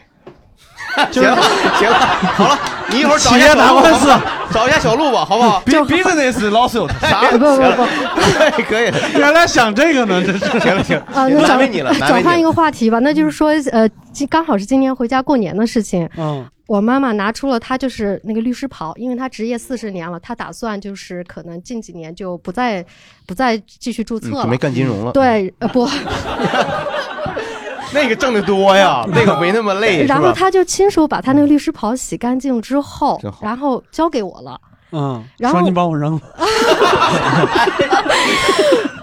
[1.11, 1.37] 行了
[1.79, 1.97] 行了，
[2.35, 4.07] 好了，你一会儿找一下打官司，
[4.51, 7.21] 找一下小鹿吧，好不好？business lawsuit 啥？
[7.31, 12.43] 不不不，可以，原来想这个呢，这是行了行，啊，那难转为你了，转换一。
[12.43, 13.87] 个话题吧，那就是说，呃，
[14.29, 16.09] 刚好是今年回家过年的事情。
[16.17, 22.85] 嗯，我妈妈拿出了她就是那个律师袍，因为她职业四十年了，她打算就是可能近几年就不再
[23.25, 25.11] 不再继续注册了，嗯准备干金融了。
[25.13, 25.87] 对，呃不，
[27.93, 34.59] 那个挣得多呀， 那个没那么累，然后她就亲手把她那个律师袍洗干净之后，然后交给我了。
[34.91, 36.21] 嗯，然后说你把我扔了，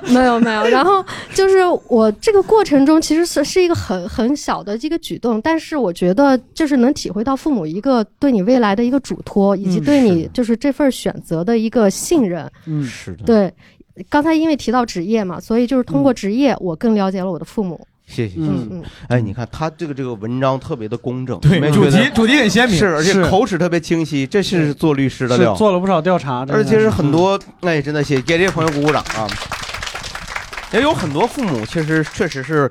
[0.13, 12.51] 没有没有，然后就是我这个过程中其实是是一个很很小的一个举动，但是我觉得就是能体会到父母一个对你未来的一个嘱托，以及嗯对你就是这份选择的一个信任。
[12.67, 13.55] 嗯，是的，对，
[14.09, 17.87] 刚才因为提到职业嘛，所以就是通过职业，我更了解了我的父母。
[18.07, 18.35] 谢谢。
[18.37, 22.79] 嗯嗯，哎，你看他这个这个文章特别的工整，对主题主题很鲜明。
[22.79, 29.27] 是而且口齿特别清晰，这是做律师的料，做了不少调查，的而且是很多，哎，真的谢给这些朋友鼓鼓掌啊！
[30.73, 32.71] 也有很多父母其实确实是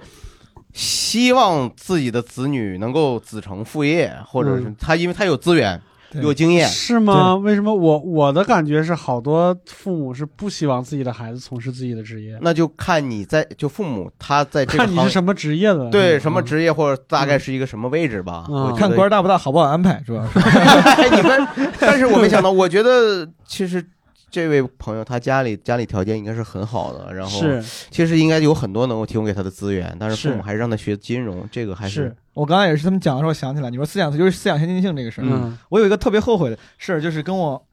[0.74, 5.80] 希望自己的子女能够子承父业，或者是嗯他因为他有资源、
[6.14, 7.36] 有经验，是吗？
[7.36, 18.46] 为什么我我的感觉是，好多父母是不希望自己的孩子从事自己的职业，那就看你在就父母他在这个你是什么职业的，对嗯什么职业或者大概是一个什么位置吧。
[18.50, 20.40] 嗯我看官大不大，好不好安排，主要是。
[20.40, 21.48] 哎， 你们，
[21.80, 23.86] 但是我没想到，我觉得其实
[24.34, 35.56] 这位朋友他家里家里条件应该是很好的，然后是其实应该有很多能够提供给他的资源，但是父母还是让他学金融，这个还是我刚刚也是他们讲的时候想起来，你说思想就是思想先进性这个事儿，嗯。
[35.70, 37.64] 我有一个特别后悔的事儿，就是跟我。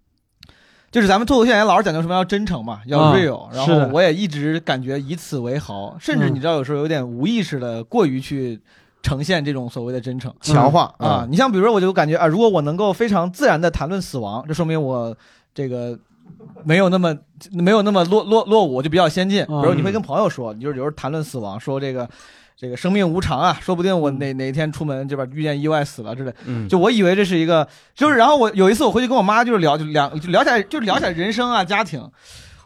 [0.91, 8.61] 就是咱们脱口秀演员老是讲究什么要真诚嘛，要啊 real，、然后我也一直感觉以此为豪，甚至嗯你知道有时候有点无意识的过于去
[9.01, 10.35] 呈现这种所谓的真诚。
[10.41, 11.25] 强化啊。
[11.31, 15.17] 你像比如说，我就感觉啊，如果我能够非常自然的谈论死亡，这说明我
[15.55, 15.97] 这个
[16.65, 17.17] 没有那么
[17.53, 19.45] 没有那么落落落伍，就比较先进。
[19.47, 22.09] 比如你会跟朋友说，你就是有时候谈论死亡，说这个。
[22.57, 26.35] 这个生命无常啊，说不定我哪哪一天出门这边，遇见意外死了之类。
[26.45, 32.07] 嗯就我以为这是一个，就是然后我有一次我回去跟我妈就是聊，就聊就聊起来，就聊起来人生啊家庭，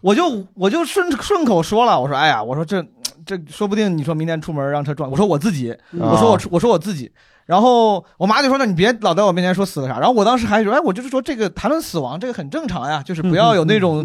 [0.00, 2.84] 我就我就顺顺口说了，我说哎呀，我说这
[3.24, 7.12] 这说不定你说明天出门让车撞，我说我自己，嗯我说我哦我说我自己。
[7.47, 14.03] 然后我妈就说：“那你别老在我面前说死了啥。”然后我当时还说：“哎，我就是说这个谈论死亡这个很正常呀，就是不要有那种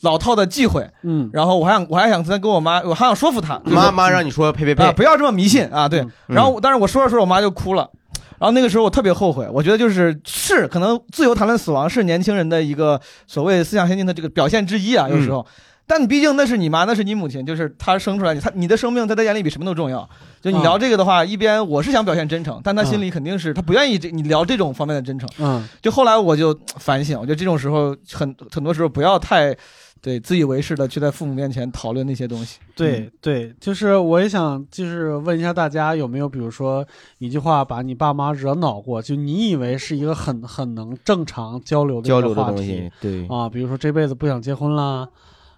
[0.00, 6.00] 老套的忌讳。”嗯，然后我还想我还想再跟我妈，我还想说服她，就是妈妈让你说呸呸呸啊，不要这么迷信啊，对。
[6.00, 7.90] 嗯然后但是我说着说着，我妈就哭了。
[8.38, 15.46] 然后那个时候我特别后悔，我觉得就是是可能自由谈论死亡是年轻人的一个所谓思想先进的这个表现之一啊，有时候。
[15.90, 20.08] 但你毕竟那是你妈，那是你母亲，就是她生出来你，她你的生命在她眼里比什么都重要。
[20.40, 25.28] 就你聊这个的话，一边我是想表现真诚，但她心里肯定是她不愿意这你聊这种方面的真诚。
[25.40, 29.52] 嗯，就后来我就反省，我觉得这种时候很很多时候不要太
[30.00, 32.60] 对自以为是的去在父母面前讨论那些东西。
[32.76, 36.86] 对对，就是我也想就是问一下大家有没有，比如说
[37.18, 45.06] 一句话把你爸妈惹恼过，就你以为是一个很很能正常交流的一个交流的话题东西，对啊，比如说这辈子不想结婚啦，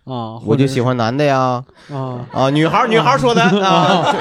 [0.05, 4.15] 啊，我就喜欢男的呀，啊啊，女孩女孩说的 啊，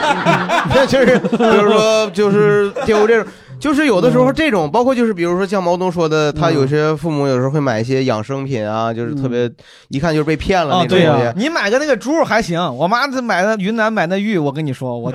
[0.76, 3.32] 那 就是就是说就是就这种。
[3.62, 9.48] 就是有的时候这种，包括就是比如说像毛东说的，他有些父母有时候会买一些养生品啊，就是特别
[9.90, 11.32] 一看就是被骗了啊，那种东西。
[11.36, 15.14] 你买个那个猪还行，我妈这买的云南买那玉，我跟你说，我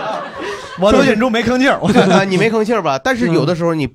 [0.80, 1.78] 我都忍住没吭气儿。
[2.24, 2.98] 你没吭气儿吧？
[3.04, 3.86] 但是有的时候你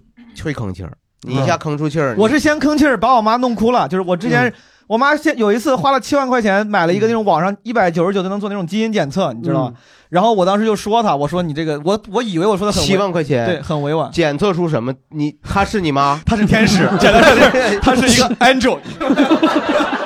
[0.43, 0.91] 会吭气儿，
[1.23, 2.13] 你一下吭出气儿。
[2.15, 4.53] 我是先吭气儿把我妈弄哭了，就是我之前。
[4.89, 9.73] 我妈现有一次花了七万块钱买了一个那种网上一百九十九就能做那种基因检测，你知道吗？
[10.09, 14.09] 然后我当时就说她，我说你这个，我我以为我说的很委七万块钱，对，很委婉。
[14.11, 14.91] 检测出什么？
[15.09, 16.19] 你她是你妈？
[16.25, 18.79] 她是天使，检测出她是一个 angel。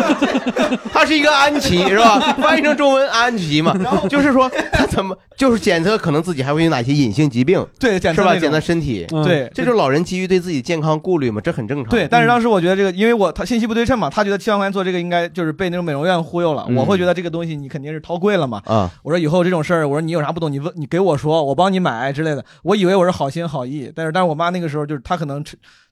[0.92, 2.18] 它是一个安琪是吧？
[2.40, 8.36] 翻译成中文安琪嘛，然后 就是说他怎么就是检测可能自己还会有哪些隐性疾病，对，检测是吧？
[8.36, 11.90] 检测身体，对这就是老人基于对自己健康顾虑嘛，这很正常。
[11.90, 16.64] 对，但是当时我觉得这个，因为我他信息不对称嘛，他觉得七万块钱做这个应该就是被那种美容院忽悠了。
[16.68, 18.62] 嗯我会觉得这个东西你肯定是掏贵了嘛。
[18.64, 22.44] 啊，我说以后这种事儿，我说你有啥不懂，你问你给我说，我帮你买之类的。
[22.62, 25.42] 我以为我是好心好意，但是但是我妈那个时候就是她可能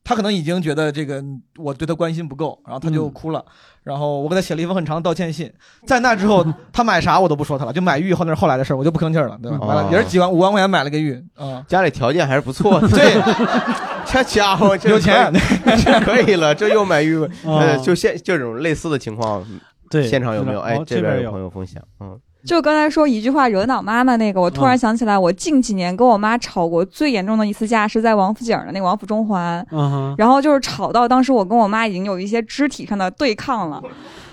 [0.08, 1.20] 她可能已经觉得这个
[1.56, 3.44] 我对他关心不够，然后他就哭了。
[3.82, 5.52] 然后我给他写了一封很长的道歉信。
[5.84, 9.58] 在那之后， 他买啥我都不说他了，就买玉后那是后来的事儿，我就不吭气儿了，对吧？
[9.60, 12.86] 哦完了也是几万五万块钱买了个玉啊，家里条件还是不错的。
[12.88, 13.20] 对，
[14.06, 19.44] 这家伙有钱可以 这可以了，这又买玉，呃，哦就现这种类似的情况，
[19.90, 20.60] 对现场有没有？
[20.60, 33.82] 哎哦，这边有这边有朋友分享，嗯，就刚才说一句话惹恼妈妈那个，我突然想起来，我近几年跟我妈吵过最严重的一次架，是在王府井的那个王府中环，嗯哼，然后就是吵到当时我跟我妈已经有一些肢体上的对抗了。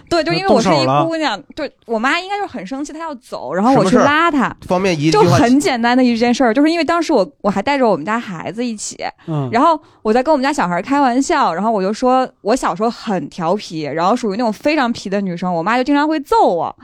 [0.10, 8.96] 对，就因为我是一姑娘，对我妈应该就是很生气，她要走，然后我去拉她，方便一就很简单的一件事儿，就是因为当时我我还带着我们家孩子一起，
[9.26, 9.50] 嗯。
[9.52, 16.76] 然后我在跟我们家小孩开玩笑，然后我就说我小时候很调皮，然后属于那种非常皮的女生，我妈就经常会揍我，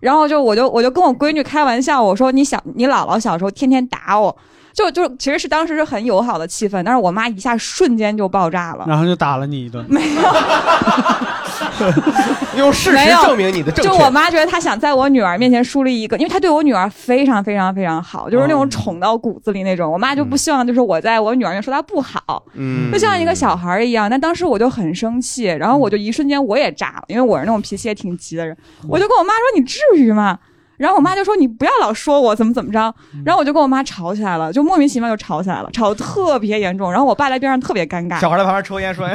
[0.00, 4.36] 然后就我就我就跟我闺女开玩笑，我说你小你姥姥小时候天天打我。
[4.72, 8.84] 就就其实是当时是很友好的气氛，但是我妈一下瞬间就爆炸了。
[8.86, 9.84] 然后就打了你一顿。
[9.88, 10.00] 没
[12.56, 13.90] 用事实证明你的正确。
[13.90, 19.90] 就我妈觉得她想在我女儿面前树立一个，因为她对我女儿非常非常非常好，就是那种宠到骨子里那种。
[19.90, 24.08] 我妈就不希望就是我在我女儿面前说她不好，嗯就像一个小孩一样。
[24.10, 28.56] 但当时我就很生气，然后我就一瞬间我也炸了，因为我是那种脾气也挺急的人，
[28.88, 30.38] 我就跟我妈说：“你至于吗？”
[30.80, 32.78] 然后我妈就说：“你不要老说我怎么怎么着。”
[33.22, 36.90] 然后我就跟我妈吵起来了，就莫名其妙就吵起来了，吵得特别严重。
[36.90, 38.18] 然后我爸在边上特别尴尬。
[38.18, 39.06] 小孩在旁边抽烟说：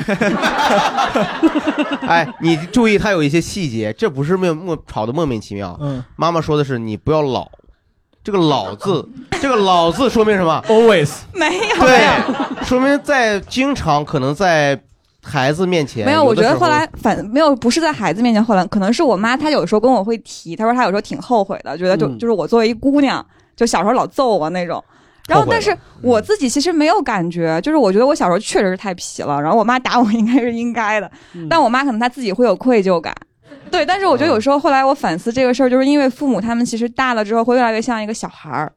[2.07, 5.75] “哎，你注意，他有一些细节，这不是莫莫吵得莫名其妙。
[5.81, 7.49] 嗯，妈妈说的是你不要老，
[8.23, 9.09] 这个“老”字，
[9.41, 14.79] 这个“老”字说明什么？Always 没有对，说明在经常可能在
[15.25, 24.81] 孩子面前没有，我觉得后来反没有，不是在孩子面前，后来可能是我妈，她有时候跟我会提，她说她有时候挺后悔的，觉得就、嗯就是我作为一姑娘，就小时候老揍我那种。
[25.27, 31.11] 然后但是我自己其实没有感觉，就是我觉得我小时候确实是太皮了，然后我妈打我 应该是应该的，
[31.49, 33.11] 但我妈可能她自己会有愧疚感。
[33.71, 38.71] 对，但是我觉得有时候后来我反思这个事儿，就是因为父母他们其实大了之后会越来越像一个小孩儿，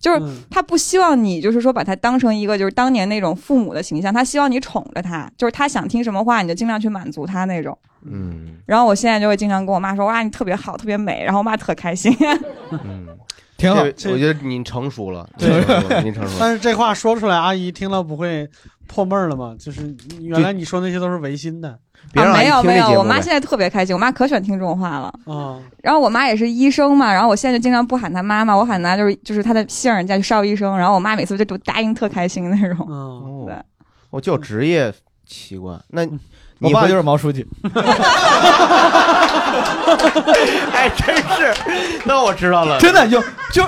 [0.00, 0.20] 就是
[0.50, 7.76] 他不希望你就是说把他当成一个就是当年那种父母的形象，他希望你宠着他，就是他想听什么话你就尽量去满足他那种。
[8.02, 12.12] 嗯，然后我现在就会经常跟我妈说哇你特别好，特别美，然后我妈特开心。
[12.72, 13.06] 嗯
[13.58, 16.36] 挺好我觉得你成熟了，您成熟了，您成熟了。
[16.40, 18.48] 但是这话说出来，阿姨听了不会
[18.86, 19.54] 破闷儿了吗？
[19.58, 21.78] 就是原来你说那些都是违心的。
[22.14, 25.12] 啊，没有没有，我妈现在特别开心，我妈可喜欢听这种话了。
[25.26, 32.86] 啊，然后我妈也是医生嘛，然后我现在就经常不喊她妈妈，我喊她就是就是她的姓儿叫邵医生，然后我妈每次就就答应特开心那种。
[32.90, 33.54] 嗯， 对。
[34.10, 34.92] 我叫职业
[35.24, 36.04] 奇怪，那
[36.58, 37.46] 你爸就是毛书记。
[40.72, 41.54] 哎，真是，
[42.04, 43.22] 那我知道了，真的就
[43.52, 43.64] 就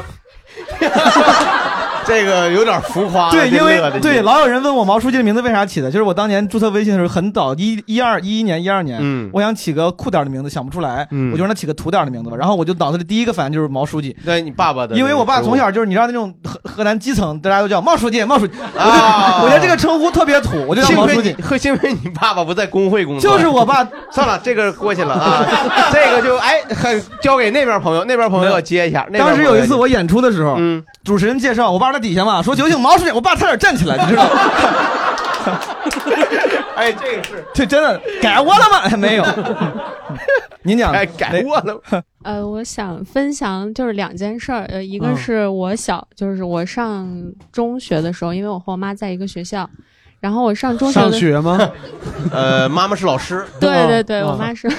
[2.04, 3.30] 这个有点浮夸了。
[3.30, 12.36] 对，这因为对老有人问我毛书记的名字为啥起的，就是我当年注册微信的时候很早，一一二一一年一二年，嗯我想起个酷点的名字，想不出来，嗯我就让他起个土点的名字吧。
[12.36, 21.32] 然后我就脑子里第一个反应就是毛书记，对你爸爸的，因为我爸从小就是你知道那种河河南基层，大家都叫毛书记，毛书记，我啊就我觉得这个称呼特别土，我就毛书记。
[21.34, 23.86] 亏你， 幸亏你爸爸不在工会工作，就是我爸。
[24.10, 25.46] 算了，这个过去了啊，
[25.92, 29.06] 这个就哎，很交给那边朋友，那边朋友要接一下。
[29.16, 34.30] 当时有一次我演出的时候，嗯，主持人介绍，我爸在底下嘛，说有请毛书记，我爸差点站起来，你知道吗？
[36.76, 38.88] 哎，这个是这真的改我了吗？
[38.96, 39.24] 没有，
[40.62, 41.80] 您讲，哎，改我了。
[42.22, 47.08] 呃，我想分享就是两件事儿，呃，一个嗯是我小，就是我上
[47.50, 49.68] 中学的时候，因为我和我妈在一个学校，
[50.20, 51.58] 然后我上中学的上学吗？
[52.32, 53.44] 呃，妈妈是老师。
[53.60, 54.70] 对对对，嗯我妈是。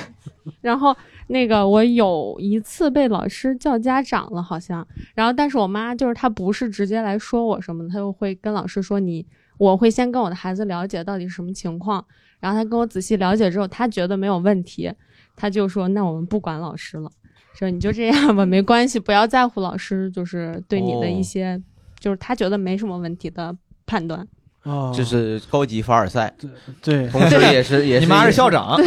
[0.62, 0.96] 然后
[1.28, 4.86] 那个我有一次被老师叫家长了，好像。
[5.16, 9.26] 然后但是我妈就是她不是直接来说我什么的，她就会跟老师说你，
[9.58, 12.04] 我会先跟我的孩子了解到底是什么情况。
[12.40, 14.92] 然后她跟我仔细了解之后，她觉得没有问题，
[15.36, 17.10] 她就说那我们不管老师了，
[17.54, 21.62] 说你就这样吧，没关系，不要在乎老师就是对你的一哦些，
[22.00, 23.56] 就是她觉得没什么问题的
[23.86, 24.28] 判断。
[24.64, 24.94] 哦。
[24.96, 26.34] 就是高级凡尔赛，
[26.82, 28.76] 对同时也是也是你妈是校长。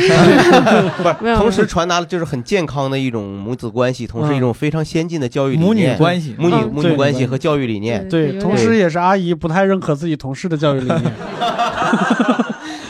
[1.21, 5.67] 不是，同时传达了就是很健康的一种母子关系，同时一种非常先进的教育理念。
[5.67, 6.35] 母女关系。
[6.39, 8.09] 母女嗯母女关系和教育理念。
[8.09, 11.03] 对，同时也是阿姨不太认可自己同事的教育理念。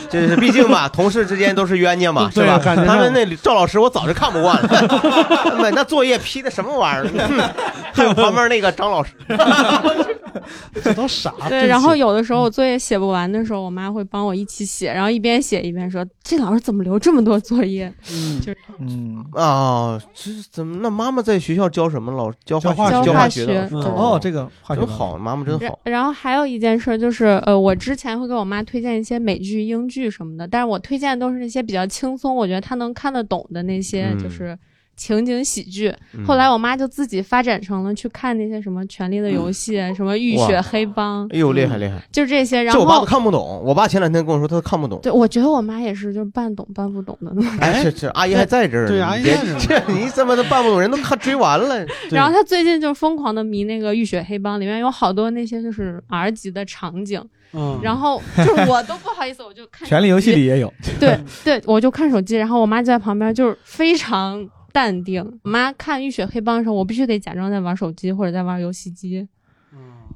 [0.11, 2.57] 这是毕竟吧，同事之间都是冤家嘛，是吧？
[2.57, 7.27] 对感觉上他们那赵老师，我早就看不惯了，那那作业批的什么玩意儿？
[7.29, 7.49] 嗯
[7.97, 9.13] 还有旁边那个张老师，
[10.83, 11.33] 这都啥？
[11.49, 20.77] 对，然后有的时候我作业写不完的时候，我妈会帮我一起写，然后一边写一边说：“这老师怎么留这么多作业？” 嗯，就是嗯啊，这怎么？
[20.83, 23.69] 那妈妈在学校教什么老教化学教化学学的？
[23.89, 25.79] 哦，这个化学真好，妈妈真然好。
[25.85, 34.57] 然后还有一件事就是，呃，我之前会给我妈推荐一些美剧、英剧什么的，但是我推荐的都是那些比较轻松，我觉得他能看得懂的那些，嗯就是
[34.95, 35.93] 情景喜剧。
[36.13, 42.01] 嗯后来我妈就自己发展成了去看那些什么《权力的游戏》什么《浴血黑帮》，哎呦，厉害厉害！
[42.11, 42.63] 就这些。
[42.63, 44.99] 然后我爸都，看不懂，我爸前两天跟我说他都看不懂。
[45.03, 47.59] 对，我觉得我妈也是，就是半懂半不懂的那种。
[47.59, 49.23] 哎，这这阿姨还在这儿呢，对阿姨
[49.59, 50.81] 这儿你怎么都办不懂？
[50.81, 51.85] 人都看追完了。
[52.09, 57.23] 然后他最近就疯狂的迷那个《浴血黑帮》，里面有好多那些就是 R 级的场景。
[57.53, 60.71] 嗯然后就是我都不好意思，我就看权力游戏里也有。
[60.99, 65.23] 对对，我就看手机，然后我妈就在旁边，就是非常淡定。
[65.43, 69.27] 我妈看《浴血黑帮》的时候，我必须得假装在玩手机或者在玩游戏机。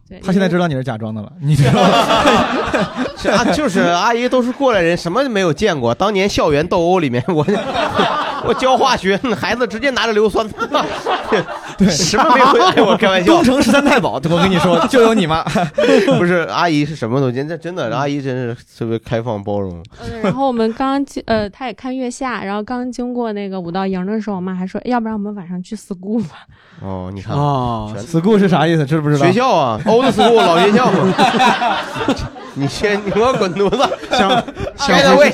[0.09, 1.89] 对，他现在知道你是假装的了，你知道吗？
[3.15, 5.95] 是啊，就是阿姨都是过来人，什么都没有见过。
[5.95, 7.45] 当年校园斗殴里面，我
[8.47, 10.47] 我教化学， 孩子直接拿着硫酸，
[11.77, 12.45] 对，什么没有？
[12.67, 13.33] 哎，我开玩笑。
[13.33, 15.43] 东城十三太保，我跟你说，就有你妈。
[16.17, 17.43] 不是阿姨是什么东西？
[17.47, 19.81] 这真的，阿姨真是特别开放包容。
[20.01, 26.45] 嗯然后我们刚经呃，她也看月下，然后刚经过那个五道营的时候，我妈还说，要不然我们晚上去 school 吧。
[26.81, 28.85] 哦，你看哦，school 是啥意思？
[28.85, 29.25] 知不知道？
[29.25, 31.13] 学校啊，old school 老学校嘛。
[32.53, 33.77] 你先，你给我滚犊子！
[34.11, 34.29] 想
[34.75, 35.31] 想的位，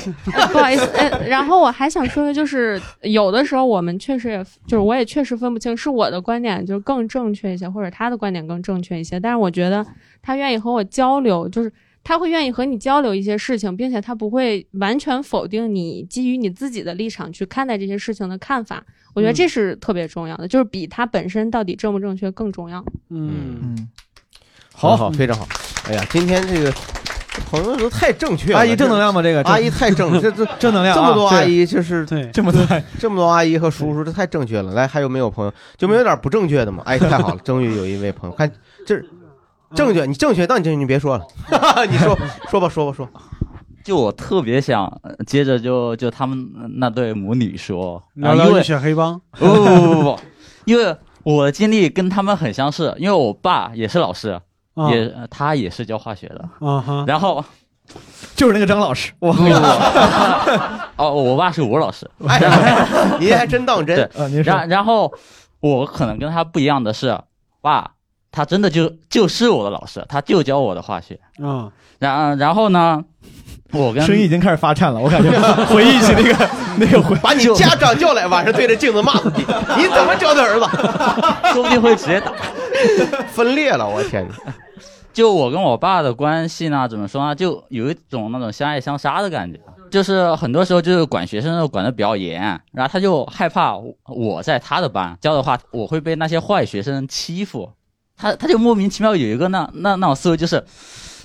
[0.52, 9.20] 不好意思，呃，然后我还想说的就是，有的时候我们确实也，就是我也确实分不清是我的观点就是更正确一些，或者他的观点更正确一些。
[9.20, 9.86] 但是我觉得
[10.20, 11.72] 他愿意和我交流，就是
[12.02, 18.84] 他会愿意和你交流一些事情，并且他不会完全否定你基于你自己的立场去看待这些事情的看法。
[19.14, 22.84] 我觉得这是特别重要的，就是比他本身到底正不正确更重要。
[23.10, 23.88] 嗯嗯，
[24.72, 25.46] 好好，非常好。
[25.88, 26.72] 哎呀，今天这个
[27.50, 28.58] 朋友都太正确了。
[28.58, 32.60] 阿姨正能量吗这个阿姨太正， 这这正能量啊这么多阿姨就是对这么多
[32.98, 34.72] 这么多阿姨和叔叔， 这太正确了。
[34.72, 36.82] 来，还有没有朋友就没有点不正确的吗？
[36.86, 38.50] 哎，太好了， 终于有一位朋友，看
[38.86, 39.08] 这是
[39.74, 41.24] 正确，你正确，那你就你别说了，
[41.90, 42.16] 你说
[42.50, 43.08] 说吧，说吧，说。
[43.84, 46.46] 就我特别想呃接着就就他们
[46.76, 49.18] 那对母女说，聊啊因为聊浴血黑帮。
[49.32, 50.18] 不不不不不，
[50.66, 54.38] 因为我的经历跟他们很相似，因为我爸也是老师，
[54.78, 54.90] 啊。
[54.90, 57.44] 也呃他也是教化学的，啊哈，然后
[58.36, 59.34] 就是那个张老师，我
[60.96, 62.38] 哦，我爸是吴老师，哎，
[63.20, 63.96] 您还真当真。
[63.96, 64.52] 对啊您说。
[64.52, 65.12] 然然后
[65.60, 67.18] 我可能跟他不一样的是，
[67.60, 67.92] 爸
[68.30, 73.02] 他真的就就是我的老师，他就教我的化学，嗯，然然后呢，
[73.72, 75.30] 我跟声音已经开始发颤了，我感觉
[75.66, 79.44] 回忆起那个 那个回，把你家长叫来，晚上对着镜子骂自己，
[79.76, 80.66] 你怎么教的儿子？
[81.54, 82.32] 说不定会直接打。
[83.32, 84.34] 分裂了，我天哪！
[85.18, 87.34] 就我跟我爸的关系呢，怎么说呢？
[87.34, 89.58] 就有一种那种相爱相杀的感觉。
[89.90, 92.40] 就是很多时候就是管学生管的比较严，
[92.70, 93.74] 然后他就害怕
[94.06, 97.68] 我在他的班教的话，我会被那些坏学生欺负。
[98.16, 100.64] 他他就莫名其妙有一个那那那种思维，就是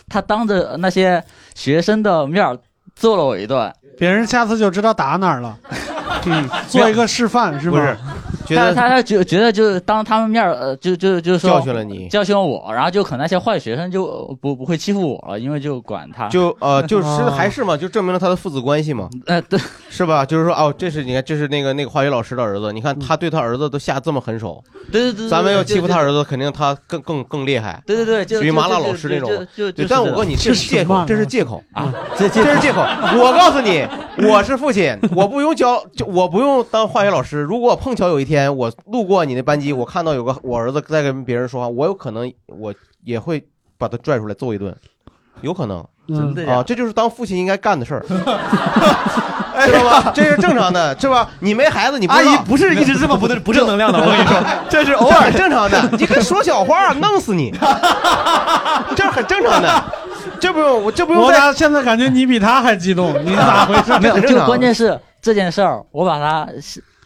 [0.09, 1.23] 他当着那些
[1.53, 2.57] 学生的面儿
[2.95, 5.55] 揍了我一顿，别人下次就知道打哪儿了。
[6.25, 7.77] 嗯，做一个示范是吧？
[7.77, 7.97] 不是，
[8.45, 19.09] 觉得他他他觉觉得就是当他们面儿呃就就就是说教训了你教训我，然后就可能那些坏学生就呃不不会欺负我了，因为就管他就呃，就 是还是嘛，就证明了他的父子关系嘛。
[19.27, 20.25] 呃，对，是吧？
[20.25, 24.63] 就是说哦，这是你看，这是那个那个化学老师的儿子，你看他对他儿子都下这么狠手。
[24.91, 27.81] 对对对对咱们要欺负他儿子，肯定他更更更厉害。
[27.85, 32.81] 对对对属于麻辣老师那种就但我告诉你，这这是借口，这是借口啊，这这这是借口。
[33.17, 33.85] 我告诉你，
[34.27, 37.39] 我是父亲，我不用教，就我不用当化学老师。
[37.39, 42.73] 如果碰巧有一天我路过你的班级，我看到有个我儿子在跟别人说话，我有可能我
[43.03, 43.43] 也会
[43.77, 44.75] 把他拽出来揍一顿，
[45.41, 45.85] 有可能。
[46.05, 48.03] 真的呀啊，这就是当父亲应该干的事儿，
[49.65, 50.11] 知道吧？
[50.13, 51.29] 这是正常的，是吧？
[51.39, 54.37] 你没孩子，你阿姨不是一直这么不不正能量的，我跟你说，
[54.69, 55.81] 这是偶尔 正常的。
[55.97, 57.51] 你跟说小话，弄死你，
[58.97, 59.83] 这是很正常的。
[60.41, 63.15] 这不用，我这不用再我咋现在感觉你比他还激动？
[63.23, 63.97] 你咋回事？
[64.01, 66.45] 没有，就关键是这件事儿，我把它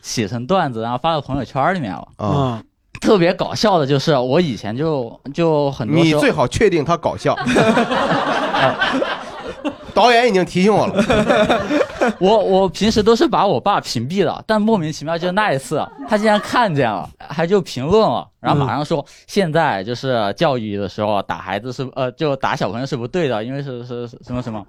[0.07, 2.07] 写写成段子，然后发到朋友圈里面了。
[2.15, 2.63] 啊，
[3.01, 7.37] 特别搞笑的就是，我以前就就很你最好确定他搞笑。
[9.97, 11.03] 导演已经提醒我了。
[12.21, 24.63] 我我平时都是把我爸屏蔽了，但莫名其妙就那一次，他竟然看见了，还就评论了，然后马上说现在就是教育的时候打孩子是呃就打小朋友是不对的，因为是是是什么什么，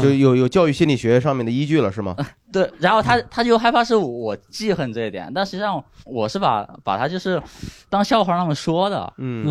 [0.00, 2.16] 就有有教育心理学上面的依据了，是吗？
[2.50, 7.42] 对，然后他他就害怕是我记恨这一点，但实际上我是把把他就是
[7.90, 9.44] 当笑话那么说的，嗯。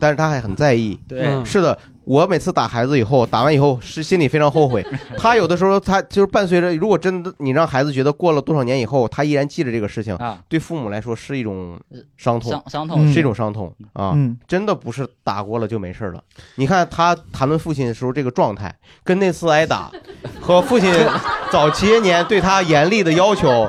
[0.00, 0.98] 但是他还很在意。
[1.06, 4.86] 对是的，我每次打孩子以后，打完以后是心里非常后悔。
[5.18, 10.16] 他有的时候他就是伴随着，如果真的你让孩子觉得过了多少年以后，他依然记着这个事情，
[10.48, 11.76] 对父母来说是一种
[12.16, 16.22] 伤痛，伤伤痛是一种伤痛啊嗯，真的不是打过了就没事了。
[16.54, 19.90] 你看他谈论父亲的时候这个状态，跟那次挨打
[20.40, 20.94] 和父亲
[21.50, 23.68] 早些年对他严厉的要求。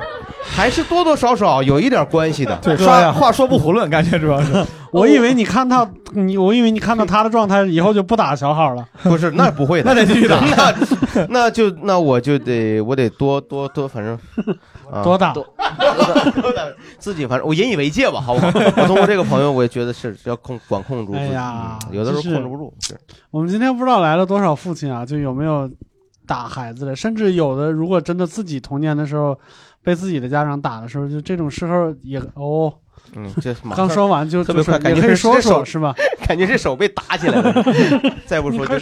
[0.50, 2.56] 还是多多少少有一点关系的。
[2.62, 4.64] 对，说话说不囫囵，感觉主要是。
[4.92, 8.88] 我以为你看到你，我以为你看到他的状态以后就不打小号了。
[9.02, 14.18] 不是，那不会的， 那得继续打那 那就那我就得我得多多多，反正、
[14.90, 15.44] 啊多打多
[16.54, 16.66] 打
[16.98, 18.48] 自己，反正我引以为戒吧，好不好？
[18.82, 21.24] 我通过这个朋友，我也觉得是要控管控住自己。
[21.26, 22.74] 哎呀嗯有的时候控制不住。
[22.80, 22.98] 是
[23.30, 25.70] 我们今天不知道来了多少父亲啊，就有没有
[26.26, 29.38] 打孩子的，甚至有的如果真的自己童年的时候
[29.82, 32.72] 被自己的家长打的时候，就这种时候也哦。
[33.14, 35.94] 嗯，这刚说完就特别快，感觉也可以说这手说是吧？
[36.26, 37.64] 感觉这手被打起来了
[38.26, 38.74] 再不说就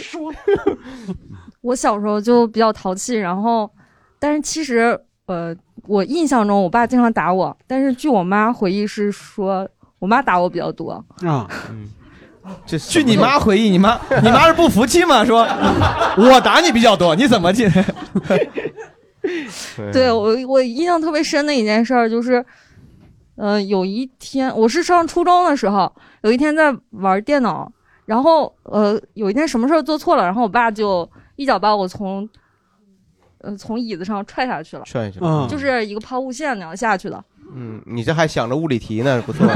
[1.61, 3.69] 我小时候就比较淘气，然后，
[4.19, 5.53] 但是其实呃，
[5.87, 9.67] 我印象中我爸经常打我，但是据我妈回忆是说，
[9.99, 10.91] 我妈打我比较多。
[11.25, 11.47] 啊。
[11.69, 11.89] 嗯
[12.65, 15.25] 这据你妈回忆，你妈你妈是不服气吗？
[15.25, 15.45] 说
[16.15, 17.69] 我打你比较多，你怎么进？
[19.91, 22.45] 对我我印象特别深的一件事儿就是，
[23.37, 27.71] 呃，有一天我是上初中的时候，有一天在玩电脑，
[28.05, 32.27] 然后呃有一天什么事儿做错了，然后我爸就一脚把我从
[33.41, 35.45] 呃从椅子上踹下去了，踹下去了。
[35.45, 35.47] 嗯。
[35.47, 37.23] 就是一个抛物线那样下去的。
[37.55, 39.47] 嗯，你这还想着物理题呢，不错。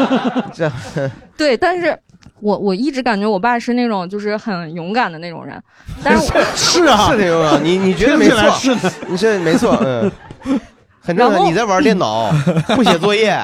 [0.54, 0.70] 这
[1.36, 1.98] 对，但是
[2.40, 5.60] 我我一直感觉我爸是那种就是很勇敢的那种人，
[6.04, 7.10] 但是我 是啊。
[7.10, 8.92] 是挺勇敢，你你觉得没错，是的。
[9.08, 10.60] 你这没错，嗯，
[11.00, 11.44] 很正常。
[11.44, 12.30] 你在玩电脑，
[12.76, 13.36] 不写作业，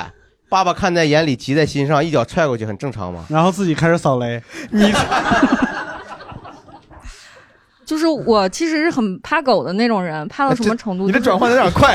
[0.49, 3.25] 爸爸看在眼里，急在心上，一脚踹过去，很正常嘛。
[3.29, 4.41] 然后自己开始扫雷，
[4.71, 4.93] 你
[7.85, 11.07] 就是我其实是很怕狗的那种人，怕到什么程度？
[11.07, 11.95] 你这就是转换有点快，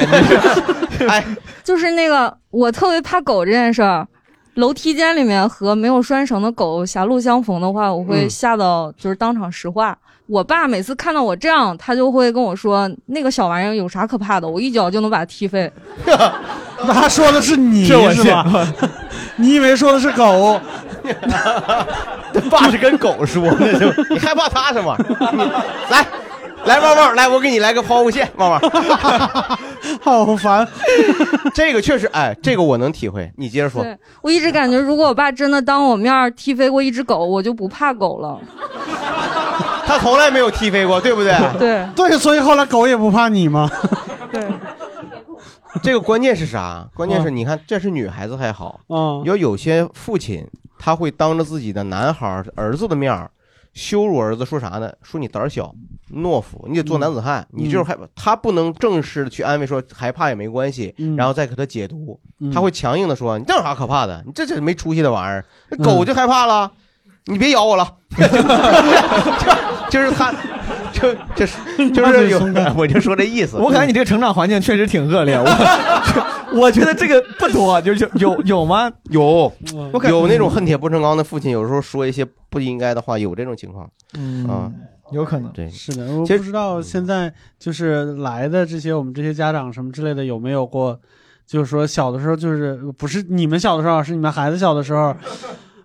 [1.07, 1.23] 哎，
[1.63, 4.07] 就是那个我特别怕狗这件事儿，
[4.53, 9.97] 楼梯间里面和没有拴绳的狗狭路相逢的话，我会嗯吓到就是当场石化。
[10.27, 14.47] 我爸每次看到我这样，他就会跟我说：“那个小玩意儿有啥可怕的？
[14.47, 15.71] 我一脚就能把它踢飞。
[16.05, 17.93] 那他说的是你是
[18.31, 18.67] 吧？
[19.35, 20.59] 你以为说的是狗？
[22.49, 24.03] 爸是跟狗说的，是吧？
[24.09, 24.95] 你害怕他什么？
[25.33, 25.43] 你
[25.89, 26.05] 来，
[26.65, 28.61] 来，旺旺，来，我给你来个抛物线，旺旺。
[29.99, 30.65] 好烦。
[31.53, 33.29] 这个确实，哎，这个我能体会。
[33.37, 33.83] 你接着”说。
[33.83, 38.39] 对我一直感觉，如果我爸真的当我面踢飞过一只狗，我就不怕狗了。
[39.85, 41.33] 他从来没有踢飞过，对不对？
[41.57, 43.69] 对对，所以后来狗也不怕你吗？
[44.31, 44.47] 对，
[45.83, 46.87] 这个关键是啥？
[46.93, 50.47] 关键是你看，这是女孩子还好，嗯，有有些父亲
[50.79, 53.29] 他会当着自己的男孩儿儿子的面儿
[53.73, 54.91] 羞辱儿子，说啥呢？
[55.01, 55.73] 说你胆儿小、
[56.13, 58.01] 懦夫，你得做男子汉，你就是害怕。
[58.15, 62.19] 他不能正式的去安慰说害怕也没关系，然后再给他解读，
[62.53, 64.21] 他会强硬的说你这有啥可怕的？
[64.25, 66.69] 你这这没出息的玩意儿，那狗就害怕了。
[67.25, 68.25] 你别咬我了，就
[69.91, 70.33] 就是他，
[70.91, 72.39] 就就是就是有，
[72.75, 73.57] 我就说这意思。
[73.57, 78.91] 我感觉你这个成长环境确实挺恶劣，我我觉得这个不多，就是有有吗？
[79.09, 79.51] 有
[80.09, 83.89] 有那种恨铁不成钢的父亲，有时候说一些不应该的话，有这种情况。
[84.17, 84.71] 嗯啊，
[85.11, 90.99] 有可能对，是的，我其实不知道现在就是来的这些我们这些家长什么之类的有没有过，
[91.45, 95.15] 就是说小的时候就是不是你们小的时候，是你们孩子小的时候。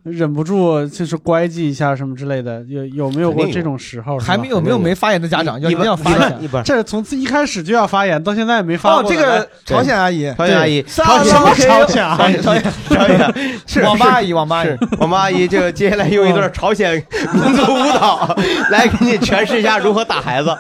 [0.06, 4.16] 忍不住就是乖记一下什么之类的，有有没有过这种时候？
[4.18, 6.14] 还没有没有没发言的家长要一一定要发一
[6.48, 6.62] 下。
[6.62, 9.16] 这从一开始就要发言，到现在也没发哦，过的。
[9.16, 13.34] 这个朝鲜阿姨，朝鲜阿姨，对朝鲜什么朝鲜阿姨朝鲜朝鲜
[13.66, 17.02] 是网吧阿姨，网吧阿姨是，网吧阿姨，这个接下来用一段朝鲜
[17.34, 18.36] 民族舞蹈
[18.70, 20.50] 来给你诠释一下如何打孩子。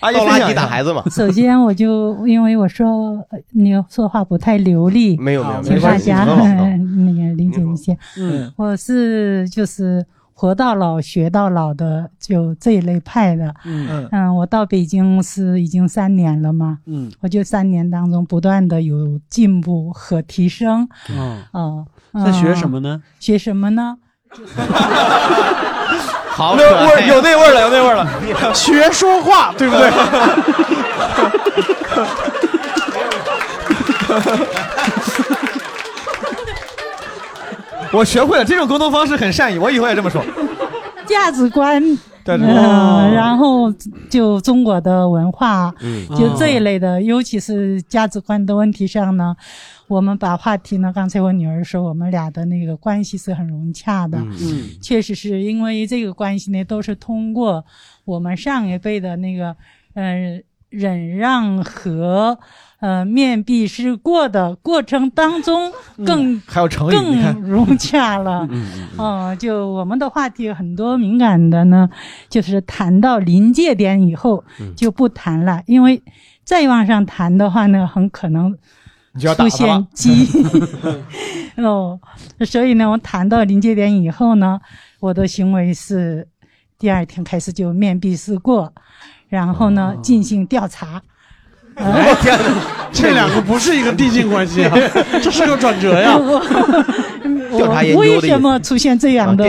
[0.00, 1.02] 阿姨倒垃圾分享打孩子嘛？
[1.10, 6.64] 首先，我就因为我说呃你说话不太流利，没有没有请大没关系家很好很好
[6.96, 7.96] 那个理解一些。
[8.18, 13.54] 嗯，我是就是活到老学到老的，就这一类派的。
[13.64, 20.86] 嗯嗯，我到北京是已经三年了嘛，嗯我就三年当中不断的有进步和提升。
[21.10, 21.84] 嗯哦，
[22.24, 23.02] 在学什嗯么呢？
[23.20, 23.96] 学什么呢？
[26.36, 28.06] 好那味儿有那味儿了，有那味儿了。
[28.52, 29.90] 学说话，对不对？
[37.96, 40.22] 我学会了这种沟通方式很善意，我以后也这么说。
[41.06, 41.82] 价值观，
[42.26, 43.72] 价值嗯、观然后
[44.10, 49.34] 就中国的文化，嗯就这一类的，尤其是价值观的问题上呢，
[49.88, 57.64] 我们把话题呢，刚才我女儿说，我们俩的那个关系是很融洽的，嗯确实是因为这个关系呢，都是通过
[58.04, 59.56] 我们上一辈的那个，
[59.94, 60.38] 呃，
[60.68, 62.38] 忍让和。
[62.78, 65.72] 呃，面壁思过的过程当中
[66.04, 68.46] 更，嗯还有成语你更融洽了。
[68.50, 68.66] 嗯
[68.98, 71.88] 嗯，就我们的话题很多敏感的呢，
[72.28, 74.74] 就是谈到临界点以后嗯。
[74.76, 76.02] 就不谈了，因为
[76.44, 78.54] 再往上谈的话呢，很可能
[79.14, 80.26] 你就要打出现鸡。
[81.56, 81.98] 哦，
[82.44, 84.60] 所以呢，我谈到临界点以后呢，
[85.00, 86.28] 我的行为是
[86.78, 88.70] 第二天开始就面壁思过，
[89.30, 90.00] 然后呢哦。
[90.02, 91.00] 进行调查。
[91.76, 94.74] 哎天哪，这两个不是一个递进关系啊，
[95.22, 96.18] 这是个转折呀。
[97.56, 99.44] 调查研究的为什么出现这样的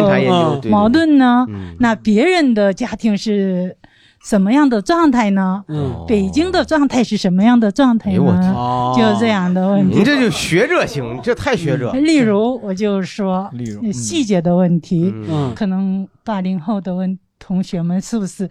[0.70, 1.46] 矛盾呢？
[1.50, 3.76] 嗯那别人的家庭是
[4.24, 5.64] 什么样的状态呢？
[5.68, 8.94] 嗯北京的状态是什么样的状态呢？
[8.96, 9.96] 就这样的问题。
[9.96, 11.92] 您这就学者型，这太学者。
[11.94, 18.50] 例如，我就说例如嗯细节的问题，嗯可能八零后的问同学们是不是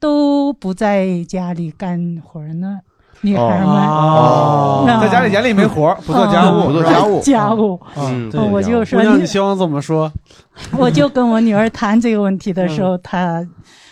[0.00, 2.78] 都不在家里干活呢？
[3.22, 3.66] 女孩们。
[3.66, 4.84] 哦。
[4.86, 6.60] 那在家里眼里没活儿不做家务。
[6.60, 7.20] 嗯不做家务。
[7.24, 10.10] 家务，嗯哦我就说姑娘，你你希望怎么说？
[10.76, 12.84] 我就跟我女儿谈这个问题的时嗯。
[12.84, 13.46] 候，她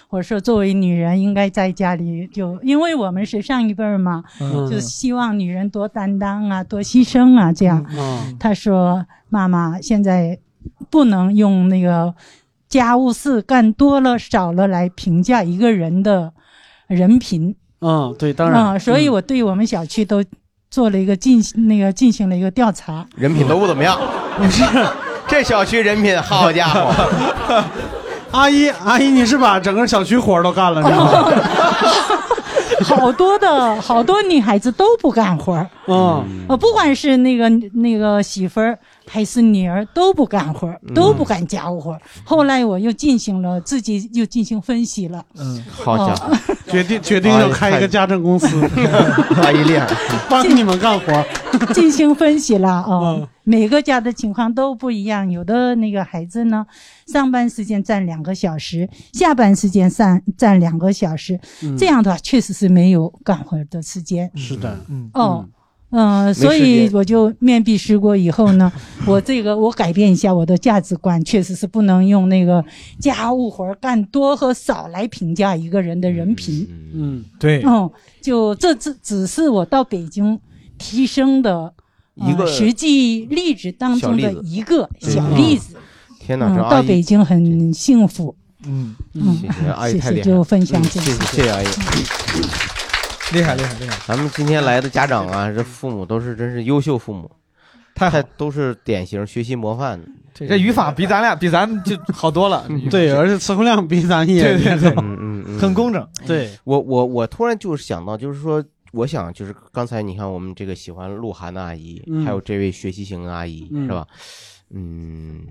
[0.08, 4.68] 我说作为女人应该在家里就，因为我们是上一辈儿嘛，嗯。
[4.70, 7.84] 就希望女人多担当啊，多牺牲啊，这样。
[7.90, 8.36] 嗯。
[8.38, 10.38] 她说：“妈妈，现在
[10.90, 12.14] 不能用那个
[12.68, 16.32] 家务事干多了少了来评价一个人的
[16.86, 18.60] 人品。”嗯，对，当然。
[18.62, 20.22] 啊，所以我对我们小区都
[20.70, 23.06] 做了一个进那个进行了一个调查。
[23.16, 23.98] 人品都不怎么样。
[24.36, 24.64] 不是，
[25.26, 26.92] 这小区人品，好家伙！
[28.32, 31.24] 阿姨，阿姨，你是把整个小区活儿都干了，是吗？
[32.84, 42.00] 好多的好多女孩子都不干活儿，嗯，呃，不管是那个那个媳妇儿还是女儿都不干活，都不干家务活儿。
[42.24, 46.36] 后来我又进行了自己又进行分析了，嗯，好家伙，
[46.70, 48.46] 决定决定要开一个家政公司，
[49.42, 49.86] 阿姨厉害，
[50.28, 51.24] 帮你们干活。
[51.72, 52.92] 进行分析了嗯。
[52.92, 56.66] 哦，每个家的情况都不一样，有的那个孩子呢，
[57.06, 61.76] 上班时间占两个小时，下班时间占占两个小时，嗯。
[61.78, 64.30] 这样的话确实是没有干活的时间。
[64.34, 65.08] 是的，嗯。
[65.14, 65.46] 哦。
[65.90, 68.70] 嗯、所以我就面壁思过以后呢，
[69.06, 72.62] 我这个我改变一下我的价值观，确实是不能用那个
[72.98, 76.68] 家务活儿干多和少来评价一个人的人品。
[76.92, 80.38] 嗯，对嗯，就这只只是我到北京
[80.76, 81.72] 提升的、
[82.16, 85.76] 呃一个实际例子当中的小例子一个小例子。
[86.18, 88.34] 天哪，嗯这，阿姨到北京很幸福。
[88.64, 91.24] 嗯嗯谢谢阿姨，谢太厉害了，谢就分享这谢个。
[91.26, 91.66] 谢谢谢阿姨，
[93.32, 93.96] 厉害厉害厉害！
[94.06, 97.30] 咱们今天来的家长啊，这父母都是真是优秀父母，
[97.94, 100.00] 太都是典型学习模范。
[100.32, 102.68] 这语法比咱俩比咱就好多了。
[102.90, 106.06] 对，而且词汇量比咱也对对对嗯嗯嗯，很工整。
[106.26, 108.62] 对我我我突然就是想到，就是说，
[108.92, 114.06] 我想就是刚才你看我们这个喜欢鹿晗的阿姨，嗯还有这位学习型的阿姨，嗯是吧？
[114.70, 115.42] 嗯，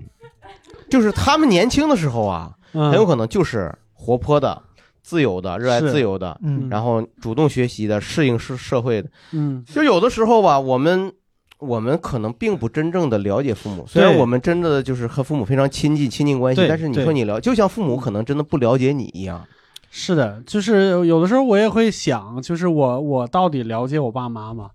[0.88, 4.62] 就是他们年轻的时候啊，嗯很有可能就是活泼的。
[5.06, 6.68] 自由的，热爱自由的，嗯。
[6.68, 11.12] 然后主动学习的，适应社社会的，嗯，就有的时候吧，我们
[11.60, 19.46] 我们可能并不真正的了解父母，虽然我们真的就是和父母非常亲近亲近关系，对但是你说你了，就像父母可能真的不了解你一样。
[19.92, 24.70] 是的，就是有的时候我也会想，就是我我到底了解我爸妈吗？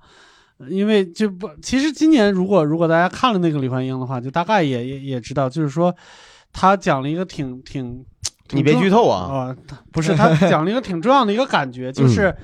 [0.70, 5.94] 因为就不，其实今年如果如果大家看了那个李焕英的话，就大概也也也知道，就是说
[6.54, 9.56] 他讲了一个挺挺，挺你别剧透啊啊、
[9.92, 12.36] 不是他 讲了一个挺重要的一个感觉，就是。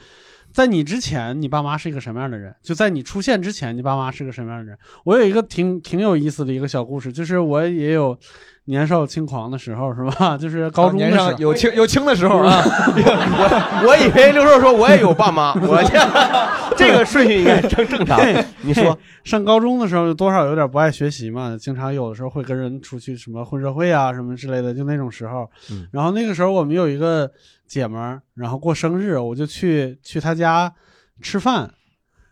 [0.53, 2.55] 在你之前，你爸妈是一个什么样的人？
[2.63, 4.75] 就在你出现之前，你爸妈是个什么样的人？
[5.03, 8.17] 我有一个挺挺有意思的一个小故事，就是我也有
[8.67, 10.35] 年少轻狂的时候，是吧？
[10.39, 12.61] 就是高中的年时候，上有轻有轻的时候啊。
[12.65, 15.97] 我 我以为刘硕说我也有爸妈，我这
[16.77, 18.19] 这个顺序应该正正常。
[18.61, 25.49] 你说上高中的时候多少有点不爱学习嘛，经常有的时候会跟人出去什么混社会啊什么之类的，就那种时候。
[25.71, 27.29] 嗯然后那个时候我们有一个
[27.67, 30.71] 姐们儿，然后过生日，我就去去她家
[31.21, 31.71] 吃饭。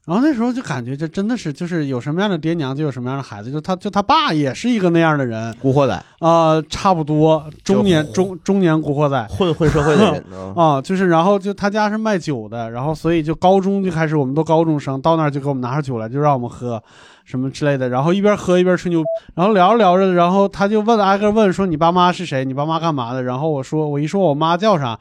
[0.05, 10.23] 然后那时候就感觉这真的是就是有什么样的爹娘就有什么样的孩子，就他就他爸也是一个那样的人，古惑仔啊、差不多中年中中年古惑仔，混混社会的人
[10.55, 16.81] 啊，就是然后就他家是卖酒的，然后所以就高中就开始，我们都高中生，到那儿就给我们拿上酒来，就让我们喝
[17.23, 19.03] 什么之类的，然后一边喝一边吹牛，
[19.33, 22.45] 然后聊着聊着，然后他就问挨个问说你爸妈是谁？
[22.45, 23.23] 你爸妈干嘛的？
[23.23, 24.99] 然后我说我一说我妈叫啥，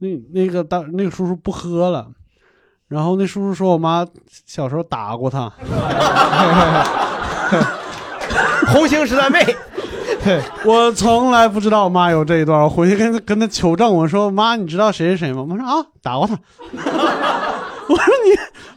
[0.00, 2.08] 那那个当那个叔叔不喝了。
[2.88, 4.06] 然后那叔叔说：“我妈
[4.46, 5.50] 小时候打过他。
[8.68, 9.44] ”红星十三妹，
[10.64, 12.60] 我从来不知道我妈有这一段。
[12.60, 16.34] 我回去跟她跟她求证，我说：“妈，你知道谁是谁吗？”我妈说：“啊，打过他。
[17.88, 18.04] ”我说：“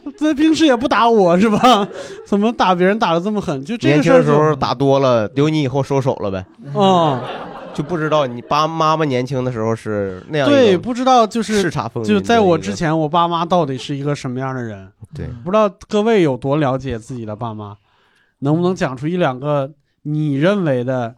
[0.04, 1.86] 你在平时也不打我是吧？
[2.26, 3.64] 怎么打别人打的这么狠？
[3.64, 6.44] 就这年个事儿就轻的时候打多了，留你以后收手了呗。
[6.78, 7.20] 啊，
[7.80, 14.90] 就不知道你爸妈妈年轻的时候是那样一对，不知道就是叱咤风云就在我之前，我爸妈到底是一个什么样的人？
[15.14, 17.76] 对，不知道各位有多了解自己的爸妈，
[18.40, 21.14] 能不能讲出一两个你认为的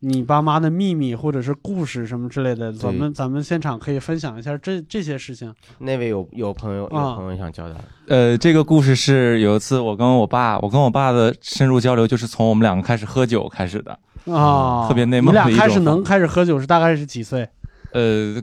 [0.00, 2.72] 你爸妈的秘密或者是故事什么之类的？
[2.72, 5.52] 咱们咱们现场可以分享一下这这些事情。
[5.78, 7.74] 那位有有朋友有啊朋友想交代，
[8.06, 13.98] 呃，这个故事是有一次我跟我爸，我跟我爸的深入交流，就是从我们两个开始喝酒开始的
[14.32, 17.48] 啊，特别内你俩蒙的一种开始能开始喝酒是大概是几岁？
[17.90, 18.36] 呃，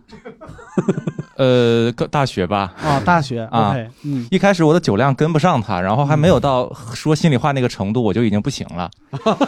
[1.37, 2.73] 呃，个大学吧。
[2.83, 8.89] 啊大学啊 OK，嗯一开始我的酒量跟不上他，然后还没有到说心里话那个程度，我就已经不行了。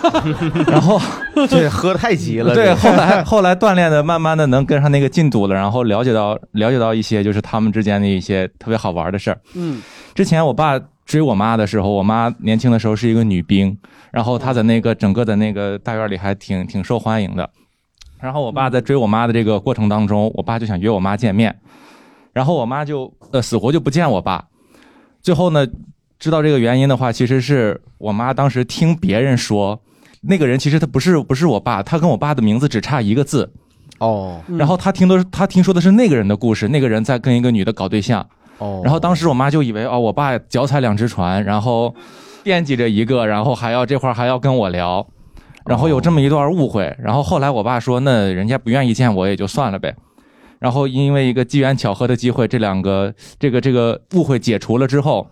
[0.68, 1.02] 然后
[1.50, 2.54] 对喝太急了。
[2.54, 9.40] 对，这后来后来锻炼的，慢慢的能跟上那个进度了，然后了解到了解到一些就是他们之间的一些特别好玩的事儿。
[9.56, 9.82] 嗯
[10.14, 13.76] 之前我爸追我妈的时候，我妈年轻的时候是一个女兵，
[14.12, 17.50] 然后她在那个整个的那个大院里还挺挺受欢迎的。
[18.20, 21.56] 然后我爸在追我妈的这个过程当中，我爸就想约我妈见面，
[22.34, 24.46] 然后我妈就呃死活就不见我爸。
[25.22, 25.66] 最后呢，
[26.20, 29.80] 知道这个原因的话，其实是我妈当时听别人说，
[30.22, 33.50] 那个人其实他不是不是我爸，他跟我爸的名字只差一个字。
[34.00, 38.28] 哦，然后他听的他听说的是那个人的故事，那个人在跟一个女的搞对象。
[38.60, 41.94] 哦，然后当时我妈就以为哦，我爸脚踩两只船，然后
[42.44, 45.06] 惦记着一个，然后还要这块儿还要跟我聊，
[45.66, 46.96] 然后有这么一段误会。
[47.00, 49.96] 然后后来我爸说，那人家不愿意见我也就算了呗。
[50.60, 55.28] 然后因为一个机缘巧合的机会，这两个这个这个误会解除了之后，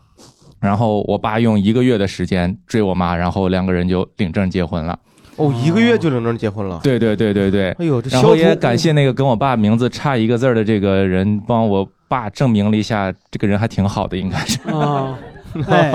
[0.59, 4.99] 然后我爸用一个月的时间追我妈，然后两个人就领证结婚了。
[5.37, 6.79] 哦，一个月就领证结婚了。
[6.83, 14.59] 对对对对对，哎呦这然后也感谢那个跟我爸名字差一个字儿的这个人，帮我爸证明了一下，这个人还挺好的，应该是。
[14.69, 15.17] 啊，
[15.67, 15.91] 哎，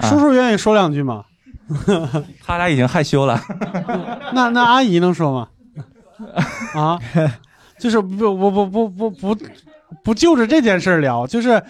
[0.00, 1.24] 叔叔愿意说两句吗？
[2.44, 3.40] 他俩已经害羞了。
[4.34, 5.48] 那那阿姨能说吗？
[6.74, 6.98] 啊，
[7.78, 9.36] 就是不不不不不不
[10.04, 11.62] 不就着这件事聊，就是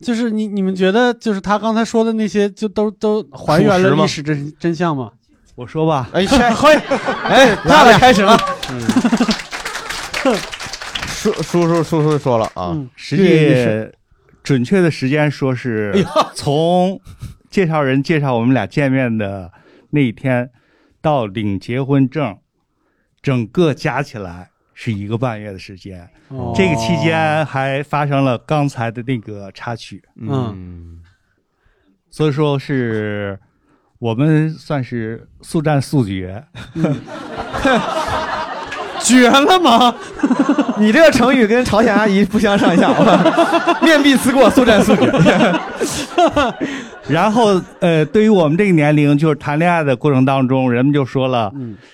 [0.00, 5.10] 就是你你们觉得就是他刚才说的那些，就都都还原了历史真真相吗？
[5.56, 6.80] 我说吧，哎，欢迎，
[7.24, 8.38] 哎，漂亮开始了。
[11.32, 13.92] 叔叔叔叔叔说了啊，嗯实际
[14.42, 15.94] 准确的时间说是
[16.34, 17.00] 从
[17.50, 19.52] 介绍人介绍我们俩见面的
[19.90, 20.50] 那一天
[21.00, 22.38] 到领结婚证，
[23.20, 26.08] 整个加起来是一个半月的时间。
[26.28, 30.02] 哦这个期间还发生了刚才的那个插曲。
[30.16, 31.02] 嗯，
[32.10, 33.38] 所以说是
[33.98, 36.44] 我们算是速战速决。
[39.08, 39.94] 绝了吗？
[40.78, 42.92] 你这个成语跟朝鲜阿姨不相上下，
[43.82, 45.08] 面壁思过，速战速决。
[47.08, 51.50] 然后，呃，对于我们这个年龄，就是谈恋爱的过程当中，人们就说了，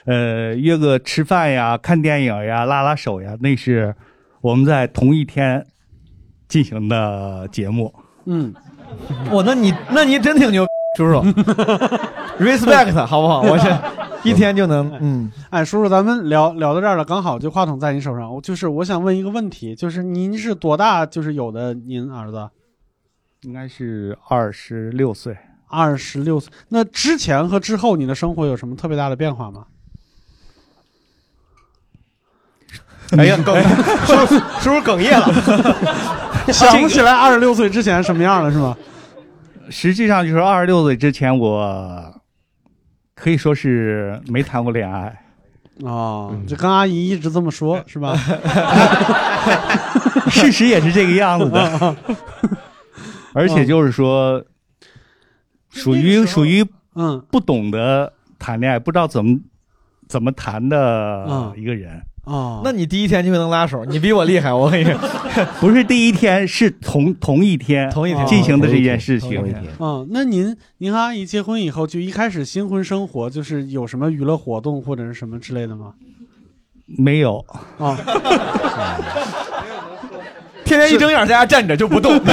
[0.07, 3.95] 呃，约个吃饭呀、看电影呀、拉拉手呀，那是
[4.41, 5.65] 我们在同一天
[6.49, 7.95] 进行的节目。
[8.27, 8.53] 嗯，
[9.31, 10.67] 我那你那你真挺牛，
[10.97, 11.21] 叔叔
[12.39, 13.43] ，respect 好不好？
[13.43, 13.79] 我这
[14.23, 18.33] 一天就能，嗯，哎，叔叔，咱们聊聊到这儿了，刚好就话筒在你手上。
[18.33, 21.05] 我就是我想问一个问题，就是您是多大？
[21.05, 22.49] 就是有的您儿子
[23.43, 25.37] 应该是二十六岁。
[25.67, 26.53] 二十六岁。
[26.69, 29.65] 那之前和之后，你的生活有什么特别大的变化吗？
[33.19, 33.61] 哎呀，哽，
[34.07, 38.77] 叔叔叔叔哽咽了，想不起来二十六岁之前什么样了，是吗？
[39.71, 42.21] 实际上就是二十六岁之前，我
[43.15, 45.21] 可以说是没谈过恋爱。
[45.81, 48.15] 哦，就跟阿姨一直这么说， 是吧？
[50.31, 51.97] 事实也是这个样子的。
[53.35, 54.45] 而且就是说，
[55.71, 56.65] 属于属于
[56.95, 59.39] 嗯不懂得谈恋爱，不知道怎么
[60.09, 62.01] 怎么谈的嗯一个人。
[62.25, 64.95] 哦，那你第一天就能拉手，你比我厉害，我跟你说，
[65.61, 67.91] 不是第一天，是同同一天。
[67.91, 68.27] 同一天。
[68.27, 69.55] 进行的这件事情。
[69.79, 75.93] 嗯，那您您和阿姨结婚以后，就一开始新婚生活，就是有什么娱乐活动或者是什么之类的吗？
[76.87, 77.45] 没有。
[77.79, 77.97] 啊，
[80.65, 82.19] 天天一睁眼在家站着就不动，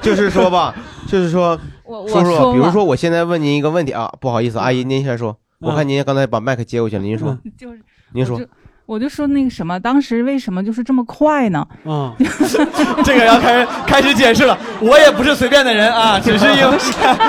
[0.00, 0.74] 就是说吧，
[1.08, 7.80] 就是说，我叔叔，比如说我现在问您一个问题啊，不好意思，阿姨您先说，我看您刚才把麦克接过去了，您说，就是
[8.12, 8.40] 您说
[8.86, 11.64] 我就，说那个什么，当时为什么就是这么快呢？
[11.84, 12.12] 嗯，
[13.04, 14.58] 这个要开始开始解释了。
[14.80, 16.78] 我也不是随便的人啊，只是因为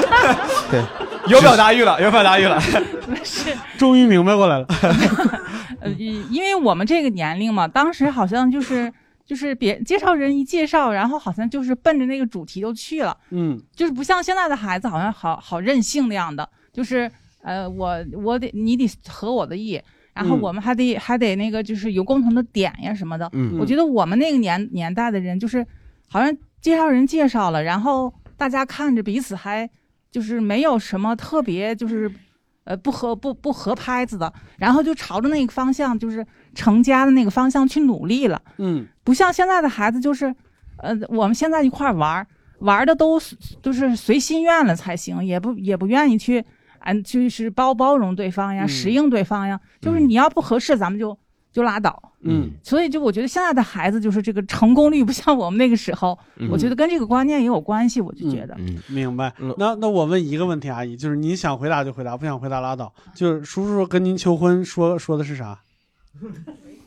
[0.71, 0.81] 对
[1.29, 2.59] 有表达欲了，有表达欲了。
[3.05, 4.65] 不是，终于明白过来了。
[5.81, 8.91] 呃，因为我们这个年龄嘛，当时好像就是
[9.23, 17.11] 就是别介绍人一介绍，然后好像就是奔着那个主题就去了，嗯，就是不像现在的孩子好像好好任性那样的，就是
[17.43, 19.79] 呃，我我得你得合我的意。
[20.13, 23.29] 然后嗯我们还得、还得那个，就是有共同的点呀什么的。
[23.33, 25.65] 嗯我觉得我们那个年年代的人，就是
[26.09, 29.69] 好像介绍人介绍了，然后大家看着彼此还
[30.11, 32.11] 就是没有什么特别，就是
[32.65, 38.41] 呃不合不不合拍子的，然后就朝着那个方向，就是成家的那个方向去努力了。
[38.57, 40.35] 嗯，不像现在的孩子，就是
[40.77, 42.27] 呃我们现在一块儿玩儿
[42.59, 46.43] 玩的都是都是随心愿了才行，也不也不愿意去。
[46.81, 51.17] 俺就是包包容对方呀，嗯适应对方呀，就是你要不合适，咱们就
[51.51, 52.11] 就拉倒。
[52.23, 57.99] 嗯，所以就我觉得现在的孩子就是这个成功率不像我们那个时候，嗯我觉得跟这个观念也有关系。
[57.99, 59.33] 我就觉得，嗯明白。
[59.57, 62.93] 那那我问一个问题，阿姨，就是您想回答就回答，不想回答拉倒。
[63.15, 65.59] 就是叔叔跟您求婚说说的是啥？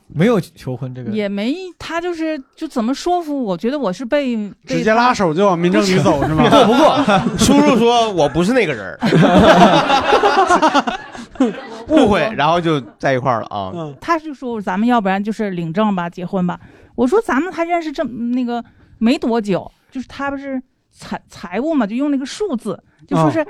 [0.06, 3.42] 没有求婚这个，也没他就是就怎么说服？
[3.42, 4.36] 我觉得我是被
[4.66, 6.44] 被直接拉手就往民政局走是吗？
[6.66, 6.96] 不 不过，
[7.38, 8.98] 叔叔说我不是那个人，
[11.88, 13.72] 误会，然后就在一块儿了啊。
[14.00, 16.58] 他就说咱们要不然就是领证吧，结婚吧。
[16.94, 18.62] 我说咱们还认识这那个
[18.98, 20.62] 没多久，就是他不是
[20.96, 23.40] 财财务嘛，就用那个数字，就说是、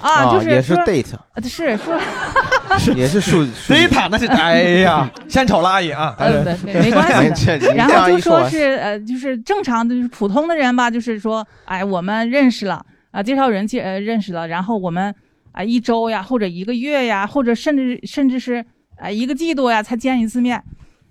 [0.00, 1.98] 啊，啊就是也是说 date 呃是说
[2.94, 7.70] 也是数 data 那是哎呀，献丑了阿姨啊，呃，对，没没关系这的。
[7.74, 15.12] 你然后就说是呃，就是正常的，就是普通的人吧，就是说，哎，我们认识了啊，介绍人介呃认识了，然后我们
[15.52, 18.64] 啊一周呀，或者一个月呀，或者甚至甚至是
[18.96, 20.62] 啊一个季度呀才见一次面。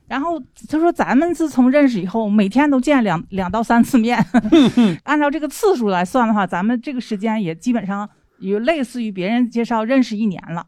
[0.08, 4.24] 然后他说，咱们自从认识以后，每天都见两两到三次面，
[5.04, 8.08] 按照这个次数来算的话，咱们这个时间也基本上
[8.40, 10.66] 有类似于别人介绍认识一年了。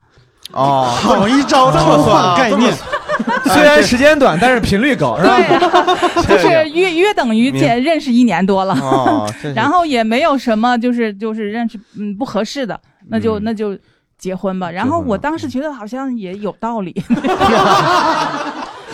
[0.53, 2.73] 哦，好一招偷换概念。
[3.45, 5.37] 虽然时间短，但是频率高，是吧？
[5.37, 13.77] 对 就是约约等于见认识一年多了，哦然后也没有什么就是就是认识嗯不合适的，那就、那就
[14.17, 14.69] 结婚吧。
[14.69, 16.93] 然后我当时觉得好像也有道理，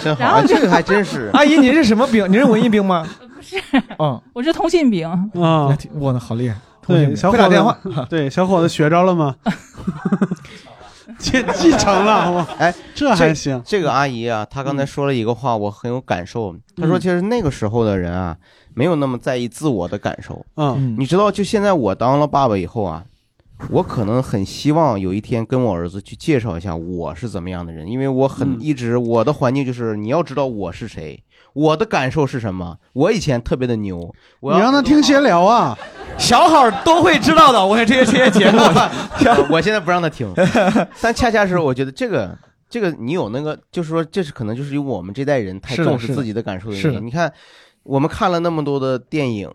[0.04, 1.30] 真好，然后这个还真是。
[1.34, 2.30] 阿姨，您是什么兵？
[2.32, 3.08] 您是文艺兵吗？
[3.36, 3.56] 不是，
[4.00, 5.08] 嗯，我是通信兵。
[5.08, 6.58] 啊，哇，好厉害！
[6.82, 7.78] 通信对，兵小伙子会打电话，
[8.10, 9.36] 对，小伙子学着了吗？
[11.18, 12.48] 继继承了，好吗？
[12.58, 13.62] 哎， 这还行。
[13.66, 16.56] 这个阿姨啊，她刚才说了一个话，我很有感受。
[16.76, 18.36] 她说，其实那个时候的人啊，
[18.74, 20.46] 没有那么在意自我的感受。
[20.56, 23.04] 嗯，你知道，就现在我当了爸爸以后啊，
[23.70, 31.24] 我可能很希望有一天跟我儿子去介绍一下我是怎么样的人，因为我很一直我的环境就是你要知道我是谁，
[31.54, 32.78] 我的感受是什么。
[32.94, 35.78] 我以前特别的牛，我要你让他听闲聊啊，
[36.18, 37.66] 小好都会知道的。
[37.66, 38.60] 我看这些这 些节目，
[39.50, 40.32] 我现在不让他听，
[41.02, 42.38] 但恰恰是我觉得这个
[42.70, 47.06] 这个你有那个，就是说这是可能就是因为我们这代人太重视自己的感受的原因。
[47.06, 47.32] 你看，
[47.84, 49.50] 我们看了那么多的电影，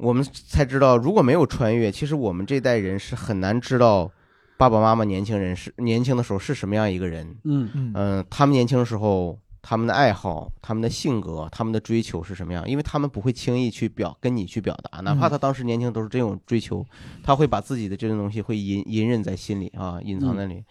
[0.00, 4.10] 我们才知道，如果没有穿越，其实我们这代人是很难知道
[4.56, 7.36] 爸爸妈妈年轻人是年轻的时候是什么样一个人。
[7.44, 12.66] 嗯嗯嗯，他们年轻的时候，他们的爱好、他们的性格、他们的追求是什么样？
[12.66, 16.84] 因为他们不会轻易去表跟你去表达，哪怕嗯他当时年轻都是这种追求，
[17.22, 20.64] 他会把自己的这种东西会隐隐忍在心里啊，隐藏在里。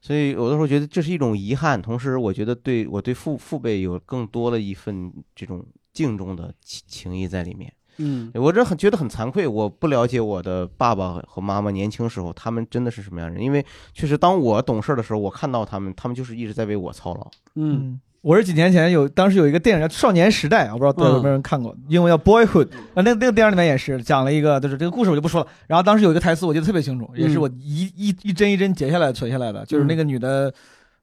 [0.00, 5.62] 所以有的时候觉得这是一种遗憾，同时我觉得对我对父父辈有更多的一份这种
[5.92, 7.70] 敬重的情情谊在里面。
[7.98, 17.30] 嗯我这很觉得很惭愧，我不了解我的爸爸和妈妈年轻时候他们真的是什么样的人，因为确实当我懂事的时候，我看到他们，他们就是一直在为我操劳。
[17.54, 22.66] 嗯，我是几年前有，当时有一个电影叫《少年时代》，我不知道有没有人看过，英文叫《Boyhood》。
[22.94, 25.46] 啊，那那个电影里面也是讲了一个，就是这个故事我就不说了。
[25.66, 30.52] 然后当时有一个台词我记得特别清楚，也是我一一一帧一帧截下来存下来的，就是那个女的。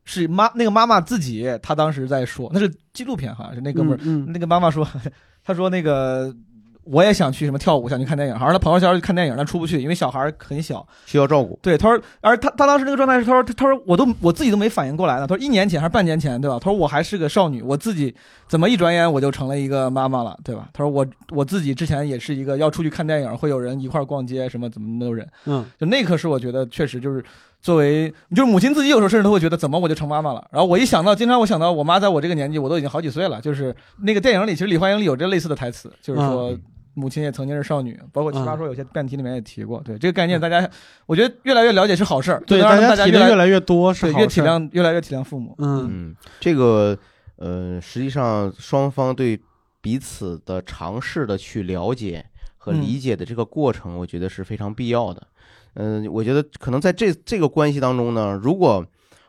[0.06, 4.88] 是妈，那个妈妈自己，她当时在说，那是纪录片，好像是那哥们儿，嗯那个妈妈说，
[5.44, 6.34] 她说那个
[6.91, 8.34] 我也想去什么跳舞，想去看电影。
[8.34, 11.57] 好像他朋友圈去看电影，但出不去，因为小孩很小，需要照顾。
[11.61, 15.28] 对，他说，而他他当时那个状态是，他说，他他说我都我自己都没反应过来呢。
[15.28, 16.57] 他说一年前还是半年前，对吧？
[16.60, 18.14] 他说我还是个少女，我自己
[18.48, 20.70] 怎么一转眼我就成了一个妈妈了，对吧？
[20.74, 27.24] 他说我我自己之前也是一个要出去看电影，会有人一块逛街什么怎么都有人，嗯，就那刻是我觉得确实就是。
[27.61, 30.48] 作为就是母亲自己有时候甚至都会觉得怎么我就成妈妈了。
[30.49, 33.41] 然后我一想到，经常我想到我妈在我这个年纪，我都已经好几岁了。
[33.41, 36.57] 就是那个电影里，其实《李焕英》里有这类似的台词，就是说
[36.94, 39.82] 母亲也曾经是少女，包括奇葩说有些辩题里面也提过。
[39.82, 40.70] 对这个概念，大家
[41.06, 45.56] 我觉得越来越了解是好事儿，对大家体谅越来越多是对越体谅越来越体谅父母。
[45.60, 46.98] 嗯，这个
[47.38, 49.40] 呃，实际上双方对
[49.82, 52.26] 彼此的尝试的去了解
[52.57, 55.26] 和理解的这个过程，我觉得是非常必要的。
[55.76, 58.86] 嗯，我觉得可能在这这个关系当中呢，如果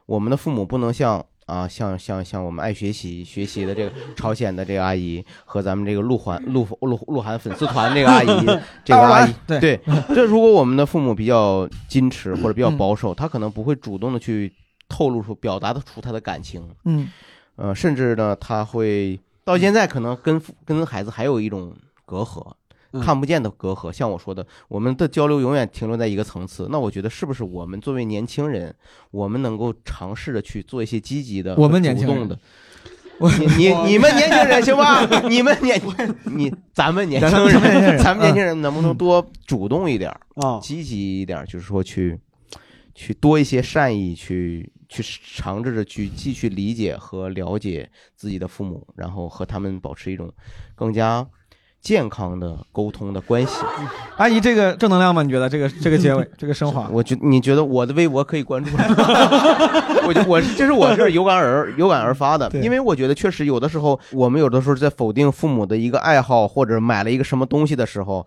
[0.06, 8.46] 我们的父母不能像啊，像像像我们爱学习学习的这个朝鲜的这个阿姨和咱们这个鹿晗鹿鹿鹿晗粉丝团这个阿姨，
[8.84, 9.80] 这个阿姨，对对，
[10.14, 14.52] 这如果我们的父母比较矜持或者比较保守，他可能不会主动的去
[14.88, 17.08] 透露出表达的出他的感情，嗯，
[17.56, 21.74] 呃，甚至呢，他会到现在可能跟跟孩子还有一种
[22.06, 22.46] 隔阂。
[23.00, 26.66] 看不见的隔阂，像我说的，我们的交流永远停留在一个层次。
[26.70, 28.74] 那我觉得，是不是我们作为年轻人，
[29.10, 32.38] 我们能够尝试着去做一些积极的、我们年轻人的？
[33.38, 35.04] 你你你们年轻人行吧？
[35.28, 35.78] 你们年
[36.24, 41.44] 你咱们年轻人，咱们年轻人能不能多主动一点啊，积极一点？
[41.44, 42.18] 就是说，去
[42.94, 45.02] 去多一些善意，去去
[45.36, 50.32] 尝试着去继续理解和了解自己的父母，然后和他们保持一种
[50.74, 51.26] 更加。
[51.80, 53.62] 健康的沟通的关系，
[54.16, 55.22] 阿姨，这个正能量吗？
[55.22, 56.88] 你觉得这个这个结尾 这个升华？
[56.92, 58.70] 我觉你觉得我的微博可以关注？
[60.06, 68.26] 我就我这是我是有感而有感而发的，因为我觉得确实有的时候我们有的时候在否定父母的一个爱好或者买了一个什么东西的时候，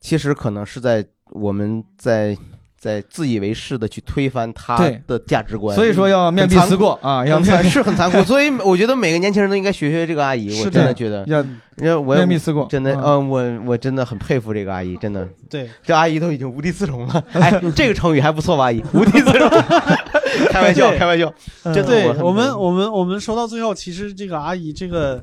[0.00, 2.36] 其实可能是在我们在。
[2.80, 8.22] 在自以为是的去推翻他的价值观，所以说要面壁思过啊，要是很残酷。
[8.24, 11.44] 所以我觉得每个年轻人都应该学学这个阿姨，我真的觉得要
[11.76, 12.66] 要面壁思过。
[12.70, 15.28] 真的，嗯，我我真的很佩服这个阿姨，真的。
[15.50, 17.22] 对，这阿姨都已经无地自容了。
[17.34, 18.64] 哎，这个成语还不错吧？
[18.64, 19.46] 阿姨，无地自容。
[20.48, 21.30] 开玩笑，开玩笑。
[21.64, 25.22] 这对，我们我们我们说到最后，其实这个阿姨这个，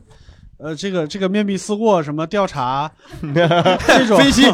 [0.60, 2.92] 呃，这个这个面壁思过，什么调查
[3.24, 4.46] 这种分析，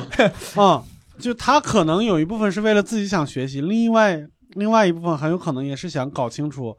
[0.55, 0.81] 嗯。
[1.23, 4.19] 就他可能有一部分是为了自己想学习，另外
[4.55, 6.75] 另外一部分很有可能也是想搞清楚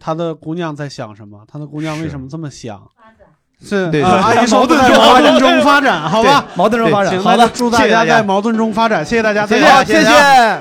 [0.00, 2.82] 他的姑娘在想什么，他的姑娘为什么这么想。
[3.64, 6.44] 是对阿姨说在矛盾中发展，好吧？
[6.56, 7.22] 矛盾中发展。
[7.22, 10.60] 好的，祝大家在矛盾中发展，谢谢大家，再见，谢谢。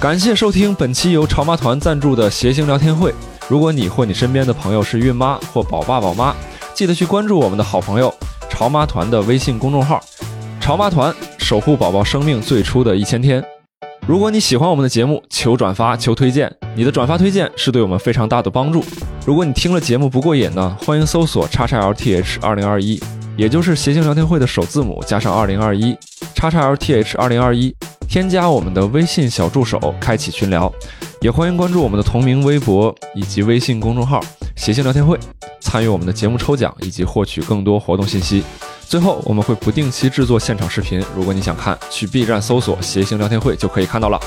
[0.00, 3.14] 感谢收听本期由潮妈团赞助的谐星聊天会。
[3.48, 6.34] 如果你或你身边的朋友是孕妈或宝爸宝妈，
[6.74, 8.12] 记得去关注我们的好朋友
[8.48, 10.00] 潮妈团的微信公众号。
[10.70, 13.44] 潮妈团守护宝宝生命最初的一千天。
[14.06, 16.48] 如果你喜欢我们的节目，求转发，求推荐。
[16.76, 18.84] 你的转发推荐是对我们非常大的帮助。
[19.26, 23.02] 如果你听了节目不过瘾呢，欢迎搜索叉叉 LTH 二零二一，
[23.36, 25.98] 也就是谐星聊天会的首字母加上二零二一，
[26.36, 27.74] 叉叉 LTH 二零二一，
[28.08, 30.72] 添加我们的微信小助手，开启群聊。
[31.20, 34.20] 也欢迎关注我们的同名微博以及微信公众号
[34.60, 35.18] 谐星聊天会，
[35.60, 38.44] 参与我们的节目抽奖以及获取更多活动信息。
[38.86, 44.20] 最后，我们会不定期制作现场视频，如果你想看，去 B 站搜索“谐星聊天会”就可以看到了。